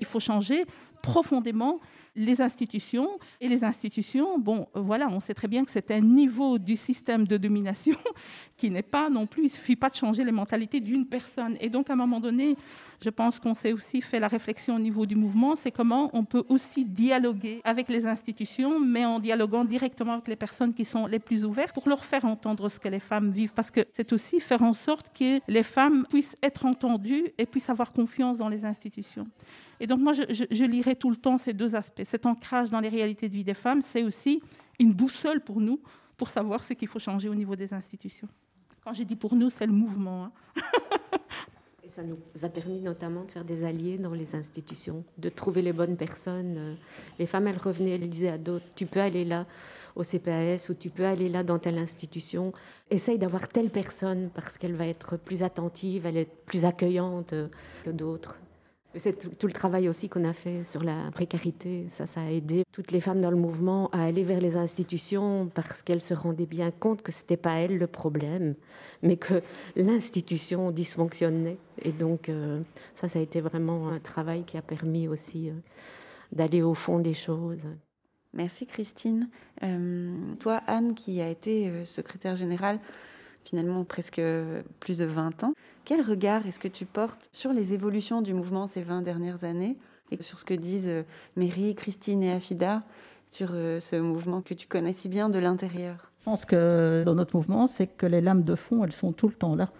Il 0.00 0.06
faut 0.06 0.20
changer 0.20 0.64
profondément 1.02 1.80
les 2.18 2.40
institutions. 2.40 3.08
Et 3.40 3.48
les 3.48 3.64
institutions, 3.64 4.38
bon, 4.38 4.66
voilà, 4.74 5.08
on 5.08 5.20
sait 5.20 5.34
très 5.34 5.48
bien 5.48 5.64
que 5.64 5.70
c'est 5.70 5.90
un 5.90 6.00
niveau 6.00 6.58
du 6.58 6.76
système 6.76 7.26
de 7.26 7.36
domination 7.36 7.96
qui 8.56 8.70
n'est 8.70 8.82
pas 8.82 9.08
non 9.08 9.26
plus, 9.26 9.42
il 9.42 9.46
ne 9.46 9.50
suffit 9.50 9.76
pas 9.76 9.88
de 9.88 9.94
changer 9.94 10.24
les 10.24 10.32
mentalités 10.32 10.80
d'une 10.80 11.06
personne. 11.06 11.56
Et 11.60 11.70
donc, 11.70 11.90
à 11.90 11.92
un 11.92 11.96
moment 11.96 12.20
donné, 12.20 12.56
je 13.00 13.10
pense 13.10 13.38
qu'on 13.38 13.54
s'est 13.54 13.72
aussi 13.72 14.00
fait 14.00 14.20
la 14.20 14.28
réflexion 14.28 14.76
au 14.76 14.78
niveau 14.78 15.06
du 15.06 15.14
mouvement, 15.14 15.54
c'est 15.56 15.70
comment 15.70 16.10
on 16.12 16.24
peut 16.24 16.44
aussi 16.48 16.84
dialoguer 16.84 17.60
avec 17.64 17.88
les 17.88 18.06
institutions, 18.06 18.80
mais 18.80 19.04
en 19.04 19.20
dialoguant 19.20 19.64
directement 19.64 20.14
avec 20.14 20.28
les 20.28 20.36
personnes 20.36 20.74
qui 20.74 20.84
sont 20.84 21.06
les 21.06 21.20
plus 21.20 21.44
ouvertes 21.44 21.74
pour 21.74 21.88
leur 21.88 22.04
faire 22.04 22.24
entendre 22.24 22.68
ce 22.68 22.80
que 22.80 22.88
les 22.88 23.00
femmes 23.00 23.30
vivent. 23.30 23.52
Parce 23.54 23.70
que 23.70 23.86
c'est 23.92 24.12
aussi 24.12 24.40
faire 24.40 24.62
en 24.62 24.72
sorte 24.72 25.16
que 25.16 25.40
les 25.46 25.62
femmes 25.62 26.06
puissent 26.08 26.36
être 26.42 26.66
entendues 26.66 27.32
et 27.38 27.46
puissent 27.46 27.70
avoir 27.70 27.92
confiance 27.92 28.36
dans 28.36 28.48
les 28.48 28.64
institutions. 28.64 29.28
Et 29.80 29.86
donc 29.86 30.00
moi, 30.00 30.12
je, 30.12 30.22
je, 30.28 30.64
lirai 30.64 30.96
tout 30.96 31.10
le 31.10 31.16
temps 31.16 31.38
ces 31.38 31.52
deux 31.52 31.76
aspects. 31.76 32.02
Cet 32.08 32.24
ancrage 32.24 32.70
dans 32.70 32.80
les 32.80 32.88
réalités 32.88 33.28
de 33.28 33.34
vie 33.34 33.44
des 33.44 33.52
femmes, 33.52 33.82
c'est 33.82 34.02
aussi 34.02 34.40
une 34.78 34.94
boussole 34.94 35.42
pour 35.42 35.60
nous 35.60 35.78
pour 36.16 36.30
savoir 36.30 36.64
ce 36.64 36.72
qu'il 36.72 36.88
faut 36.88 36.98
changer 36.98 37.28
au 37.28 37.34
niveau 37.34 37.54
des 37.54 37.74
institutions. 37.74 38.28
Quand 38.82 38.94
j'ai 38.94 39.04
dit 39.04 39.14
pour 39.14 39.34
nous, 39.34 39.50
c'est 39.50 39.66
le 39.66 39.74
mouvement. 39.74 40.24
Hein. 40.24 40.32
Et 41.84 41.90
ça 41.90 42.02
nous 42.02 42.16
a 42.42 42.48
permis 42.48 42.80
notamment 42.80 43.24
de 43.24 43.30
faire 43.30 43.44
des 43.44 43.62
alliés 43.62 43.98
dans 43.98 44.14
les 44.14 44.34
institutions, 44.34 45.04
de 45.18 45.28
trouver 45.28 45.60
les 45.60 45.74
bonnes 45.74 45.98
personnes. 45.98 46.78
Les 47.18 47.26
femmes, 47.26 47.46
elles 47.46 47.58
revenaient, 47.58 47.96
elles 47.96 48.08
disaient 48.08 48.30
à 48.30 48.38
d'autres, 48.38 48.64
tu 48.74 48.86
peux 48.86 49.00
aller 49.00 49.26
là 49.26 49.44
au 49.94 50.02
CPAS 50.02 50.70
ou 50.70 50.74
tu 50.74 50.88
peux 50.88 51.04
aller 51.04 51.28
là 51.28 51.42
dans 51.42 51.58
telle 51.58 51.76
institution. 51.76 52.54
Essaye 52.88 53.18
d'avoir 53.18 53.48
telle 53.48 53.68
personne 53.68 54.30
parce 54.32 54.56
qu'elle 54.56 54.76
va 54.76 54.86
être 54.86 55.18
plus 55.18 55.42
attentive, 55.42 56.06
elle 56.06 56.16
est 56.16 56.30
plus 56.46 56.64
accueillante 56.64 57.34
que 57.84 57.90
d'autres. 57.90 58.36
C'est 58.94 59.36
tout, 59.38 59.46
le 59.46 59.52
travail 59.52 59.88
aussi 59.88 60.08
qu'on 60.08 60.24
a 60.24 60.32
fait 60.32 60.64
sur 60.64 60.82
la 60.82 61.10
précarité. 61.12 61.84
Ça, 61.90 62.06
ça 62.06 62.22
a 62.22 62.30
aidé 62.30 62.64
toutes 62.72 62.90
les 62.90 63.00
femmes 63.00 63.20
dans 63.20 63.30
le 63.30 63.36
mouvement 63.36 63.90
à 63.90 64.02
aller 64.04 64.22
vers 64.22 64.40
les 64.40 64.56
institutions 64.56 65.50
parce 65.54 65.82
qu'elles 65.82 66.00
se 66.00 66.14
rendaient 66.14 66.46
bien 66.46 66.70
compte 66.70 67.02
que 67.02 67.12
ce 67.12 67.20
n'était 67.20 67.36
pas 67.36 67.56
elles 67.56 67.76
le 67.76 67.86
problème, 67.86 68.54
mais 69.02 69.16
que 69.16 69.42
l'institution 69.76 70.70
dysfonctionnait. 70.70 71.58
Et 71.82 71.92
donc, 71.92 72.30
euh, 72.30 72.62
ça, 72.94 73.08
ça 73.08 73.18
a 73.18 73.22
été 73.22 73.42
vraiment 73.42 73.88
un 73.88 74.00
travail 74.00 74.44
qui 74.44 74.56
a 74.56 74.62
permis 74.62 75.06
aussi 75.06 75.50
euh, 75.50 75.52
d'aller 76.32 76.62
au 76.62 76.74
fond 76.74 76.98
des 76.98 77.14
choses. 77.14 77.66
Merci 78.32 78.66
Christine. 78.66 79.28
Euh, 79.62 80.34
toi, 80.40 80.62
Anne, 80.66 80.94
qui 80.94 81.20
a 81.20 81.28
été 81.28 81.84
secrétaire 81.84 82.36
générale 82.36 82.80
finalement 83.48 83.84
presque 83.84 84.20
plus 84.80 84.98
de 84.98 85.04
20 85.04 85.44
ans. 85.44 85.54
Quel 85.84 86.02
regard 86.02 86.46
est-ce 86.46 86.60
que 86.60 86.68
tu 86.68 86.84
portes 86.84 87.28
sur 87.32 87.52
les 87.52 87.72
évolutions 87.72 88.20
du 88.20 88.34
mouvement 88.34 88.66
ces 88.66 88.82
20 88.82 89.02
dernières 89.02 89.44
années 89.44 89.76
et 90.10 90.22
sur 90.22 90.38
ce 90.38 90.44
que 90.44 90.54
disent 90.54 90.88
euh, 90.88 91.02
Mary, 91.36 91.74
Christine 91.74 92.22
et 92.22 92.32
Afida 92.32 92.82
sur 93.30 93.48
euh, 93.52 93.80
ce 93.80 93.96
mouvement 93.96 94.42
que 94.42 94.54
tu 94.54 94.66
connais 94.66 94.92
si 94.92 95.08
bien 95.08 95.28
de 95.28 95.38
l'intérieur? 95.38 96.10
Je 96.20 96.24
pense 96.24 96.44
que 96.44 97.02
dans 97.06 97.14
notre 97.14 97.36
mouvement, 97.36 97.66
c'est 97.66 97.86
que 97.86 98.06
les 98.06 98.20
lames 98.20 98.42
de 98.42 98.54
fond, 98.54 98.84
elles 98.84 98.92
sont 98.92 99.12
tout 99.12 99.28
le 99.28 99.34
temps 99.34 99.54
là. 99.54 99.70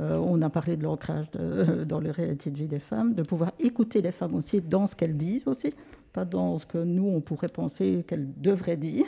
Euh, 0.00 0.18
on 0.18 0.42
a 0.42 0.50
parlé 0.50 0.76
de 0.76 0.82
l'ancrage 0.82 1.30
dans 1.86 2.00
les 2.00 2.10
réalités 2.10 2.50
de 2.50 2.58
vie 2.58 2.66
des 2.66 2.78
femmes, 2.78 3.14
de 3.14 3.22
pouvoir 3.22 3.52
écouter 3.58 4.02
les 4.02 4.12
femmes 4.12 4.34
aussi 4.34 4.60
dans 4.60 4.86
ce 4.86 4.94
qu'elles 4.94 5.16
disent 5.16 5.44
aussi, 5.46 5.72
pas 6.16 6.24
dans 6.24 6.56
ce 6.56 6.64
que 6.64 6.78
nous, 6.78 7.06
on 7.06 7.20
pourrait 7.20 7.50
penser 7.50 8.02
qu'elles 8.08 8.32
devraient 8.40 8.78
dire, 8.78 9.04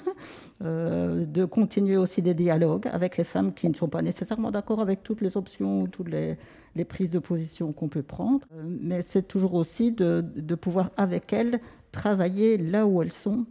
euh, 0.63 1.25
de 1.25 1.47
continuer 1.47 1.97
aussi 1.97 2.21
des 2.21 2.35
dialogues 2.35 2.87
avec 2.93 3.17
les 3.17 3.25
femmes 3.25 3.55
qui 3.55 3.67
ne 3.67 3.75
sont 3.75 3.89
pas 3.89 4.03
nécessairement 4.03 4.51
d'accord 4.51 4.81
avec 4.81 5.03
toutes 5.03 5.23
les 5.23 5.39
options 5.39 5.83
ou 5.83 5.89
toutes 5.89 6.11
les, 6.11 6.37
prises 6.85 7.11
de 7.11 7.19
position 7.19 7.73
qu'on 7.73 7.89
peut 7.89 8.03
prendre, 8.03 8.47
euh, 8.55 8.63
mais 8.83 9.01
c'est 9.01 9.27
toujours 9.27 9.55
aussi 9.55 9.91
de 9.91 10.55
pouvoir 10.55 10.91
avec 10.97 11.33
elles 11.33 11.61
travailler 11.93 12.59
là 12.59 12.87
où 12.87 13.03
elles 13.03 13.13
sont 13.27 13.47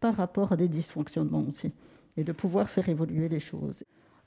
par 0.00 0.14
rapport 0.16 0.50
à 0.52 0.56
des 0.56 0.68
dysfonctionnements 0.68 1.44
aussi, 1.48 1.72
et 2.16 2.24
de 2.24 2.32
pouvoir 2.32 2.68
faire 2.68 2.88
évoluer 2.88 3.28
les 3.28 3.40
choses 3.40 3.84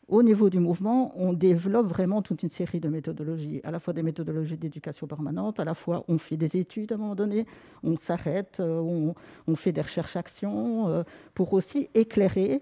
au 0.09 0.23
niveau 0.23 0.49
du 0.49 0.59
mouvement, 0.59 1.13
on 1.15 1.33
développe 1.33 1.87
vraiment 1.87 2.21
toute 2.21 2.43
une 2.43 2.49
série 2.49 2.79
de 2.79 2.89
méthodologies, 2.89 3.61
à 3.63 3.71
la 3.71 3.79
fois 3.79 3.93
des 3.93 4.03
méthodologies 4.03 4.57
d'éducation 4.57 5.07
permanente, 5.07 5.59
à 5.59 5.65
la 5.65 5.73
fois 5.73 6.03
on 6.07 6.17
fait 6.17 6.37
des 6.37 6.57
études 6.57 6.91
à 6.91 6.95
un 6.95 6.97
moment 6.97 7.15
donné, 7.15 7.45
on 7.83 7.95
s'arrête, 7.95 8.59
euh, 8.59 9.13
on, 9.47 9.55
fait 9.55 9.71
des 9.71 9.81
recherches-actions 9.81 10.87
euh, 10.87 11.03
pour 11.33 11.53
aussi 11.53 11.89
éclairer. 11.93 12.61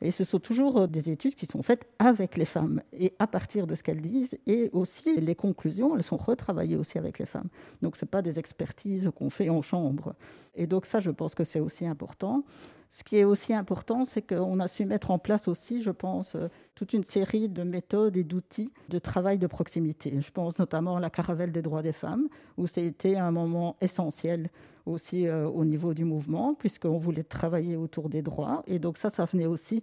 Et 0.00 0.12
ce 0.12 0.22
sont 0.22 0.38
toujours 0.38 0.86
des 0.86 1.10
études 1.10 1.34
qui 1.34 1.46
sont 1.46 1.62
faites 1.62 1.86
avec 1.98 2.36
les 2.36 2.44
femmes 2.44 2.82
et 2.92 3.14
à 3.18 3.26
partir 3.26 3.66
de 3.66 3.74
ce 3.74 3.82
qu'elles 3.82 4.00
disent. 4.00 4.38
Et 4.46 4.70
aussi, 4.72 5.20
les 5.20 5.34
conclusions, 5.34 5.96
elles 5.96 6.04
sont 6.04 6.16
retravaillées 6.16 6.76
aussi 6.76 6.98
avec 6.98 7.18
les 7.18 7.26
femmes. 7.26 7.48
Donc, 7.82 7.96
ce 7.96 8.04
n'est 8.04 8.08
pas 8.08 8.22
des 8.22 8.38
expertises 8.38 9.10
qu'on 9.16 9.28
fait 9.28 9.50
en 9.50 9.60
chambre. 9.60 10.14
Et 10.54 10.68
donc, 10.68 10.86
ça, 10.86 11.00
je 11.00 11.10
pense 11.10 11.34
que 11.34 11.42
c'est 11.42 11.58
aussi 11.58 11.84
important. 11.84 12.44
Ce 12.90 13.04
qui 13.04 13.16
est 13.16 13.24
aussi 13.24 13.52
important, 13.52 14.04
c'est 14.04 14.22
qu'on 14.22 14.58
a 14.60 14.68
su 14.68 14.86
mettre 14.86 15.10
en 15.10 15.18
place 15.18 15.46
aussi, 15.46 15.82
je 15.82 15.90
pense, 15.90 16.34
euh, 16.34 16.48
toute 16.74 16.94
une 16.94 17.04
série 17.04 17.48
de 17.48 17.62
méthodes 17.62 18.16
et 18.16 18.24
d'outils 18.24 18.72
de 18.88 18.98
travail 18.98 19.38
de 19.38 19.46
proximité. 19.46 20.14
Je 20.18 20.30
pense 20.30 20.58
notamment 20.58 20.96
à 20.96 21.00
la 21.00 21.10
caravelle 21.10 21.52
des 21.52 21.60
droits 21.60 21.82
des 21.82 21.92
femmes, 21.92 22.28
où 22.56 22.66
c'était 22.66 23.16
un 23.16 23.30
moment 23.30 23.76
essentiel 23.80 24.50
aussi 24.86 25.26
euh, 25.26 25.46
au 25.46 25.64
niveau 25.64 25.92
du 25.92 26.04
mouvement, 26.04 26.54
puisqu'on 26.54 26.98
voulait 26.98 27.24
travailler 27.24 27.76
autour 27.76 28.08
des 28.08 28.22
droits. 28.22 28.62
Et 28.66 28.78
donc 28.78 28.96
ça, 28.96 29.10
ça 29.10 29.26
venait 29.26 29.46
aussi 29.46 29.82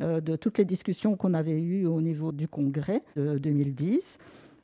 euh, 0.00 0.20
de 0.20 0.36
toutes 0.36 0.58
les 0.58 0.64
discussions 0.64 1.16
qu'on 1.16 1.34
avait 1.34 1.60
eues 1.60 1.86
au 1.86 2.00
niveau 2.00 2.30
du 2.30 2.46
congrès 2.46 3.02
de 3.16 3.38
2010, 3.38 4.18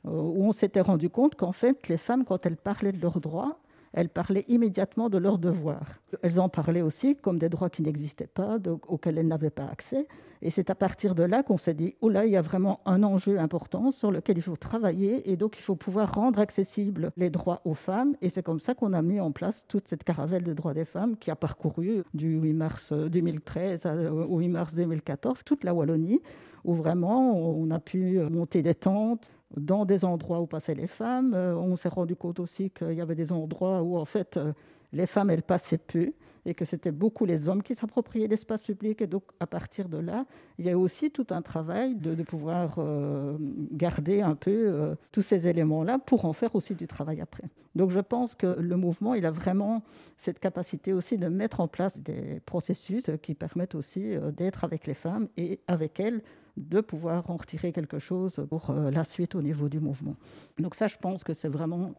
où 0.05 0.45
on 0.45 0.51
s'était 0.51 0.81
rendu 0.81 1.09
compte 1.09 1.35
qu'en 1.35 1.51
fait, 1.51 1.87
les 1.87 1.97
femmes, 1.97 2.23
quand 2.23 2.43
elles 2.45 2.57
parlaient 2.57 2.91
de 2.91 3.01
leurs 3.01 3.19
droits, 3.19 3.59
elles 3.93 4.09
parlaient 4.09 4.45
immédiatement 4.47 5.09
de 5.09 5.17
leurs 5.17 5.37
devoirs. 5.37 6.01
Elles 6.21 6.39
en 6.39 6.49
parlaient 6.49 6.81
aussi 6.81 7.15
comme 7.15 7.37
des 7.37 7.49
droits 7.49 7.69
qui 7.69 7.81
n'existaient 7.81 8.27
pas, 8.27 8.57
auxquels 8.87 9.17
elles 9.17 9.27
n'avaient 9.27 9.49
pas 9.49 9.65
accès. 9.65 10.07
Et 10.41 10.49
c'est 10.49 10.69
à 10.69 10.75
partir 10.75 11.13
de 11.13 11.23
là 11.23 11.43
qu'on 11.43 11.57
s'est 11.57 11.73
dit, 11.73 11.95
oh 12.01 12.09
là, 12.09 12.25
il 12.25 12.31
y 12.31 12.37
a 12.37 12.41
vraiment 12.41 12.79
un 12.85 13.03
enjeu 13.03 13.37
important 13.37 13.91
sur 13.91 14.11
lequel 14.11 14.37
il 14.37 14.41
faut 14.41 14.55
travailler 14.55 15.29
et 15.29 15.35
donc 15.35 15.57
il 15.59 15.61
faut 15.61 15.75
pouvoir 15.75 16.13
rendre 16.13 16.39
accessibles 16.39 17.11
les 17.15 17.29
droits 17.29 17.61
aux 17.65 17.75
femmes. 17.75 18.15
Et 18.21 18.29
c'est 18.29 18.41
comme 18.41 18.59
ça 18.59 18.73
qu'on 18.73 18.93
a 18.93 19.01
mis 19.01 19.19
en 19.19 19.31
place 19.31 19.65
toute 19.67 19.87
cette 19.87 20.03
caravelle 20.03 20.43
des 20.43 20.55
droits 20.55 20.73
des 20.73 20.85
femmes 20.85 21.17
qui 21.17 21.29
a 21.29 21.35
parcouru 21.35 22.03
du 22.13 22.39
8 22.39 22.53
mars 22.53 22.93
2013 22.93 23.85
au 24.29 24.39
8 24.39 24.47
mars 24.47 24.73
2014 24.73 25.43
toute 25.43 25.63
la 25.63 25.73
Wallonie 25.73 26.21
où 26.63 26.73
vraiment 26.73 27.35
on 27.35 27.69
a 27.71 27.79
pu 27.79 28.19
monter 28.19 28.61
des 28.61 28.75
tentes, 28.75 29.31
dans 29.57 29.85
des 29.85 30.05
endroits 30.05 30.41
où 30.41 30.47
passaient 30.47 30.75
les 30.75 30.87
femmes. 30.87 31.33
Euh, 31.33 31.55
on 31.55 31.75
s'est 31.75 31.89
rendu 31.89 32.15
compte 32.15 32.39
aussi 32.39 32.69
qu'il 32.69 32.93
y 32.93 33.01
avait 33.01 33.15
des 33.15 33.31
endroits 33.31 33.81
où, 33.81 33.97
en 33.97 34.05
fait, 34.05 34.37
euh, 34.37 34.53
les 34.93 35.05
femmes, 35.05 35.29
elles 35.29 35.43
passaient 35.43 35.77
peu 35.77 36.13
et 36.43 36.55
que 36.55 36.65
c'était 36.65 36.91
beaucoup 36.91 37.25
les 37.25 37.49
hommes 37.49 37.61
qui 37.61 37.75
s'appropriaient 37.75 38.27
l'espace 38.27 38.63
public. 38.63 39.01
Et 39.01 39.07
donc, 39.07 39.23
à 39.39 39.45
partir 39.45 39.87
de 39.87 39.99
là, 39.99 40.25
il 40.57 40.65
y 40.65 40.71
a 40.71 40.77
aussi 40.77 41.11
tout 41.11 41.27
un 41.29 41.43
travail 41.43 41.95
de, 41.95 42.15
pouvoir 42.23 42.75
euh, 42.79 43.37
garder 43.71 44.21
un 44.21 44.33
peu 44.33 44.95
tous 45.11 45.21
ces 45.21 45.47
éléments-là 45.47 45.99
pour 45.99 46.25
en 46.25 46.33
faire 46.33 46.55
aussi 46.55 46.73
du 46.73 46.87
travail 46.87 47.21
après. 47.21 47.43
Donc, 47.75 47.91
je 47.91 47.99
pense 47.99 48.33
que 48.33 48.59
le 48.59 48.75
mouvement, 48.75 49.13
il 49.13 49.25
a 49.27 49.31
vraiment 49.31 49.83
cette 50.17 50.39
capacité 50.39 50.93
aussi 50.93 51.19
de 51.19 51.27
mettre 51.27 51.59
en 51.59 51.67
place 51.67 51.99
des 51.99 52.41
processus 52.47 53.11
qui 53.21 53.35
permettent 53.35 53.75
aussi 53.75 54.15
d'être 54.35 54.63
avec 54.63 54.87
les 54.87 54.95
femmes 54.95 55.27
et 55.37 55.59
avec 55.67 55.99
elles 55.99 56.23
de 56.69 56.81
pouvoir 56.81 57.29
en 57.29 57.37
retirer 57.37 57.71
quelque 57.71 57.99
chose 57.99 58.45
pour 58.49 58.69
euh, 58.69 58.91
la 58.91 59.03
suite 59.03 59.35
au 59.35 59.41
niveau 59.41 59.69
du 59.69 59.79
mouvement. 59.79 60.15
Donc 60.59 60.75
ça, 60.75 60.87
je 60.87 60.97
pense 60.97 61.23
que 61.23 61.33
c'est 61.33 61.47
vraiment 61.47 61.93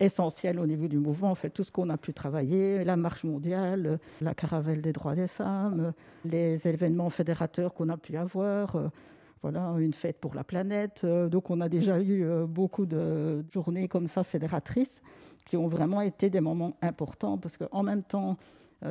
essentiel 0.00 0.60
au 0.60 0.66
niveau 0.66 0.86
du 0.86 0.98
mouvement. 0.98 1.30
En 1.30 1.34
fait, 1.34 1.50
tout 1.50 1.64
ce 1.64 1.72
qu'on 1.72 1.90
a 1.90 1.96
pu 1.96 2.12
travailler, 2.12 2.84
la 2.84 2.96
marche 2.96 3.24
mondiale, 3.24 3.98
la 4.20 4.34
caravelle 4.34 4.80
des 4.80 4.92
droits 4.92 5.16
des 5.16 5.26
femmes, 5.26 5.92
les 6.24 6.68
événements 6.68 7.10
fédérateurs 7.10 7.74
qu'on 7.74 7.88
a 7.88 7.96
pu 7.96 8.16
avoir, 8.16 8.76
euh, 8.76 8.88
voilà, 9.42 9.74
une 9.78 9.92
fête 9.92 10.18
pour 10.18 10.34
la 10.34 10.44
planète. 10.44 11.02
Euh, 11.04 11.28
donc, 11.28 11.50
on 11.50 11.60
a 11.60 11.68
déjà 11.68 12.00
eu 12.00 12.24
beaucoup 12.46 12.86
de 12.86 13.44
journées 13.52 13.88
comme 13.88 14.06
ça 14.06 14.22
fédératrices 14.22 15.02
qui 15.46 15.56
ont 15.56 15.66
vraiment 15.66 16.02
été 16.02 16.30
des 16.30 16.40
moments 16.40 16.76
importants 16.82 17.38
parce 17.38 17.56
qu'en 17.56 17.82
même 17.82 18.02
temps, 18.02 18.36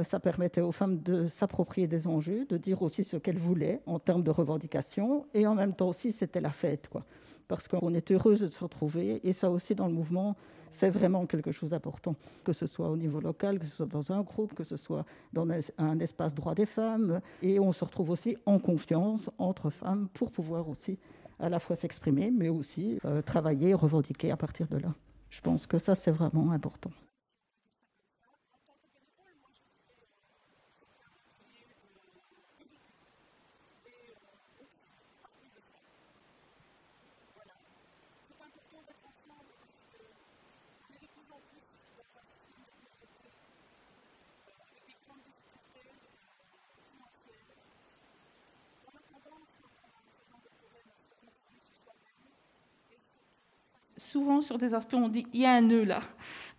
ça 0.04 0.19
permettait 0.19 0.62
aux 0.62 0.71
femmes 0.71 1.02
de 1.02 1.28
s'approprier 1.28 1.88
des 1.88 2.08
enjeux, 2.08 2.45
de 2.45 2.58
dire 2.58 2.82
aussi 2.82 3.04
ce 3.04 3.17
qu'elles 3.17 3.38
voulaient 3.38 3.82
en 3.86 4.00
termes 4.00 4.23
de 4.23 4.32
revendications, 4.32 5.26
et 5.34 5.47
en 5.47 5.56
même 5.56 5.73
temps 5.73 5.89
aussi 5.89 6.12
c'était 6.12 6.41
la 6.41 6.52
fête. 6.52 6.89
Parce 7.47 7.67
qu'on 7.67 7.93
est 7.93 8.12
heureuse 8.12 8.41
de 8.41 8.50
se 8.50 8.60
retrouver, 8.62 9.21
et 9.26 9.32
ça 9.32 9.50
aussi 9.50 9.76
dans 9.76 9.88
le 9.88 9.93
mouvement, 9.93 10.36
c'est 10.71 10.89
vraiment 10.89 11.26
quelque 11.26 11.52
chose 11.52 11.69
d'important, 11.69 12.15
que 12.43 12.54
ce 12.54 12.67
soit 12.67 12.89
au 12.89 12.97
niveau 12.97 13.19
local, 13.19 13.60
que 13.60 13.65
ce 13.65 13.78
soit 13.78 13.86
dans 13.86 14.12
un 14.12 14.21
groupe, 14.21 14.54
que 14.54 14.63
ce 14.63 14.78
soit 14.78 15.06
dans 15.34 15.47
un 15.78 16.00
espace 16.00 16.36
droit 16.36 16.54
des 16.54 16.65
femmes, 16.65 17.21
et 17.41 17.60
on 17.60 17.71
se 17.71 17.86
retrouve 17.86 18.10
aussi 18.10 18.38
en 18.45 18.60
confiance 18.60 19.30
entre 19.38 19.69
femmes 19.69 20.10
pour 20.13 20.32
pouvoir 20.32 20.67
aussi 20.67 21.00
à 21.39 21.50
la 21.50 21.60
fois 21.60 21.76
s'exprimer, 21.76 22.32
mais 22.32 22.50
aussi 22.50 23.00
euh, 23.06 23.21
travailler, 23.21 23.73
revendiquer 23.73 24.32
à 24.32 24.38
partir 24.38 24.67
de 24.67 24.78
là. 24.78 24.93
Je 25.30 25.41
pense 25.41 25.67
que 25.67 25.78
ça, 25.78 25.95
c'est 25.95 26.12
vraiment 26.12 26.52
important. 26.52 26.91
Souvent 54.17 54.41
sur 54.41 54.58
des 54.58 54.73
aspects, 54.73 54.95
on 54.95 55.10
dit 55.10 55.27
il 55.32 55.41
y 55.41 55.45
a 55.45 55.51
un 55.51 55.62
nœud 55.62 55.84
là. 55.84 55.99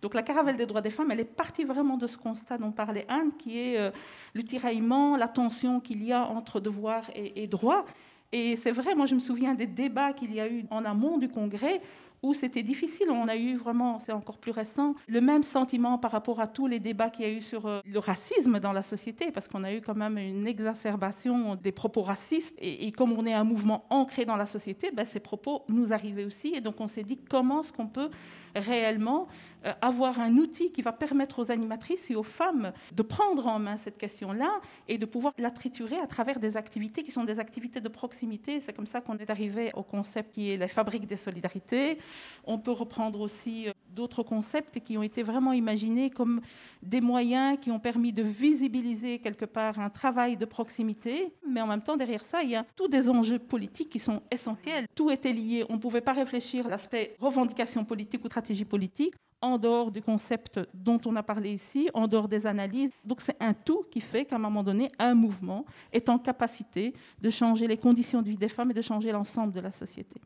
Donc 0.01 0.13
la 0.13 0.23
caravelle 0.23 0.55
des 0.55 0.65
droits 0.65 0.81
des 0.81 0.91
femmes, 0.91 1.11
elle 1.11 1.19
est 1.19 1.35
partie 1.43 1.65
vraiment 1.65 1.97
de 1.97 2.07
ce 2.07 2.17
constat 2.17 2.57
dont 2.57 2.71
parlait 2.71 3.05
Anne, 3.09 3.31
qui 3.37 3.59
est 3.59 3.77
euh, 3.77 3.91
le 4.33 4.43
tiraillement, 4.43 5.17
la 5.17 5.27
tension 5.27 5.81
qu'il 5.81 6.01
y 6.05 6.13
a 6.13 6.21
entre 6.25 6.61
devoir 6.61 7.01
et, 7.13 7.43
et 7.43 7.47
droit. 7.47 7.85
Et 8.31 8.55
c'est 8.55 8.71
vrai, 8.71 8.95
moi 8.95 9.07
je 9.07 9.15
me 9.15 9.19
souviens 9.19 9.55
des 9.55 9.67
débats 9.67 10.13
qu'il 10.13 10.33
y 10.33 10.39
a 10.39 10.47
eu 10.47 10.63
en 10.69 10.85
amont 10.85 11.17
du 11.17 11.27
congrès 11.27 11.81
où 12.21 12.33
c'était 12.33 12.63
difficile. 12.63 13.09
On 13.09 13.27
a 13.27 13.35
eu 13.35 13.55
vraiment, 13.55 13.99
c'est 13.99 14.11
encore 14.11 14.37
plus 14.37 14.51
récent, 14.51 14.95
le 15.07 15.21
même 15.21 15.43
sentiment 15.43 15.97
par 15.97 16.11
rapport 16.11 16.39
à 16.39 16.47
tous 16.47 16.67
les 16.67 16.79
débats 16.79 17.09
qu'il 17.09 17.25
y 17.25 17.29
a 17.29 17.31
eu 17.31 17.41
sur 17.41 17.65
euh, 17.65 17.81
le 17.85 17.99
racisme 17.99 18.59
dans 18.59 18.73
la 18.73 18.81
société, 18.81 19.31
parce 19.31 19.47
qu'on 19.47 19.63
a 19.63 19.73
eu 19.73 19.81
quand 19.81 19.95
même 19.95 20.17
une 20.17 20.47
exacerbation 20.47 21.55
des 21.55 21.71
propos 21.71 22.01
racistes. 22.01 22.55
Et, 22.59 22.91
comme 22.91 23.13
on 23.13 23.25
est 23.25 23.33
un 23.33 23.43
mouvement 23.43 23.85
ancré 23.89 24.25
dans 24.25 24.35
la 24.35 24.45
société, 24.45 24.91
ben, 24.91 25.05
ces 25.05 25.19
propos 25.19 25.63
nous 25.69 25.93
arrivaient 25.93 26.25
aussi. 26.25 26.53
Et 26.55 26.61
donc 26.61 26.79
on 26.79 26.87
s'est 26.87 27.03
dit 27.03 27.17
comment 27.29 27.61
est-ce 27.61 27.73
qu'on 27.73 27.87
peut 27.87 28.09
réellement 28.55 29.27
euh, 29.65 29.73
avoir 29.81 30.19
un 30.19 30.35
outil 30.37 30.71
qui 30.71 30.81
va 30.81 30.91
permettre 30.91 31.39
aux 31.39 31.51
animatrices 31.51 32.09
et 32.09 32.15
aux 32.15 32.23
femmes 32.23 32.71
de 32.91 33.01
prendre 33.03 33.47
en 33.47 33.59
main 33.59 33.77
cette 33.77 33.97
question-là 33.97 34.49
et 34.87 34.97
de 34.97 35.05
pouvoir 35.05 35.33
la 35.37 35.51
triturer 35.51 35.97
à 35.97 36.07
travers 36.07 36.39
des 36.39 36.57
activités 36.57 37.03
qui 37.03 37.11
sont 37.11 37.23
des 37.23 37.39
activités 37.39 37.81
de 37.81 37.89
proximité. 37.89 38.59
C'est 38.59 38.73
comme 38.73 38.87
ça 38.87 39.01
qu'on 39.01 39.17
est 39.17 39.29
arrivé 39.29 39.71
au 39.75 39.83
concept 39.83 40.33
qui 40.33 40.51
est 40.51 40.57
la 40.57 40.67
fabrique 40.67 41.05
des 41.05 41.17
solidarités. 41.17 41.97
On 42.45 42.57
peut 42.57 42.71
reprendre 42.71 43.21
aussi 43.21 43.67
euh, 43.67 43.71
d'autres 43.89 44.23
concepts 44.23 44.79
qui 44.79 44.97
ont 44.97 45.03
été 45.03 45.23
vraiment 45.23 45.53
imaginés 45.53 46.09
comme 46.09 46.41
des 46.81 47.01
moyens 47.01 47.57
qui 47.59 47.71
ont 47.71 47.79
permis 47.79 48.13
de 48.13 48.23
visibiliser 48.23 49.19
quelque 49.19 49.45
part 49.45 49.79
un 49.79 49.89
travail 49.89 50.37
de 50.37 50.45
proximité, 50.45 51.33
mais 51.47 51.61
en 51.61 51.67
même 51.67 51.81
temps 51.81 51.97
derrière 51.97 52.23
ça, 52.23 52.43
il 52.43 52.51
y 52.51 52.55
a 52.55 52.65
tous 52.75 52.87
des 52.87 53.09
enjeux 53.09 53.39
politiques 53.39 53.89
qui 53.89 53.99
sont 53.99 54.21
essentiels. 54.31 54.85
Tout 54.95 55.09
était 55.11 55.33
lié. 55.33 55.65
On 55.69 55.73
ne 55.73 55.79
pouvait 55.79 56.01
pas 56.01 56.13
réfléchir 56.13 56.67
à 56.67 56.69
l'aspect 56.69 57.15
revendication 57.19 57.83
politique 57.85 58.23
ou 58.23 58.27
stratégie 58.27 58.65
politique 58.65 59.13
en 59.41 59.57
dehors 59.57 59.91
du 59.91 60.01
concept 60.01 60.59
dont 60.73 60.99
on 61.05 61.15
a 61.15 61.23
parlé 61.23 61.53
ici, 61.53 61.89
en 61.93 62.07
dehors 62.07 62.27
des 62.27 62.45
analyses. 62.45 62.91
Donc 63.05 63.21
c'est 63.21 63.37
un 63.39 63.53
tout 63.53 63.85
qui 63.89 64.01
fait 64.01 64.25
qu'à 64.25 64.35
un 64.35 64.39
moment 64.39 64.63
donné, 64.63 64.89
un 64.99 65.13
mouvement 65.13 65.65
est 65.91 66.09
en 66.09 66.19
capacité 66.19 66.93
de 67.21 67.29
changer 67.29 67.67
les 67.67 67.77
conditions 67.77 68.21
de 68.21 68.29
vie 68.29 68.37
des 68.37 68.49
femmes 68.49 68.71
et 68.71 68.73
de 68.73 68.81
changer 68.81 69.11
l'ensemble 69.11 69.53
de 69.53 69.61
la 69.61 69.71
société. 69.71 70.19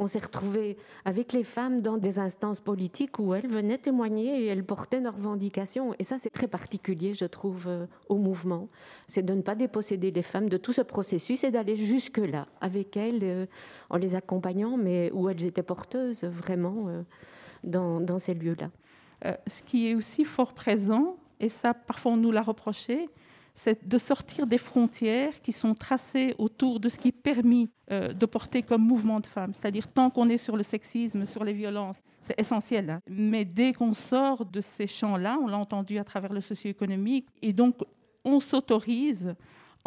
On 0.00 0.06
s'est 0.06 0.20
retrouvé 0.20 0.76
avec 1.04 1.32
les 1.32 1.42
femmes 1.42 1.82
dans 1.82 1.96
des 1.96 2.18
instances 2.18 2.60
politiques 2.60 3.18
où 3.18 3.34
elles 3.34 3.48
venaient 3.48 3.78
témoigner 3.78 4.42
et 4.42 4.46
elles 4.46 4.64
portaient 4.64 5.00
leurs 5.00 5.16
revendications. 5.16 5.92
Et 5.98 6.04
ça, 6.04 6.18
c'est 6.18 6.30
très 6.30 6.46
particulier, 6.46 7.14
je 7.14 7.24
trouve, 7.24 7.66
euh, 7.66 7.86
au 8.08 8.16
mouvement. 8.16 8.68
C'est 9.08 9.24
de 9.24 9.34
ne 9.34 9.42
pas 9.42 9.56
déposséder 9.56 10.12
les 10.12 10.22
femmes 10.22 10.48
de 10.48 10.56
tout 10.56 10.72
ce 10.72 10.82
processus 10.82 11.42
et 11.42 11.50
d'aller 11.50 11.74
jusque-là 11.74 12.46
avec 12.60 12.96
elles, 12.96 13.20
euh, 13.22 13.46
en 13.90 13.96
les 13.96 14.14
accompagnant, 14.14 14.76
mais 14.76 15.10
où 15.12 15.28
elles 15.28 15.44
étaient 15.44 15.62
porteuses 15.62 16.24
vraiment 16.24 16.86
euh, 16.88 17.02
dans, 17.64 18.18
ces 18.18 18.34
lieux-là. 18.34 18.70
ce 19.46 19.62
qui 19.62 19.88
est 19.88 19.94
aussi 19.94 20.24
fort 20.24 20.52
présent, 20.52 21.16
et 21.40 21.48
ça, 21.48 21.74
parfois 21.74 22.12
on 22.12 22.16
nous 22.16 22.30
l'a 22.30 22.42
reproché, 22.42 23.08
c'est 23.58 23.88
de 23.88 23.98
sortir 23.98 24.46
des 24.46 24.56
frontières 24.56 25.42
qui 25.42 25.50
sont 25.50 25.74
tracées 25.74 26.36
autour 26.38 26.78
de 26.78 26.88
ce 26.88 26.96
qui 26.96 27.08
est 27.08 27.12
permis 27.12 27.68
euh, 27.90 28.12
de 28.12 28.24
porter 28.24 28.62
comme 28.62 28.86
mouvement 28.86 29.18
de 29.18 29.26
femmes. 29.26 29.52
C'est-à-dire, 29.52 29.88
tant 29.88 30.10
qu'on 30.10 30.28
est 30.28 30.38
sur 30.38 30.56
le 30.56 30.62
sexisme, 30.62 31.26
sur 31.26 31.42
les 31.42 31.52
violences, 31.52 31.96
c'est 32.22 32.38
essentiel. 32.38 32.88
Hein. 32.88 33.00
Mais 33.08 33.44
dès 33.44 33.72
qu'on 33.72 33.94
sort 33.94 34.44
de 34.44 34.60
ces 34.60 34.86
champs-là, 34.86 35.38
on 35.42 35.48
l'a 35.48 35.58
entendu 35.58 35.98
à 35.98 36.04
travers 36.04 36.32
le 36.32 36.40
socio-économique, 36.40 37.26
et 37.42 37.52
donc 37.52 37.80
on 38.24 38.38
s'autorise 38.38 39.34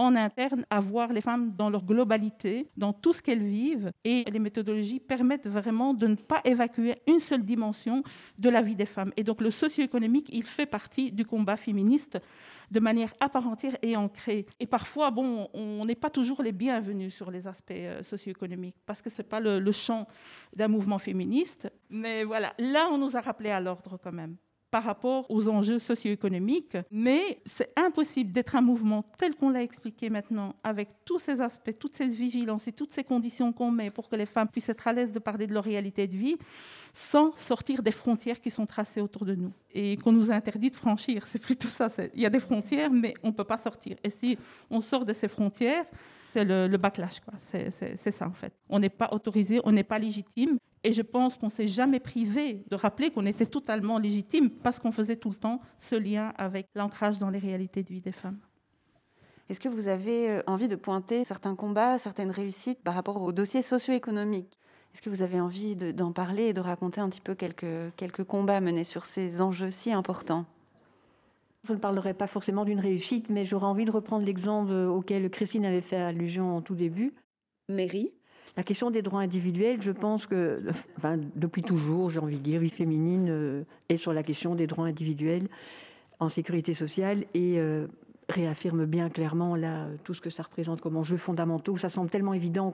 en 0.02 0.16
interne 0.16 0.66
à 0.72 0.80
voir 0.82 1.14
les 1.14 1.22
femmes 1.22 1.54
dans 1.56 1.70
leur 1.70 1.84
globalité, 1.84 2.68
dans 2.76 2.92
tout 2.92 3.14
ce 3.14 3.22
qu'elles 3.22 3.44
vivent. 3.44 3.92
Et 4.04 4.24
les 4.24 4.40
méthodologies 4.40 5.00
permettent 5.00 5.48
vraiment 5.48 5.94
de 5.94 6.08
ne 6.08 6.16
pas 6.16 6.42
évacuer 6.44 6.96
une 7.08 7.20
seule 7.20 7.44
dimension 7.44 8.04
de 8.40 8.50
la 8.50 8.64
vie 8.64 8.76
des 8.76 8.88
femmes. 8.88 9.14
Et 9.16 9.24
donc 9.24 9.42
le 9.42 9.52
socio-économique, 9.52 10.28
il 10.34 10.44
fait 10.44 10.66
partie 10.66 11.12
du 11.12 11.24
combat 11.24 11.56
féministe 11.56 12.20
de 12.72 12.80
manière 12.80 13.14
à 13.20 13.30
et 13.84 13.96
ancrée. 13.96 14.46
Et 14.60 14.66
parfois, 14.66 15.12
bon, 15.12 15.50
on 15.54 15.86
n'est 15.86 15.96
pas 15.96 16.10
toujours 16.10 16.42
les 16.42 16.52
bienvenus 16.54 17.14
sur 17.14 17.30
les 17.30 17.48
aspects 17.48 17.72
euh, 17.72 18.02
socio-économiques 18.02 18.78
parce 18.86 19.02
que 19.02 19.10
ce 19.10 19.22
n'est 19.22 19.28
pas 19.28 19.40
le, 19.40 19.60
le 19.60 19.72
champ 19.72 20.08
d'un 20.56 20.68
mouvement 20.68 20.98
féministe. 20.98 21.72
Mais 21.90 22.24
voilà, 22.24 22.54
là, 22.58 22.90
on 22.92 22.98
nous 22.98 23.16
a 23.16 23.22
rappelé 23.22 23.52
à 23.52 23.60
l'ordre 23.60 24.00
quand 24.02 24.14
même 24.14 24.36
par 24.72 24.84
rapport 24.84 25.30
aux 25.30 25.50
enjeux 25.50 25.80
socio-économiques. 25.80 26.78
Mais 26.90 27.40
c'est 27.46 27.72
impossible 27.78 28.32
d'être 28.32 28.56
un 28.56 28.62
mouvement 28.62 29.04
tel 29.18 29.36
qu'on 29.36 29.50
l'a 29.50 29.62
expliqué 29.62 30.10
maintenant, 30.10 30.56
avec 30.64 30.88
tous 31.06 31.20
ces 31.20 31.42
aspects, 31.42 31.78
toute 31.78 31.96
cette 31.96 32.14
vigilance 32.14 32.68
et 32.68 32.72
toutes 32.72 32.94
ces 32.94 33.04
conditions 33.04 33.52
qu'on 33.52 33.70
met 33.70 33.92
pour 33.92 34.10
que 34.10 34.16
les 34.16 34.26
femmes 34.26 34.48
puissent 34.48 34.70
être 34.70 34.88
à 34.88 34.94
l'aise 34.94 35.12
de 35.12 35.20
parler 35.20 35.46
de 35.46 35.54
leur 35.54 35.66
réalité 35.66 36.08
de 36.08 36.16
vie, 36.16 36.38
sans 36.94 37.36
sortir 37.36 37.84
des 37.84 37.92
frontières 37.92 38.40
qui 38.40 38.50
sont 38.50 38.66
tracées 38.66 39.02
autour 39.02 39.26
de 39.26 39.36
nous 39.36 39.52
et 39.74 39.98
qu'on 39.98 40.14
nous 40.14 40.32
interdit 40.32 40.72
de 40.72 40.76
franchir. 40.76 41.28
C'est 41.28 41.42
plutôt 41.42 41.68
ça. 41.68 41.90
Il 42.16 42.22
y 42.22 42.26
a 42.26 42.30
des 42.30 42.40
frontières, 42.40 42.92
mais 42.92 43.14
on 43.24 43.28
ne 43.28 43.34
peut 43.34 43.44
pas 43.44 43.58
sortir. 43.58 43.98
Et 44.04 44.10
si 44.10 44.38
on 44.70 44.80
sort 44.80 45.06
de 45.06 45.14
ces 45.14 45.28
frontières, 45.28 45.86
c'est 46.32 46.46
le, 46.46 46.68
le, 46.68 46.78
backlash. 46.78 47.20
C'est 47.38 48.12
ça, 48.12 48.26
en 48.26 48.32
fait. 48.32 48.54
On 48.70 48.80
n'est 48.80 48.90
pas 48.90 49.10
autorisé, 49.12 49.60
on 49.66 49.74
n'est 49.74 49.84
pas 49.84 50.00
légitime. 50.00 50.58
Et 50.84 50.94
je 50.94 51.02
pense 51.02 51.38
qu'on 51.38 51.48
ne 51.48 51.52
s'est 51.52 51.68
jamais 51.68 52.00
privé 52.00 52.64
de 52.70 52.76
rappeler 52.76 53.12
qu'on 53.12 53.26
était 53.26 53.46
totalement 53.46 54.00
légitime 54.00 54.50
parce 54.50 54.80
qu'on 54.80 54.92
faisait 54.92 55.16
tout 55.16 55.30
le 55.30 55.36
temps 55.36 55.62
ce 55.78 55.96
lien 55.96 56.34
avec 56.38 56.68
l'ancrage 56.76 57.20
dans 57.20 57.30
les 57.30 57.40
réalités 57.40 57.84
de 57.84 57.90
vie 57.90 58.02
des 58.02 58.12
femmes. 58.12 58.40
Est-ce 59.50 59.60
que 59.60 59.70
vous 59.70 59.88
avez 59.88 60.30
euh, 60.30 60.44
envie 60.48 60.68
de 60.68 60.76
pointer 60.76 61.24
certains 61.26 61.56
combats, 61.56 61.98
certaines 61.98 62.32
réussites 62.32 62.82
par 62.82 62.96
rapport 62.96 63.22
aux 63.22 63.32
dossiers 63.32 63.62
socio-économiques? 63.62 64.60
Est-ce 64.94 65.02
que 65.02 65.10
vous 65.10 65.22
avez 65.22 65.40
envie 65.40 65.76
d'en 65.76 66.12
parler 66.12 66.48
et 66.48 66.54
de 66.54 66.62
raconter 66.62 67.00
un 67.00 67.10
petit 67.10 67.22
peu 67.22 67.36
quelques, 67.36 67.96
quelques 67.96 68.24
combats 68.24 68.62
menés 68.62 68.84
sur 68.84 69.06
ces 69.06 69.42
enjeux 69.42 69.72
si 69.72 69.92
importants? 69.92 70.46
Je 71.68 71.74
ne 71.74 71.78
parlerai 71.78 72.14
pas 72.14 72.28
forcément 72.28 72.66
d'une 72.66 72.80
réussite, 72.80 73.30
mais 73.30 73.46
j'aurais 73.46 73.68
envie 73.68 73.86
de 73.86 73.92
reprendre 73.92 74.26
l'exemple 74.26 74.72
auquel 74.72 75.30
Christine 75.30 75.66
avait 75.66 75.82
fait 75.82 75.98
allusion 75.98 76.56
en 76.56 76.62
tout 76.62 76.76
début. 76.76 77.14
Mairie 77.70 78.14
la 78.58 78.64
question 78.64 78.92
des 78.92 79.02
droits 79.02 79.22
individuels, 79.22 79.82
je 79.82 79.92
pense 79.92 80.26
que, 80.26 80.62
depuis 81.36 81.64
toujours, 81.64 82.10
j'ai 82.10 82.20
envie 82.20 82.38
de 82.38 82.44
dire, 82.44 82.60
vie 82.60 82.70
féminine 82.70 83.28
euh, 83.30 83.64
est 83.90 83.98
sur 83.98 84.14
la 84.14 84.24
question 84.24 84.56
des 84.56 84.68
droits 84.68 84.86
individuels 84.86 85.48
en 86.20 86.30
sécurité 86.30 86.74
sociale 86.74 87.26
et 87.34 87.60
euh, 87.60 87.88
réaffirme 88.30 88.86
bien 88.86 89.10
clairement 89.10 89.56
là 89.56 89.88
tout 90.04 90.14
ce 90.14 90.22
que 90.22 90.30
ça 90.30 90.44
représente 90.44 90.82
comme 90.82 90.98
enjeux 90.98 91.18
fondamentaux. 91.18 91.78
Ça 91.78 91.90
semble 91.90 92.10
tellement 92.10 92.34
évident 92.34 92.74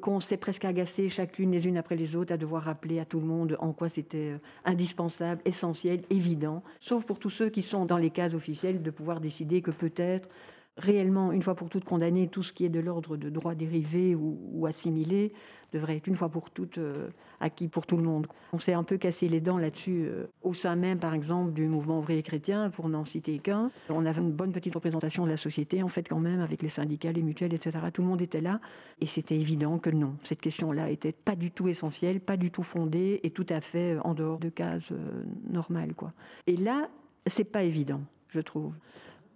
qu'on 0.00 0.20
s'est 0.20 0.36
presque 0.36 0.64
agacé 0.64 1.08
chacune 1.08 1.50
les 1.50 1.66
unes 1.66 1.76
après 1.76 1.96
les 1.96 2.14
autres 2.14 2.32
à 2.32 2.36
devoir 2.36 2.62
rappeler 2.62 3.00
à 3.00 3.04
tout 3.04 3.20
le 3.20 3.26
monde 3.26 3.56
en 3.60 3.72
quoi 3.72 3.88
c'était 3.88 4.34
euh, 4.34 4.38
indispensable, 4.64 5.40
essentiel, 5.44 6.02
évident, 6.10 6.62
sauf 6.80 7.04
pour 7.04 7.18
tous 7.18 7.30
ceux 7.30 7.48
qui 7.48 7.62
sont 7.62 7.86
dans 7.86 7.98
les 7.98 8.10
cases 8.10 8.34
officielles 8.34 8.82
de 8.82 8.90
pouvoir 8.90 9.20
décider 9.20 9.62
que 9.62 9.70
peut-être 9.70 10.28
réellement, 10.76 11.32
une 11.32 11.42
fois 11.42 11.54
pour 11.54 11.70
toutes, 11.70 11.84
condamner 11.84 12.28
tout 12.28 12.42
ce 12.42 12.52
qui 12.52 12.64
est 12.64 12.70
de 12.70 12.80
l'ordre 12.80 13.16
de 13.16 13.30
droits 13.30 13.54
dérivés 13.54 14.14
ou, 14.14 14.66
assimilés 14.66 15.32
devrait 15.72 15.96
être 15.96 16.06
une 16.06 16.14
fois 16.14 16.28
pour 16.28 16.50
toutes 16.50 16.78
euh, 16.78 17.08
acquis 17.40 17.66
pour 17.66 17.84
tout 17.84 17.96
le 17.96 18.04
monde. 18.04 18.28
On 18.52 18.58
s'est 18.58 18.74
un 18.74 18.84
peu 18.84 18.96
cassé 18.96 19.28
les 19.28 19.40
dents 19.40 19.58
là-dessus 19.58 20.04
euh, 20.06 20.26
au 20.42 20.54
sein 20.54 20.76
même, 20.76 21.00
par 21.00 21.14
exemple, 21.14 21.52
du 21.52 21.66
mouvement 21.66 21.98
ouvrier 21.98 22.22
chrétien, 22.22 22.70
pour 22.70 22.88
n'en 22.88 23.04
citer 23.04 23.38
qu'un. 23.38 23.72
On 23.88 24.06
avait 24.06 24.20
une 24.20 24.30
bonne 24.30 24.52
petite 24.52 24.74
représentation 24.74 25.24
de 25.24 25.30
la 25.30 25.36
société, 25.36 25.82
en 25.82 25.88
fait, 25.88 26.08
quand 26.08 26.20
même, 26.20 26.40
avec 26.40 26.62
les 26.62 26.68
syndicats, 26.68 27.10
les 27.10 27.22
mutuelles, 27.22 27.54
etc. 27.54 27.78
Tout 27.92 28.02
le 28.02 28.08
monde 28.08 28.22
était 28.22 28.40
là, 28.40 28.60
et 29.00 29.06
c'était 29.06 29.34
évident 29.34 29.78
que 29.78 29.90
non, 29.90 30.14
cette 30.22 30.40
question-là 30.40 30.90
était 30.90 31.12
pas 31.12 31.34
du 31.34 31.50
tout 31.50 31.66
essentielle, 31.66 32.20
pas 32.20 32.36
du 32.36 32.52
tout 32.52 32.62
fondée, 32.62 33.18
et 33.24 33.30
tout 33.30 33.46
à 33.48 33.60
fait 33.60 33.98
en 34.04 34.14
dehors 34.14 34.38
de 34.38 34.50
cases 34.50 34.92
euh, 34.92 35.24
normales, 35.50 35.94
quoi. 35.94 36.12
Et 36.46 36.56
là, 36.56 36.88
c'est 37.26 37.44
pas 37.44 37.64
évident 37.64 38.00
je 38.34 38.40
trouve. 38.40 38.74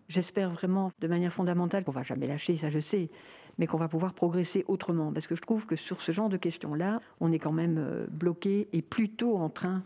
J'espère 0.08 0.50
vraiment 0.50 0.92
de 1.00 1.06
manière 1.06 1.32
fondamentale 1.32 1.84
qu'on 1.84 1.92
va 1.92 2.02
jamais 2.02 2.26
lâcher, 2.26 2.56
ça 2.56 2.70
je 2.70 2.78
sais, 2.78 3.10
mais 3.58 3.66
qu'on 3.66 3.76
va 3.76 3.88
pouvoir 3.88 4.14
progresser 4.14 4.64
autrement. 4.66 5.12
Parce 5.12 5.26
que 5.26 5.36
je 5.36 5.42
trouve 5.42 5.66
que 5.66 5.76
sur 5.76 6.00
ce 6.00 6.12
genre 6.12 6.28
de 6.28 6.36
questions-là, 6.36 7.00
on 7.20 7.30
est 7.30 7.38
quand 7.38 7.52
même 7.52 7.76
euh, 7.78 8.06
bloqué 8.10 8.68
et 8.72 8.80
plutôt 8.80 9.36
en 9.36 9.50
train, 9.50 9.82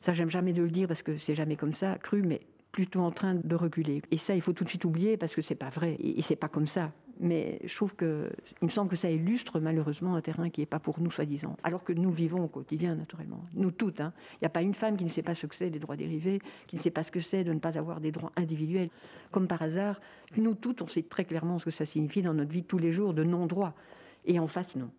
ça 0.00 0.12
j'aime 0.12 0.30
jamais 0.30 0.52
de 0.52 0.62
le 0.62 0.70
dire 0.70 0.86
parce 0.86 1.02
que 1.02 1.18
c'est 1.18 1.34
jamais 1.34 1.56
comme 1.56 1.74
ça, 1.74 1.98
cru, 1.98 2.22
mais 2.22 2.40
plutôt 2.70 3.00
en 3.00 3.10
train 3.10 3.34
de 3.34 3.54
reculer. 3.54 4.02
Et 4.10 4.16
ça, 4.16 4.34
il 4.34 4.40
faut 4.40 4.52
tout 4.52 4.64
de 4.64 4.68
suite 4.68 4.84
oublier 4.84 5.16
parce 5.16 5.34
que 5.34 5.42
c'est 5.42 5.54
pas 5.54 5.68
vrai 5.68 5.96
et 6.00 6.22
c'est 6.22 6.36
pas 6.36 6.48
comme 6.48 6.66
ça. 6.66 6.92
Mais 7.20 7.60
je 7.64 7.74
trouve 7.74 7.94
que, 7.94 8.30
il 8.60 8.64
me 8.64 8.70
semble 8.70 8.90
que 8.90 8.96
ça 8.96 9.10
illustre 9.10 9.60
malheureusement 9.60 10.16
un 10.16 10.20
terrain 10.20 10.50
qui 10.50 10.60
n'est 10.60 10.66
pas 10.66 10.78
pour 10.78 11.00
nous, 11.00 11.10
soi-disant. 11.10 11.56
Alors 11.62 11.84
que 11.84 11.92
nous 11.92 12.10
vivons 12.10 12.44
au 12.44 12.48
quotidien, 12.48 12.94
naturellement. 12.94 13.42
Nous 13.54 13.70
toutes. 13.70 14.00
Hein. 14.00 14.12
Il 14.34 14.38
n'y 14.42 14.46
a 14.46 14.50
pas 14.50 14.62
une 14.62 14.74
femme 14.74 14.96
qui 14.96 15.04
ne 15.04 15.10
sait 15.10 15.22
pas 15.22 15.34
ce 15.34 15.46
que 15.46 15.54
c'est 15.54 15.70
des 15.70 15.78
droits 15.78 15.96
dérivés, 15.96 16.40
qui 16.66 16.76
ne 16.76 16.80
sait 16.80 16.90
pas 16.90 17.02
ce 17.02 17.10
que 17.10 17.20
c'est 17.20 17.44
de 17.44 17.52
ne 17.52 17.58
pas 17.58 17.78
avoir 17.78 18.00
des 18.00 18.12
droits 18.12 18.32
individuels. 18.36 18.90
Comme 19.30 19.46
par 19.46 19.62
hasard, 19.62 20.00
nous 20.36 20.54
toutes, 20.54 20.82
on 20.82 20.86
sait 20.86 21.02
très 21.02 21.24
clairement 21.24 21.58
ce 21.58 21.66
que 21.66 21.70
ça 21.70 21.86
signifie 21.86 22.22
dans 22.22 22.34
notre 22.34 22.52
vie 22.52 22.64
tous 22.64 22.78
les 22.78 22.92
jours 22.92 23.14
de 23.14 23.24
non-droit. 23.24 23.74
Et 24.24 24.38
en 24.38 24.46
face, 24.46 24.76
non. 24.76 24.90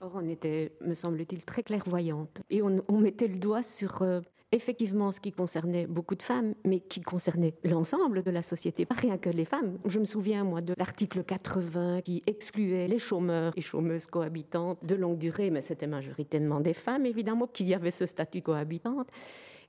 Or, 0.00 0.12
on 0.14 0.28
était, 0.28 0.72
me 0.80 0.94
semble-t-il, 0.94 1.42
très 1.42 1.62
clairvoyante. 1.62 2.42
Et 2.50 2.62
on, 2.62 2.98
mettait 2.98 3.26
le 3.26 3.38
doigt 3.38 3.64
sur 3.64 4.02
euh, 4.02 4.20
effectivement 4.52 5.12
ce 5.12 5.20
qui 5.20 5.32
concernait 5.32 5.86
beaucoup 5.86 6.14
de 6.14 6.22
femmes, 6.22 6.54
mais 6.64 6.80
qui 6.80 7.00
concernait 7.00 7.54
l'ensemble 7.64 8.22
de 8.22 8.30
la 8.30 8.42
société, 8.42 8.86
pas 8.86 8.94
rien 8.94 9.18
que 9.18 9.30
les 9.30 9.44
femmes. 9.44 9.78
Je 9.84 9.98
me 9.98 10.04
souviens, 10.04 10.44
moi, 10.44 10.60
de 10.60 10.74
l'article 10.76 11.22
80 11.22 12.02
qui 12.02 12.22
excluait 12.26 12.88
les 12.88 12.98
chômeurs 12.98 13.52
et 13.56 13.60
chômeuses 13.60 14.06
cohabitantes 14.06 14.84
de 14.84 14.94
longue 14.94 15.18
durée, 15.18 15.50
mais 15.50 15.60
c'était 15.60 15.86
majoritairement 15.86 16.60
des 16.60 16.74
femmes, 16.74 17.06
évidemment, 17.06 17.46
qui 17.46 17.74
avaient 17.74 17.90
ce 17.90 18.06
statut 18.06 18.42
cohabitante. 18.42 19.08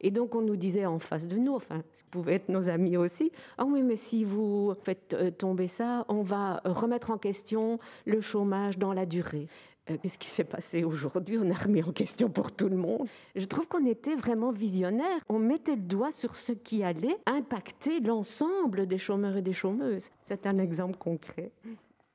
Et 0.02 0.12
donc, 0.12 0.34
on 0.34 0.42
nous 0.42 0.56
disait 0.56 0.86
en 0.86 1.00
face 1.00 1.28
de 1.28 1.36
nous, 1.36 1.56
enfin, 1.56 1.82
ce 1.94 2.04
pouvait 2.10 2.36
être 2.36 2.50
nos 2.50 2.70
amis 2.70 2.96
aussi, 2.96 3.32
ah 3.58 3.66
oui, 3.66 3.84
mais 3.84 3.98
si 3.98 4.24
vous 4.24 4.74
faites 4.84 5.14
euh, 5.14 5.30
tomber 5.30 5.68
ça, 5.68 6.06
on 6.08 6.22
va 6.22 6.62
remettre 6.64 7.12
en 7.12 7.18
question 7.18 7.80
le 8.06 8.22
chômage 8.22 8.78
dans 8.78 8.94
la 8.94 9.06
durée. 9.06 9.48
Euh, 9.90 9.98
qu'est-ce 10.02 10.18
qui 10.18 10.30
s'est 10.30 10.44
passé 10.44 10.84
aujourd'hui? 10.84 11.38
On 11.40 11.50
a 11.50 11.54
remis 11.54 11.84
en 11.84 11.92
question 11.92 12.30
pour 12.30 12.52
tout 12.52 12.70
le 12.70 12.78
monde. 12.78 13.08
Je 13.36 13.46
trouve 13.46 13.68
qu'on 13.68 13.86
était 13.86 14.16
vraiment 14.16 14.52
visionnaire. 14.52 15.20
On 15.30 15.40
mettait 15.40 15.76
le 15.76 15.82
doigt 15.82 16.12
sur 16.12 16.36
ce 16.36 16.52
qui 16.52 16.84
allait 16.84 17.18
impacter 17.26 18.00
l'ensemble 18.00 18.88
des 18.88 18.98
chômeurs 18.98 19.38
et 19.38 19.42
des 19.42 19.54
chômeuses. 19.54 20.10
C'est 20.24 20.46
un 20.48 20.58
exemple 20.58 20.98
concret. 20.98 21.52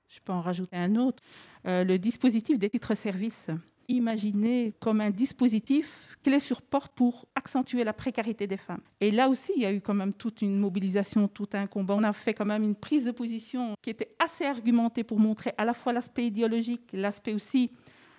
Je 0.09 0.21
peux 0.25 0.33
en 0.33 0.41
rajouter 0.41 0.77
un 0.77 0.95
autre. 0.97 1.23
Euh, 1.67 1.85
le 1.85 1.99
dispositif 1.99 2.59
des 2.59 2.71
titres-services 2.71 3.49
imaginé 3.89 4.75
comme 4.81 5.01
un 5.01 5.11
dispositif 5.11 6.17
clé 6.23 6.41
sur 6.41 6.63
porte 6.63 6.93
pour 6.95 7.27
accentuer 7.35 7.85
la 7.85 7.93
précarité 7.93 8.47
des 8.47 8.57
femmes. 8.57 8.81
Et 9.01 9.11
là 9.11 9.29
aussi, 9.29 9.53
il 9.57 9.63
y 9.63 9.67
a 9.67 9.73
eu 9.73 9.81
quand 9.81 9.95
même 9.95 10.13
toute 10.13 10.43
une 10.43 10.59
mobilisation, 10.59 11.29
tout 11.29 11.49
un 11.53 11.67
combat. 11.67 11.95
On 11.95 12.03
a 12.03 12.13
fait 12.13 12.35
quand 12.35 12.47
même 12.47 12.63
une 12.63 12.75
prise 12.75 13.05
de 13.05 13.11
position 13.11 13.75
qui 13.83 13.91
était 13.91 14.09
assez 14.19 14.45
argumentée 14.45 15.05
pour 15.05 15.19
montrer 15.19 15.53
à 15.59 15.65
la 15.65 15.75
fois 15.75 15.93
l'aspect 15.93 16.27
idéologique, 16.27 16.89
l'aspect 16.93 17.35
aussi 17.35 17.71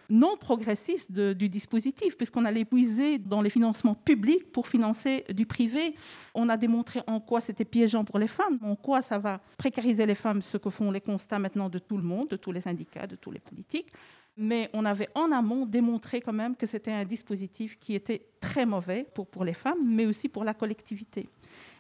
non 0.10 0.38
progressiste 0.38 1.12
du 1.12 1.50
dispositif, 1.50 2.16
puisqu'on 2.18 2.46
allait 2.46 2.66
puiser 2.66 3.18
dans 3.18 3.42
les 3.42 3.50
financements 3.50 3.96
publics 3.96 4.52
pour 4.52 4.68
financer 4.68 5.26
du 5.34 5.46
privé. 5.46 5.96
On 6.34 6.50
a 6.50 6.58
démontré 6.58 7.02
en 7.08 7.20
quoi 7.20 7.42
c'était 7.42 7.66
piégeant 7.66 8.04
pour 8.04 8.20
les 8.20 8.28
femmes, 8.28 8.60
en 8.62 8.76
quoi 8.76 9.02
ça 9.02 9.18
va 9.18 9.42
précariser 9.58 10.06
les 10.06 10.16
femmes, 10.16 10.42
ce 10.42 10.58
que 10.58 10.70
font 10.70 10.92
les 10.92 11.02
constats 11.02 11.40
maintenant 11.40 11.70
de 11.70 11.80
tout 11.80 11.98
le 11.98 12.04
monde, 12.04 12.30
de 12.30 12.36
tous 12.36 12.52
les 12.52 12.62
syndicats, 12.62 13.08
de 13.08 13.16
tous 13.16 13.32
les 13.32 13.40
politiques 13.40 13.92
mais 14.38 14.70
on 14.74 14.86
avait 14.86 15.10
en 15.16 15.32
amont 15.32 15.66
démontré 15.66 16.22
quand 16.22 16.34
même 16.34 16.56
que 16.56 16.66
c'était 16.66 16.92
un 16.92 17.06
dispositif 17.06 17.80
qui 17.80 17.96
était 17.96 18.26
très 18.40 18.66
mauvais 18.66 19.08
pour, 19.14 19.28
pour 19.28 19.46
les 19.46 19.54
femmes, 19.54 19.80
mais 19.86 20.06
aussi 20.06 20.28
pour 20.30 20.44
la 20.44 20.54
collectivité. 20.54 21.30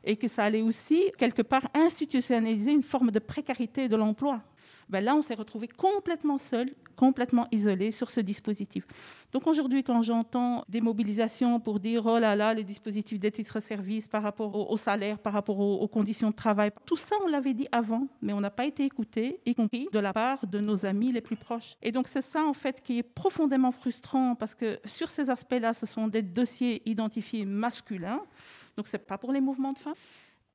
Et 0.03 0.15
que 0.15 0.27
ça 0.27 0.43
allait 0.45 0.61
aussi, 0.61 1.11
quelque 1.17 1.41
part, 1.41 1.67
institutionnaliser 1.73 2.71
une 2.71 2.83
forme 2.83 3.11
de 3.11 3.19
précarité 3.19 3.89
de 3.89 3.95
l'emploi 3.95 4.41
ben 4.89 5.03
là, 5.03 5.15
on 5.15 5.21
s'est 5.21 5.35
retrouvé 5.35 5.67
complètement 5.67 6.37
seul, 6.37 6.73
complètement 6.95 7.47
isolé 7.51 7.91
sur 7.91 8.09
ce 8.11 8.19
dispositif. 8.19 8.85
Donc 9.31 9.47
aujourd'hui, 9.47 9.83
quand 9.83 10.01
j'entends 10.01 10.63
des 10.69 10.79
mobilisations 10.79 11.59
pour 11.59 11.79
dire 11.79 12.05
oh 12.05 12.19
là 12.19 12.35
là, 12.35 12.53
les 12.53 12.63
dispositifs 12.63 13.19
des 13.19 13.31
titres-services 13.31 14.07
par 14.07 14.23
rapport 14.23 14.71
au, 14.71 14.77
salaire, 14.77 15.19
par 15.19 15.33
rapport 15.33 15.59
aux, 15.59 15.87
conditions 15.87 16.29
de 16.29 16.35
travail, 16.35 16.71
tout 16.85 16.95
ça, 16.95 17.15
on 17.23 17.27
l'avait 17.27 17.53
dit 17.53 17.67
avant, 17.71 18.07
mais 18.21 18.33
on 18.33 18.39
n'a 18.39 18.49
pas 18.51 18.65
été 18.65 18.85
écouté, 18.85 19.39
y 19.45 19.55
compris 19.55 19.89
de 19.91 19.99
la 19.99 20.13
part 20.13 20.45
de 20.47 20.59
nos 20.59 20.85
amis 20.85 21.11
les 21.11 21.21
plus 21.21 21.35
proches. 21.35 21.75
Et 21.81 21.91
donc 21.91 22.07
c'est 22.07 22.21
ça, 22.21 22.45
en 22.45 22.53
fait, 22.53 22.81
qui 22.81 22.99
est 22.99 23.03
profondément 23.03 23.71
frustrant 23.71 24.35
parce 24.35 24.55
que 24.55 24.79
sur 24.85 25.09
ces 25.09 25.29
aspects-là, 25.29 25.73
ce 25.73 25.85
sont 25.85 26.07
des 26.07 26.21
dossiers 26.21 26.81
identifiés 26.85 27.45
masculins. 27.45 28.21
Donc 28.77 28.87
c'est 28.87 28.99
pas 28.99 29.17
pour 29.17 29.31
les 29.31 29.41
mouvements 29.41 29.73
de 29.73 29.79
femmes. 29.79 29.95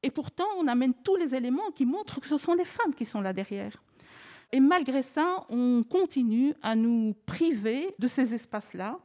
Et 0.03 0.11
pourtant, 0.11 0.47
on 0.59 0.67
amène 0.67 0.95
tous 0.95 1.17
les 1.17 1.35
éléments 1.35 1.71
qui 1.75 1.85
montrent 1.85 2.21
que 2.21 2.27
ce 2.27 2.39
sont 2.39 2.55
les 2.55 2.65
femmes 2.65 2.95
qui 2.95 3.05
sont 3.05 3.21
là 3.21 3.33
derrière. 3.33 3.83
Et 4.53 4.61
malgré 4.61 5.03
ça, 5.03 5.45
on 5.49 5.85
continue 5.89 6.55
à 6.63 6.75
nous 6.75 7.15
priver 7.27 7.95
de 7.99 8.07
ces 8.07 8.35
espaces-là. 8.35 8.99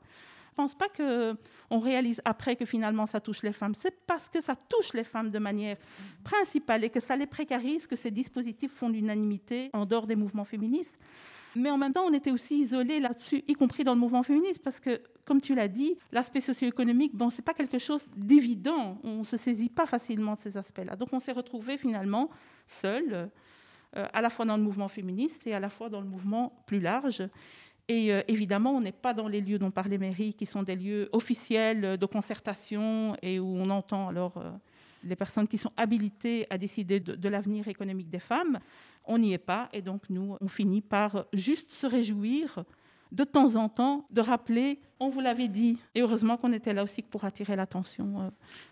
Je 0.58 0.62
ne 0.62 0.68
pense 0.68 0.76
pas 0.76 0.88
qu'on 0.88 1.80
réalise 1.80 2.22
après 2.24 2.56
que 2.56 2.66
finalement 2.66 3.06
ça 3.06 3.20
touche 3.20 3.44
les 3.44 3.52
femmes. 3.52 3.76
C'est 3.76 3.94
parce 4.08 4.30
que 4.30 4.42
ça 4.42 4.56
touche 4.56 4.94
les 4.94 5.04
femmes 5.04 5.30
de 5.30 5.40
manière 5.40 5.78
principale 6.24 6.86
et 6.86 6.90
que 6.90 7.02
ça 7.02 7.16
les 7.18 7.26
précarise 7.28 7.88
que 7.88 7.98
ces 7.98 8.10
dispositifs 8.10 8.72
font 8.72 8.88
l'unanimité 8.88 9.70
en 9.74 9.86
dehors 9.86 10.08
des 10.08 10.16
mouvements 10.16 10.46
féministes. 10.46 10.98
Mais 11.56 11.70
en 11.70 11.78
même 11.78 11.94
temps, 11.94 12.06
on 12.06 12.14
était 12.14 12.32
aussi 12.32 12.60
isolés 12.60 13.00
là-dessus, 13.00 13.44
y 13.48 13.54
compris 13.54 13.84
dans 13.84 13.94
le 13.94 14.00
mouvement 14.00 14.24
féministe, 14.24 14.62
parce 14.62 14.82
que, 14.82 15.02
comme 15.24 15.40
tu 15.40 15.56
l'as 15.56 15.70
dit, 15.70 15.96
l'aspect 16.12 16.42
socio-économique, 16.42 17.16
bon, 17.16 17.30
ce 17.30 17.38
n'est 17.38 17.44
pas 17.44 17.54
quelque 17.54 17.80
chose 17.80 18.06
d'évident. 18.16 19.00
On 19.04 19.20
ne 19.20 19.24
se 19.24 19.38
saisit 19.38 19.70
pas 19.70 19.86
facilement 19.86 20.36
de 20.36 20.42
ces 20.42 20.58
aspects-là. 20.58 20.96
Donc 20.98 21.10
on 21.14 21.20
s'est 21.20 21.32
retrouvés 21.32 21.78
finalement 21.78 22.30
seuls 22.68 23.30
à 23.96 24.22
la 24.22 24.30
fois 24.30 24.46
dans 24.46 24.58
le 24.58 24.64
mouvement 24.64 24.88
féministe 24.88 25.48
et 25.48 25.54
à 25.54 25.60
la 25.60 25.70
fois 25.70 25.90
dans 25.90 26.02
le 26.02 26.08
mouvement 26.08 26.64
plus 26.66 26.80
large. 26.80 27.24
Et 27.88 28.12
euh, 28.12 28.22
évidemment, 28.28 28.72
on 28.72 28.82
n'est 28.82 28.92
pas 28.92 29.14
dans 29.14 29.28
les 29.28 29.42
lieux 29.42 29.60
dont 29.60 29.70
parle 29.70 29.90
les 29.90 29.98
mairies, 29.98 30.34
qui 30.34 30.46
sont 30.46 30.64
des 30.64 30.76
lieux 30.76 31.10
officiels 31.12 31.98
de 31.98 32.06
concertation 32.06 33.16
et 33.22 33.40
où 33.40 33.46
on 33.46 33.70
entend 33.70 34.08
alors 34.08 34.38
euh, 34.38 34.52
les 35.04 35.16
personnes 35.16 35.48
qui 35.48 35.60
sont 35.60 35.72
habilitées 35.78 36.48
à 36.50 36.58
décider 36.58 37.00
de 37.00 37.30
l'avenir 37.30 37.68
économique 37.68 38.10
des 38.10 38.20
femmes. 38.20 38.60
On 39.06 39.20
n'y 39.20 39.34
est 39.34 39.38
pas 39.38 39.70
et 39.72 39.84
donc 39.84 40.10
nous, 40.10 40.36
on 40.42 40.48
finit 40.48 40.82
par 40.82 41.26
juste 41.32 41.72
se 41.72 41.86
réjouir 41.86 42.64
de 43.12 43.24
temps 43.24 43.56
en 43.56 43.70
temps 43.70 44.06
de 44.12 44.22
rappeler, 44.22 44.80
on 45.00 45.10
vous 45.10 45.22
l'avait 45.22 45.48
dit, 45.48 45.78
et 45.94 46.02
heureusement 46.02 46.38
qu'on 46.38 46.54
était 46.54 46.74
là 46.74 46.84
aussi 46.84 47.02
pour 47.02 47.26
attirer 47.26 47.56
l'attention 47.56 48.22
euh, 48.22 48.30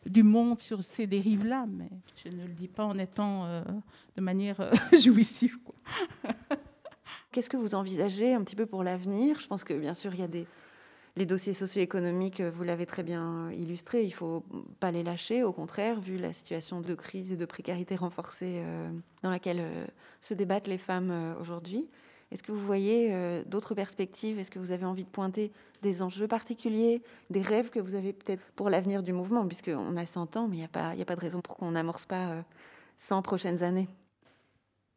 du 0.10 0.24
monde 0.24 0.60
sur 0.60 0.84
ces 0.84 1.08
dérives-là, 1.08 1.66
mais 1.68 1.90
je 2.24 2.30
ne 2.30 2.44
le 2.44 2.54
dis 2.54 2.68
pas 2.68 2.86
en 2.86 2.96
étant 2.96 3.46
euh, 3.46 3.64
de 4.16 4.22
manière 4.22 4.60
euh, 4.62 4.72
jouissive. 5.00 5.58
Qu'est-ce 7.32 7.50
que 7.50 7.58
vous 7.58 7.76
envisagez 7.76 8.34
un 8.34 8.44
petit 8.44 8.56
peu 8.56 8.66
pour 8.66 8.84
l'avenir? 8.84 9.40
Je 9.40 9.48
pense 9.48 9.64
que 9.64 9.74
bien 9.74 9.94
sûr, 9.94 10.14
il 10.14 10.20
y 10.20 10.24
a 10.24 10.28
des 10.28 10.48
les 11.16 11.28
dossiers 11.28 11.54
socio-économiques, 11.54 12.42
vous 12.42 12.64
l'avez 12.64 12.88
très 12.88 13.04
bien 13.04 13.52
illustré, 13.52 14.02
il 14.02 14.08
ne 14.08 14.14
faut 14.14 14.44
pas 14.80 14.90
les 14.90 15.04
lâcher. 15.04 15.44
Au 15.44 15.54
contraire, 15.54 16.00
vu 16.00 16.18
la 16.18 16.34
situation 16.34 16.82
de 16.82 16.96
crise 16.96 17.32
et 17.32 17.38
de 17.38 17.46
précarité 17.46 17.96
renforcée 17.96 18.64
dans 19.22 19.30
laquelle 19.30 19.64
se 20.22 20.34
débattent 20.34 20.66
les 20.66 20.80
femmes 20.80 21.36
aujourd'hui, 21.40 21.88
est-ce 22.34 22.42
que 22.42 22.52
vous 22.52 22.66
voyez 22.66 23.14
euh, 23.14 23.44
d'autres 23.46 23.76
perspectives? 23.76 24.40
Est-ce 24.40 24.50
que 24.50 24.58
vous 24.58 24.72
avez 24.72 24.86
envie 24.86 25.04
de 25.04 25.10
pointer 25.10 25.52
des 25.84 26.02
enjeux 26.02 26.28
particuliers, 26.28 27.04
des 27.30 27.42
rêves 27.42 27.70
que 27.70 27.80
vous 27.80 27.94
avez 27.94 28.12
peut-être 28.12 28.42
pour 28.56 28.72
l'avenir 28.72 29.04
du 29.04 29.14
mouvement? 29.14 29.48
Puisqu'on 29.48 29.96
a 29.96 30.06
100 30.08 30.36
ans, 30.36 30.48
mais 30.48 30.56
il 30.56 30.60
n'y 30.60 30.66
a, 30.66 30.68
pas, 30.68 30.94
a 31.00 31.06
pas 31.06 31.16
de 31.16 31.22
raison 31.22 31.42
pour 31.42 31.56
qu'on 31.56 31.72
n'amorce 31.72 32.08
pas 32.08 32.44
100 32.98 33.20
euh, 33.20 33.22
prochaines 33.22 33.62
années. 33.62 33.88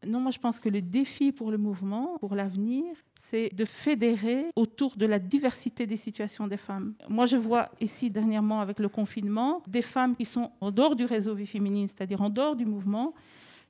Non, 0.07 0.21
moi 0.21 0.31
je 0.31 0.39
pense 0.39 0.61
que 0.61 0.71
le 0.71 0.81
défi 0.81 1.31
pour 1.31 1.51
le 1.51 1.59
mouvement, 1.59 2.17
pour 2.21 2.35
l'avenir, 2.35 2.85
c'est 3.17 3.55
de 3.55 3.65
fédérer 3.67 4.47
autour 4.57 4.97
de 4.97 5.05
la 5.05 5.19
diversité 5.19 5.87
des 5.87 5.97
situations 5.97 6.47
des 6.47 6.57
femmes. 6.57 6.95
Moi 7.09 7.27
je 7.27 7.37
vois 7.37 7.71
ici 7.81 8.11
dernièrement 8.11 8.61
avec 8.61 8.79
le 8.79 8.89
confinement 8.89 9.63
des 9.67 9.83
femmes 9.83 10.17
qui 10.17 10.25
sont 10.25 10.53
en 10.61 10.71
dehors 10.71 10.97
du 10.97 11.05
réseau 11.05 11.35
Vie 11.35 11.47
Féminine, 11.47 11.89
c'est-à-dire 11.89 12.23
en 12.23 12.31
dehors 12.31 12.57
du 12.57 12.65
mouvement, 12.65 13.15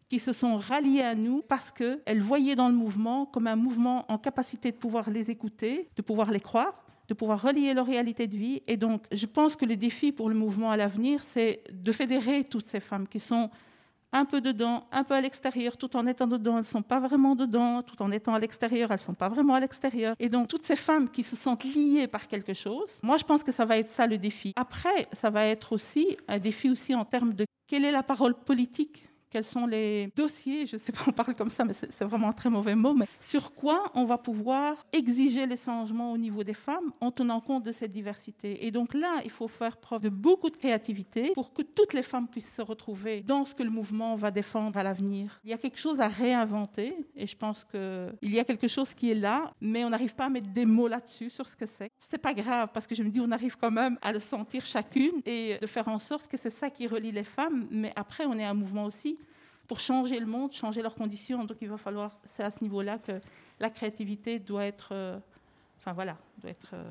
qui 0.09 0.19
se 0.19 0.33
sont 0.33 0.57
ralliées 0.57 1.03
à 1.03 1.15
nous 1.15 1.43
parce 1.43 1.73
qu'elles 1.73 2.23
voyaient 2.23 2.57
dans 2.57 2.69
le 2.69 2.75
mouvement 2.75 3.27
comme 3.27 3.47
un 3.47 3.57
mouvement 3.57 4.05
en 4.11 4.19
capacité 4.19 4.71
de 4.71 4.77
pouvoir 4.77 5.11
les 5.11 5.31
écouter, 5.31 5.89
de 5.97 6.03
pouvoir 6.03 6.31
les 6.31 6.41
croire, 6.41 6.85
de 7.09 7.15
pouvoir 7.15 7.43
relier 7.43 7.75
leur 7.75 7.87
réalité 7.87 8.27
de 8.27 8.37
vie. 8.37 8.63
Et 8.67 8.77
donc, 8.77 9.05
je 9.13 9.27
pense 9.27 9.57
que 9.57 9.65
le 9.65 9.77
défi 9.77 10.13
pour 10.13 10.29
le 10.29 10.35
mouvement 10.35 10.71
à 10.71 10.77
l'avenir, 10.77 11.23
c'est 11.23 11.63
de 11.73 11.93
fédérer 11.93 12.45
toutes 12.45 12.67
ces 12.67 12.81
femmes 12.81 13.07
qui 13.07 13.21
sont 13.21 13.51
un 14.13 14.25
peu 14.25 14.41
dedans, 14.41 14.87
un 14.93 15.05
peu 15.05 15.15
à 15.15 15.21
l'extérieur, 15.21 15.77
tout 15.77 15.95
en 15.97 16.07
étant 16.07 16.27
dedans, 16.27 16.55
elles 16.55 16.63
ne 16.63 16.67
sont 16.67 16.83
pas 16.83 17.01
vraiment 17.01 17.35
dedans, 17.35 17.83
tout 17.83 18.01
en 18.01 18.11
étant 18.11 18.35
à 18.35 18.39
l'extérieur, 18.39 18.91
elles 18.91 18.99
ne 18.99 19.03
sont 19.03 19.15
pas 19.15 19.29
vraiment 19.29 19.55
à 19.55 19.61
l'extérieur. 19.61 20.15
Et 20.19 20.29
donc, 20.29 20.49
toutes 20.49 20.65
ces 20.65 20.77
femmes 20.77 21.11
qui 21.11 21.23
se 21.23 21.37
sentent 21.37 21.65
liées 21.65 22.07
par 22.07 22.29
quelque 22.29 22.55
chose, 22.55 22.91
moi, 23.03 23.19
je 23.19 23.25
pense 23.25 23.43
que 23.43 23.53
ça 23.53 23.65
va 23.65 23.77
être 23.77 23.91
ça 23.91 24.07
le 24.07 24.17
défi. 24.17 24.53
Après, 24.57 25.09
ça 25.13 25.29
va 25.29 25.45
être 25.45 25.73
aussi 25.73 26.17
un 26.29 26.39
défi 26.39 26.71
aussi 26.71 26.95
en 26.95 27.05
termes 27.05 27.35
de 27.35 27.45
quelle 27.67 27.85
est 27.85 27.91
la 27.91 28.03
parole 28.03 28.35
politique 28.35 29.07
quels 29.37 29.45
sont 29.45 29.67
les 29.67 30.11
dossiers, 30.17 30.65
je 30.65 30.77
ne 30.77 30.81
sais 30.81 30.93
pas, 30.93 31.01
on 31.07 31.13
parle 31.13 31.35
comme 31.35 31.51
ça, 31.51 31.63
mais 31.67 31.75
c'est 31.75 32.05
vraiment 32.05 32.29
un 32.29 32.33
très 32.33 32.49
mauvais 32.49 32.75
mot, 32.75 32.95
mais 32.95 33.07
sur 33.21 33.55
quoi 33.55 33.93
on 33.93 34.07
va 34.07 34.17
pouvoir 34.17 34.83
exiger 34.95 35.45
les 35.45 35.59
changements 35.59 36.11
au 36.13 36.17
niveau 36.17 36.43
des 36.43 36.55
femmes 36.55 36.91
en 37.03 37.11
tenant 37.11 37.43
compte 37.43 37.63
de 37.63 37.71
cette 37.71 37.93
diversité. 37.93 38.65
Et 38.65 38.71
donc 38.71 38.95
là, 38.95 39.21
il 39.25 39.31
faut 39.31 39.47
faire 39.47 39.77
preuve 39.77 40.01
de 40.01 40.09
beaucoup 40.09 40.49
de 40.49 40.57
créativité 40.57 41.33
pour 41.35 41.53
que 41.53 41.61
toutes 41.61 41.93
les 41.93 42.03
femmes 42.03 42.29
puissent 42.29 42.55
se 42.55 42.63
retrouver 42.63 43.21
dans 43.21 43.45
ce 43.45 43.55
que 43.55 43.63
le 43.63 43.69
mouvement 43.69 44.17
va 44.17 44.31
défendre 44.31 44.75
à 44.79 44.83
l'avenir. 44.83 45.39
Il 45.45 45.51
y 45.51 45.53
a 45.53 45.59
quelque 45.59 45.79
chose 45.79 46.01
à 46.01 46.09
réinventer 46.09 46.97
et 47.15 47.27
je 47.27 47.37
pense 47.37 47.63
qu'il 47.63 48.33
y 48.33 48.39
a 48.39 48.45
quelque 48.45 48.69
chose 48.69 48.95
qui 48.95 49.11
est 49.11 49.21
là, 49.29 49.53
mais 49.61 49.85
on 49.85 49.91
n'arrive 49.91 50.15
pas 50.15 50.25
à 50.25 50.31
mettre 50.31 50.49
des 50.49 50.65
mots 50.65 50.89
là-dessus, 50.89 51.29
sur 51.29 51.47
ce 51.47 51.57
que 51.57 51.67
c'est. 51.67 51.91
C'est 51.99 52.17
pas 52.17 52.33
grave 52.33 52.71
parce 52.73 52.87
que 52.87 52.95
je 52.95 53.03
me 53.03 53.11
dis, 53.11 53.21
on 53.21 53.31
arrive 53.33 53.59
quand 53.59 53.71
même 53.71 53.99
à 54.01 54.13
le 54.15 54.21
sentir 54.21 54.65
chacune 54.65 55.21
et 55.27 55.59
de 55.61 55.67
faire 55.67 55.89
en 55.89 55.99
sorte 55.99 56.27
que 56.27 56.39
c'est 56.39 56.49
ça 56.49 56.71
qui 56.71 56.87
relie 56.87 57.13
les 57.13 57.25
femmes, 57.25 57.67
mais 57.71 57.93
après, 57.97 58.25
on 58.25 58.39
est 58.39 58.45
un 58.45 58.55
mouvement 58.55 58.87
aussi 58.87 59.19
pour 59.67 59.81
changer 59.81 60.21
le 60.21 60.27
monde, 60.27 60.53
changer 60.53 60.83
leurs 60.83 60.95
conditions. 60.95 61.45
Donc 61.45 61.59
il 61.61 61.69
va 61.69 61.77
falloir, 61.77 62.19
c'est 62.25 62.43
à 62.43 62.51
ce 62.51 62.63
niveau-là 62.63 62.99
que 62.99 63.21
la 63.61 63.71
créativité 63.71 64.39
doit 64.39 64.65
être, 64.65 64.91
euh, 64.93 65.19
enfin 65.79 65.93
voilà, 65.93 66.17
doit 66.39 66.51
être. 66.51 66.71
Euh, 66.75 66.85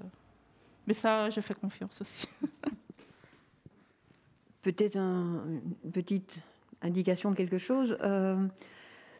mais 0.87 0.93
ça, 0.93 1.29
je 1.29 1.41
fais 1.41 1.53
confiance 1.53 2.01
aussi. 2.01 2.27
Peut-être 4.61 4.97
une 4.97 5.61
petite 5.91 6.33
indication 6.81 7.31
de 7.31 7.35
quelque 7.35 7.57
chose. 7.57 7.97
Euh, 8.01 8.47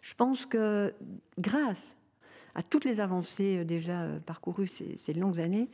je 0.02 0.14
pense 0.14 0.46
que 0.46 0.94
grâce 1.38 1.96
à 2.56 2.64
toutes 2.64 2.86
les 2.86 3.00
avancées 3.00 3.66
déjà 3.66 4.08
parcourues 4.26 4.68
ces, 4.68 4.98
ces 4.98 5.14
longues 5.14 5.40
années, 5.40 5.70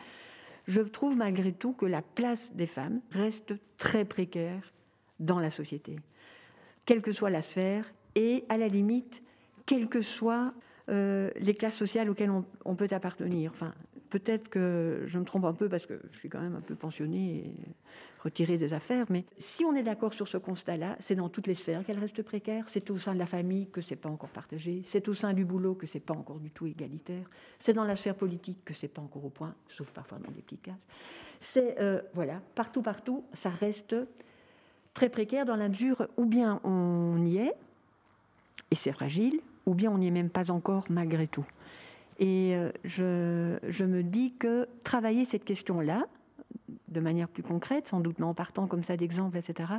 je 0.67 0.81
trouve 0.81 1.17
malgré 1.17 1.51
tout 1.51 1.73
que 1.73 1.85
la 1.85 2.01
place 2.01 2.51
des 2.53 2.67
femmes 2.67 3.01
reste 3.11 3.53
très 3.77 4.05
précaire 4.05 4.73
dans 5.19 5.39
la 5.39 5.51
société 5.51 5.97
quelle 6.91 7.01
que 7.01 7.13
soit 7.13 7.29
la 7.29 7.41
sphère, 7.41 7.85
et 8.15 8.43
à 8.49 8.57
la 8.57 8.67
limite, 8.67 9.23
quelles 9.65 9.87
que 9.87 10.01
soient 10.01 10.53
euh, 10.89 11.31
les 11.39 11.53
classes 11.53 11.77
sociales 11.77 12.09
auxquelles 12.09 12.33
on, 12.65 12.75
peut 12.75 12.89
appartenir. 12.91 13.51
Enfin, 13.53 13.73
peut-être 14.09 14.49
que 14.49 15.03
je 15.05 15.17
me 15.17 15.23
trompe 15.23 15.45
un 15.45 15.53
peu 15.53 15.69
parce 15.69 15.85
que 15.85 16.01
je 16.11 16.17
suis 16.17 16.27
quand 16.27 16.41
même 16.41 16.57
un 16.57 16.59
peu 16.59 16.75
pensionnée 16.75 17.45
et 17.45 17.55
retirée 18.21 18.57
des 18.57 18.73
affaires, 18.73 19.05
mais 19.09 19.23
si 19.37 19.63
on 19.63 19.73
est 19.73 19.83
d'accord 19.83 20.11
sur 20.11 20.27
ce 20.27 20.35
constat-là, 20.35 20.97
c'est 20.99 21.15
dans 21.15 21.29
toutes 21.29 21.47
les 21.47 21.55
sphères 21.55 21.85
qu'elle 21.85 21.97
reste 21.97 22.23
précaire. 22.23 22.65
C'est 22.67 22.89
au 22.89 22.97
sein 22.97 23.13
de 23.13 23.19
la 23.19 23.25
famille 23.25 23.69
que 23.69 23.79
c'est 23.79 23.95
pas 23.95 24.09
encore 24.09 24.31
partagé. 24.31 24.81
C'est 24.85 25.07
au 25.07 25.13
sein 25.13 25.31
du 25.31 25.45
boulot 25.45 25.75
que 25.75 25.87
c'est 25.87 26.01
pas 26.01 26.13
encore 26.13 26.41
du 26.41 26.51
tout 26.51 26.67
égalitaire. 26.67 27.23
C'est 27.57 27.71
dans 27.71 27.85
la 27.85 27.95
sphère 27.95 28.15
politique 28.15 28.65
que 28.65 28.73
c'est 28.73 28.89
pas 28.89 29.01
encore 29.01 29.23
au 29.23 29.29
point, 29.29 29.55
sauf 29.69 29.89
parfois 29.91 30.17
dans 30.17 30.31
des 30.31 30.41
petits 30.41 30.57
cas. 30.57 30.75
C'est 31.39 31.79
euh, 31.79 32.01
voilà, 32.13 32.41
partout, 32.53 32.81
partout, 32.81 33.23
ça 33.31 33.49
reste 33.49 33.95
très 34.93 35.09
précaire 35.09 35.45
dans 35.45 35.55
la 35.55 35.69
mesure 35.69 36.07
où 36.17 36.25
bien 36.25 36.59
on 36.63 37.23
y 37.23 37.37
est, 37.37 37.53
et 38.71 38.75
c'est 38.75 38.91
fragile, 38.91 39.39
ou 39.65 39.73
bien 39.73 39.91
on 39.91 39.97
n'y 39.97 40.07
est 40.07 40.11
même 40.11 40.29
pas 40.29 40.51
encore 40.51 40.85
malgré 40.89 41.27
tout. 41.27 41.45
Et 42.19 42.55
euh, 42.55 42.71
je, 42.83 43.83
me 43.83 44.03
dis 44.03 44.33
que 44.33 44.67
travailler 44.83 45.25
cette 45.25 45.43
question-là, 45.43 46.05
de 46.87 46.99
manière 46.99 47.27
plus 47.27 47.43
concrète, 47.43 47.87
sans 47.87 47.99
doute, 47.99 48.21
en 48.21 48.33
partant 48.33 48.67
comme 48.67 48.83
ça 48.83 48.95
d'exemples, 48.97 49.37
etc., 49.37 49.73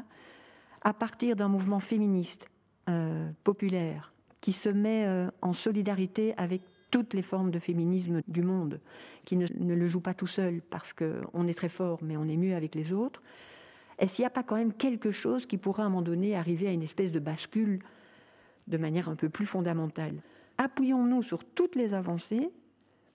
à 0.82 0.92
partir 0.92 1.36
d'un 1.36 1.48
mouvement 1.48 1.78
féministe, 1.78 2.48
euh, 2.88 3.30
populaire, 3.44 4.12
qui 4.40 4.52
se 4.52 4.68
met 4.68 5.06
euh, 5.06 5.30
en 5.40 5.52
solidarité 5.52 6.34
avec 6.36 6.62
toutes 6.90 7.14
les 7.14 7.22
formes 7.22 7.52
de 7.52 7.60
féminisme 7.60 8.22
du 8.26 8.42
monde, 8.42 8.80
qui 9.24 9.36
ne, 9.36 9.46
ne 9.60 9.74
le 9.74 9.86
joue 9.86 10.00
pas 10.00 10.14
tout 10.14 10.26
seul 10.26 10.60
parce 10.68 10.92
qu'on 10.92 11.46
est 11.46 11.54
très 11.54 11.68
fort, 11.68 12.00
mais 12.02 12.16
on 12.16 12.24
est 12.24 12.36
mieux 12.36 12.56
avec 12.56 12.74
les 12.74 12.92
autres, 12.92 13.22
est-ce 13.98 14.16
qu'il 14.16 14.22
n'y 14.22 14.26
a 14.26 14.30
pas 14.30 14.42
quand 14.42 14.56
même 14.56 14.72
quelque 14.72 15.10
chose 15.10 15.46
qui 15.46 15.58
pourrait 15.58 15.82
à 15.82 15.86
un 15.86 15.88
moment 15.88 16.02
donné 16.02 16.36
arriver 16.36 16.68
à 16.68 16.72
une 16.72 16.82
espèce 16.82 17.12
de 17.12 17.18
bascule 17.18 17.80
de 18.66 18.76
manière 18.76 19.08
un 19.08 19.16
peu 19.16 19.28
plus 19.28 19.46
fondamentale? 19.46 20.14
Appuyons-nous 20.58 21.22
sur 21.22 21.44
toutes 21.44 21.76
les 21.76 21.94
avancées 21.94 22.50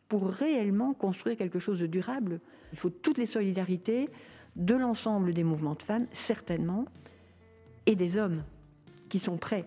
pour 0.08 0.28
réellement 0.30 0.94
construire 0.94 1.38
quelque 1.38 1.60
chose 1.60 1.80
de 1.80 1.88
durable. 1.88 2.40
Il 2.72 2.78
faut 2.78 2.90
toutes 2.90 3.18
les 3.18 3.26
solidarités 3.26 4.10
de 4.56 4.76
l'ensemble 4.76 5.34
des 5.34 5.44
mouvements 5.44 5.76
de 5.76 5.84
femmes, 5.84 6.08
certainement, 6.12 6.86
et 7.86 7.96
des 7.96 8.18
hommes 8.18 8.44
qui 9.10 9.20
sont 9.20 9.38
prêts 9.38 9.66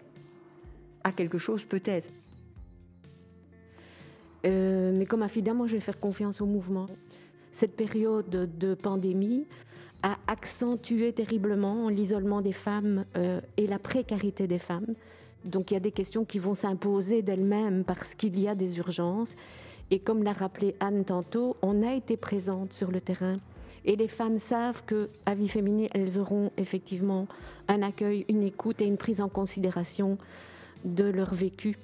à 1.04 1.12
quelque 1.12 1.38
chose 1.38 1.64
peut-être. 1.64 2.10
Euh, 4.46 4.94
mais 4.96 5.06
comme 5.06 5.20
moi 5.20 5.66
je 5.66 5.74
vais 5.74 5.80
faire 5.80 6.00
confiance 6.00 6.40
au 6.40 6.46
mouvement. 6.46 6.86
Cette 7.52 7.76
période 7.76 8.28
de 8.30 8.74
pandémie, 8.74 9.46
a 10.02 10.16
accentué 10.26 11.12
terriblement 11.12 11.88
l'isolement 11.88 12.40
des 12.40 12.52
femmes 12.52 13.04
euh, 13.16 13.40
et 13.56 13.66
la 13.66 13.78
précarité 13.78 14.46
des 14.46 14.58
femmes. 14.58 14.94
Donc 15.44 15.70
il 15.70 15.74
y 15.74 15.76
a 15.76 15.80
des 15.80 15.92
questions 15.92 16.24
qui 16.24 16.38
vont 16.38 16.54
s'imposer 16.54 17.22
d'elles-mêmes 17.22 17.84
parce 17.84 18.14
qu'il 18.14 18.38
y 18.38 18.48
a 18.48 18.54
des 18.54 18.78
urgences. 18.78 19.34
Et 19.90 19.98
comme 19.98 20.22
l'a 20.22 20.32
rappelé 20.32 20.74
Anne 20.80 21.04
tantôt, 21.04 21.56
on 21.62 21.82
a 21.82 21.94
été 21.94 22.16
présente 22.16 22.72
sur 22.72 22.90
le 22.90 23.00
terrain. 23.00 23.38
Et 23.84 23.96
les 23.96 24.08
femmes 24.08 24.38
savent 24.38 24.82
qu'à 24.84 25.34
Vie 25.34 25.48
Féminine, 25.48 25.88
elles 25.94 26.18
auront 26.18 26.52
effectivement 26.56 27.26
un 27.68 27.82
accueil, 27.82 28.26
une 28.28 28.42
écoute 28.42 28.82
et 28.82 28.86
une 28.86 28.98
prise 28.98 29.20
en 29.20 29.28
considération 29.28 30.18
de 30.84 31.04
leur 31.04 31.32
vécu. 31.34 31.76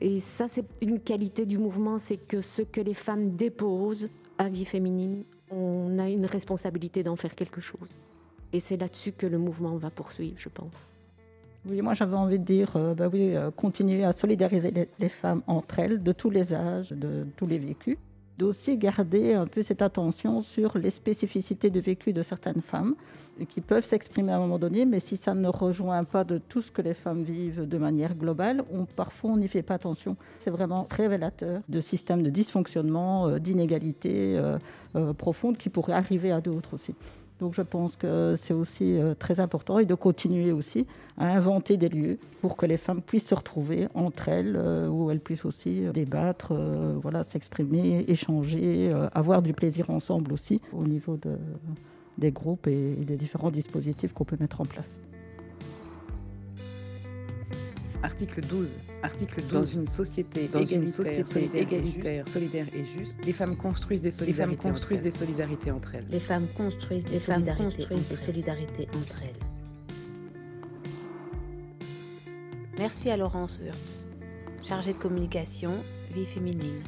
Et 0.00 0.20
ça, 0.20 0.48
c'est 0.48 0.64
une 0.80 1.00
qualité 1.00 1.46
du 1.46 1.58
mouvement, 1.58 1.98
c'est 1.98 2.16
que 2.16 2.40
ce 2.40 2.62
que 2.62 2.80
les 2.80 2.94
femmes 2.94 3.36
déposent 3.36 4.08
à 4.38 4.48
Vie 4.48 4.64
Féminine, 4.64 5.24
on 5.50 5.98
a 5.98 6.08
une 6.08 6.26
responsabilité 6.26 7.02
d'en 7.02 7.16
faire 7.16 7.34
quelque 7.34 7.60
chose. 7.60 7.90
Et 8.52 8.60
c'est 8.60 8.76
là-dessus 8.76 9.12
que 9.12 9.26
le 9.26 9.38
mouvement 9.38 9.76
va 9.76 9.90
poursuivre, 9.90 10.36
je 10.38 10.48
pense. 10.48 10.86
Oui, 11.68 11.82
moi 11.82 11.94
j'avais 11.94 12.16
envie 12.16 12.38
de 12.38 12.44
dire, 12.44 12.76
euh, 12.76 12.94
bah 12.94 13.08
oui, 13.12 13.36
euh, 13.36 13.50
continuer 13.50 14.04
à 14.04 14.12
solidariser 14.12 14.70
les, 14.70 14.88
les, 14.98 15.08
femmes 15.08 15.42
entre 15.46 15.78
elles, 15.78 16.02
de 16.02 16.12
tous 16.12 16.30
les 16.30 16.54
âges, 16.54 16.90
de 16.90 17.26
tous 17.36 17.46
les 17.46 17.58
vécus. 17.58 17.98
D'aussi 18.40 18.78
garder 18.78 19.34
un 19.34 19.46
peu 19.46 19.60
cette 19.60 19.82
attention 19.82 20.40
sur 20.40 20.78
les 20.78 20.88
spécificités 20.88 21.68
de 21.68 21.78
vécu 21.78 22.14
de 22.14 22.22
certaines 22.22 22.62
femmes 22.62 22.94
qui 23.50 23.60
peuvent 23.60 23.84
s'exprimer 23.84 24.32
à 24.32 24.36
un 24.36 24.40
moment 24.40 24.58
donné, 24.58 24.86
mais 24.86 24.98
si 24.98 25.18
ça 25.18 25.34
ne 25.34 25.48
rejoint 25.48 26.04
pas 26.04 26.24
de 26.24 26.38
tout 26.38 26.62
ce 26.62 26.72
que 26.72 26.80
les 26.80 26.94
femmes 26.94 27.22
vivent 27.22 27.68
de 27.68 27.76
manière 27.76 28.14
globale, 28.14 28.64
parfois 28.96 29.32
on 29.32 29.36
n'y 29.36 29.46
fait 29.46 29.60
pas 29.60 29.74
attention. 29.74 30.16
C'est 30.38 30.48
vraiment 30.48 30.86
révélateur 30.90 31.60
de 31.68 31.80
systèmes 31.80 32.22
de 32.22 32.30
dysfonctionnement, 32.30 33.28
euh, 33.28 33.38
d'inégalités 33.38 34.38
euh, 34.38 34.56
euh, 34.96 35.12
profondes 35.12 35.58
qui 35.58 35.68
pourraient 35.68 35.92
arriver 35.92 36.32
à 36.32 36.40
d'autres 36.40 36.72
aussi. 36.72 36.94
Donc 37.40 37.54
je 37.54 37.62
pense 37.62 37.96
que 37.96 38.34
c'est 38.36 38.52
aussi 38.52 38.98
très 39.18 39.40
important 39.40 39.78
et 39.78 39.86
de 39.86 39.94
continuer 39.94 40.52
aussi 40.52 40.86
à 41.16 41.26
inventer 41.26 41.76
des 41.76 41.88
lieux 41.88 42.18
pour 42.42 42.56
que 42.56 42.66
les 42.66 42.76
femmes 42.76 43.00
puissent 43.00 43.28
se 43.28 43.34
retrouver 43.34 43.88
entre 43.94 44.28
elles, 44.28 44.56
où 44.90 45.10
elles 45.10 45.20
puissent 45.20 45.46
aussi 45.46 45.82
débattre, 45.94 46.52
voilà, 47.00 47.22
s'exprimer, 47.22 48.04
échanger, 48.08 48.92
avoir 49.14 49.40
du 49.40 49.54
plaisir 49.54 49.88
ensemble 49.88 50.32
aussi 50.34 50.60
au 50.72 50.84
niveau 50.84 51.16
de, 51.16 51.38
des 52.18 52.30
groupes 52.30 52.66
et, 52.66 52.94
des 52.96 53.16
différents 53.16 53.50
dispositifs 53.50 54.12
qu'on 54.12 54.24
peut 54.24 54.36
mettre 54.38 54.60
en 54.60 54.64
place. 54.64 55.00
Article 58.02 58.40
12. 58.40 58.68
Article 59.02 59.42
12. 59.42 59.52
Dans 59.52 59.64
une 59.64 59.86
société, 59.86 60.48
dans 60.48 60.60
égalitaire, 60.60 60.80
une 60.80 60.92
société 60.92 61.32
solidaire, 61.32 61.62
égalitaire, 61.62 62.24
et 62.26 62.30
solidaire 62.30 62.66
et 62.74 62.84
juste, 62.98 63.16
les 63.26 63.32
femmes 63.32 63.56
construisent 63.56 64.00
des 64.00 64.10
solidarités, 64.10 64.56
les 64.56 64.56
femmes 64.56 64.72
construisent 64.72 65.02
des 65.02 65.10
solidarités 65.10 65.70
entre 65.70 65.94
elles. 65.94 66.06
Les 66.10 66.20
femmes 66.20 66.46
construisent 66.56 67.04
des, 67.04 67.18
solidarités, 67.18 67.64
construisent 67.64 68.08
des 68.08 68.16
solidarités 68.16 68.88
entre 68.96 69.22
elles. 69.22 69.40
Merci 72.78 73.10
à 73.10 73.18
Laurence 73.18 73.58
Wurtz, 73.62 74.06
chargée 74.62 74.94
de 74.94 74.98
communication, 74.98 75.72
vie 76.14 76.24
féminine. 76.24 76.82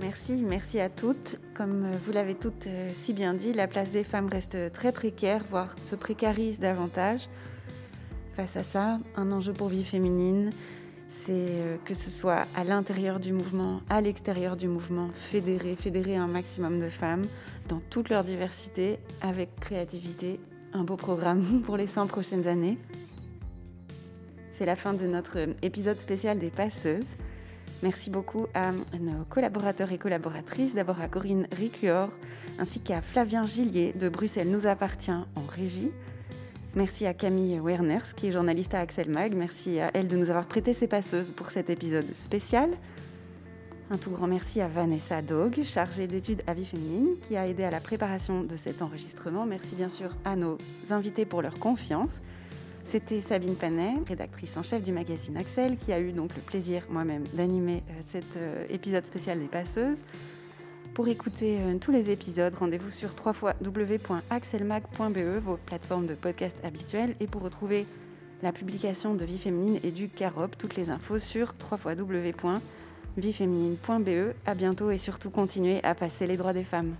Merci, 0.00 0.42
merci 0.44 0.80
à 0.80 0.88
toutes. 0.88 1.38
Comme 1.54 1.88
vous 2.04 2.10
l'avez 2.10 2.34
toutes 2.34 2.66
euh, 2.66 2.88
si 2.92 3.12
bien 3.12 3.32
dit, 3.32 3.52
la 3.52 3.68
place 3.68 3.92
des 3.92 4.02
femmes 4.02 4.28
reste 4.28 4.72
très 4.72 4.90
précaire, 4.90 5.44
voire 5.48 5.76
se 5.82 5.94
précarise 5.94 6.58
davantage. 6.58 7.28
Face 8.36 8.56
à 8.56 8.64
ça, 8.64 8.98
un 9.16 9.30
enjeu 9.30 9.52
pour 9.52 9.68
vie 9.68 9.84
féminine, 9.84 10.50
c'est 11.08 11.30
euh, 11.30 11.76
que 11.84 11.94
ce 11.94 12.10
soit 12.10 12.42
à 12.56 12.64
l'intérieur 12.64 13.20
du 13.20 13.32
mouvement, 13.32 13.80
à 13.88 14.00
l'extérieur 14.00 14.56
du 14.56 14.66
mouvement, 14.66 15.06
fédérer, 15.14 15.76
fédérer 15.76 16.16
un 16.16 16.26
maximum 16.26 16.80
de 16.80 16.88
femmes 16.88 17.26
dans 17.68 17.80
toute 17.90 18.08
leur 18.08 18.24
diversité, 18.24 18.98
avec 19.20 19.54
créativité, 19.60 20.40
un 20.72 20.82
beau 20.82 20.96
programme 20.96 21.62
pour 21.64 21.76
les 21.76 21.86
100 21.86 22.08
prochaines 22.08 22.48
années. 22.48 22.76
C'est 24.50 24.66
la 24.66 24.74
fin 24.74 24.94
de 24.94 25.06
notre 25.06 25.38
épisode 25.62 26.00
spécial 26.00 26.40
des 26.40 26.50
passeuses. 26.50 27.04
Merci 27.84 28.10
beaucoup 28.10 28.46
à 28.52 28.72
nos 28.72 29.24
collaborateurs 29.28 29.92
et 29.92 29.98
collaboratrices, 29.98 30.74
d'abord 30.74 31.00
à 31.00 31.06
Corinne 31.06 31.46
Ricuor, 31.56 32.08
ainsi 32.58 32.80
qu'à 32.80 33.00
Flavien 33.00 33.46
Gillier 33.46 33.92
de 33.92 34.08
Bruxelles 34.08 34.50
nous 34.50 34.66
appartient 34.66 35.12
en 35.12 35.46
régie. 35.48 35.92
Merci 36.76 37.06
à 37.06 37.14
Camille 37.14 37.60
Werners, 37.60 38.14
qui 38.16 38.26
est 38.26 38.32
journaliste 38.32 38.74
à 38.74 38.80
Axel 38.80 39.08
Mag. 39.08 39.32
Merci 39.36 39.78
à 39.78 39.92
elle 39.94 40.08
de 40.08 40.16
nous 40.16 40.28
avoir 40.28 40.46
prêté 40.46 40.74
ses 40.74 40.88
passeuses 40.88 41.30
pour 41.30 41.50
cet 41.50 41.70
épisode 41.70 42.16
spécial. 42.16 42.68
Un 43.92 43.96
tout 43.96 44.10
grand 44.10 44.26
merci 44.26 44.60
à 44.60 44.66
Vanessa 44.66 45.22
Dog, 45.22 45.62
chargée 45.62 46.08
d'études 46.08 46.42
à 46.48 46.54
vie 46.54 46.64
féminine, 46.64 47.10
qui 47.28 47.36
a 47.36 47.46
aidé 47.46 47.62
à 47.62 47.70
la 47.70 47.78
préparation 47.78 48.42
de 48.42 48.56
cet 48.56 48.82
enregistrement. 48.82 49.46
Merci 49.46 49.76
bien 49.76 49.88
sûr 49.88 50.10
à 50.24 50.34
nos 50.34 50.58
invités 50.90 51.24
pour 51.24 51.42
leur 51.42 51.60
confiance. 51.60 52.20
C'était 52.84 53.20
Sabine 53.20 53.54
Panet, 53.54 53.94
rédactrice 54.08 54.56
en 54.56 54.64
chef 54.64 54.82
du 54.82 54.90
magazine 54.90 55.36
Axel, 55.36 55.76
qui 55.76 55.92
a 55.92 56.00
eu 56.00 56.10
donc 56.10 56.34
le 56.34 56.42
plaisir 56.42 56.82
moi-même 56.90 57.22
d'animer 57.34 57.84
euh, 57.88 58.02
cet 58.08 58.36
euh, 58.36 58.66
épisode 58.68 59.06
spécial 59.06 59.38
des 59.38 59.46
passeuses. 59.46 59.98
Pour 60.94 61.08
écouter 61.08 61.58
euh, 61.58 61.76
tous 61.80 61.90
les 61.90 62.10
épisodes, 62.10 62.54
rendez-vous 62.54 62.90
sur 62.90 63.08
www.axelmag.be, 63.26 65.42
vos 65.44 65.56
plateformes 65.56 66.06
de 66.06 66.14
podcast 66.14 66.56
habituelles, 66.62 67.16
et 67.18 67.26
pour 67.26 67.42
retrouver 67.42 67.84
la 68.44 68.52
publication 68.52 69.16
de 69.16 69.24
Vie 69.24 69.38
Féminine 69.38 69.80
et 69.82 69.90
du 69.90 70.08
Carop, 70.08 70.56
toutes 70.56 70.76
les 70.76 70.90
infos 70.90 71.18
sur 71.18 71.56
www.vieféminine.be. 71.68 74.34
À 74.46 74.54
bientôt 74.54 74.92
et 74.92 74.98
surtout 74.98 75.30
continuez 75.30 75.82
à 75.82 75.96
passer 75.96 76.28
les 76.28 76.36
droits 76.36 76.52
des 76.52 76.62
femmes. 76.62 76.94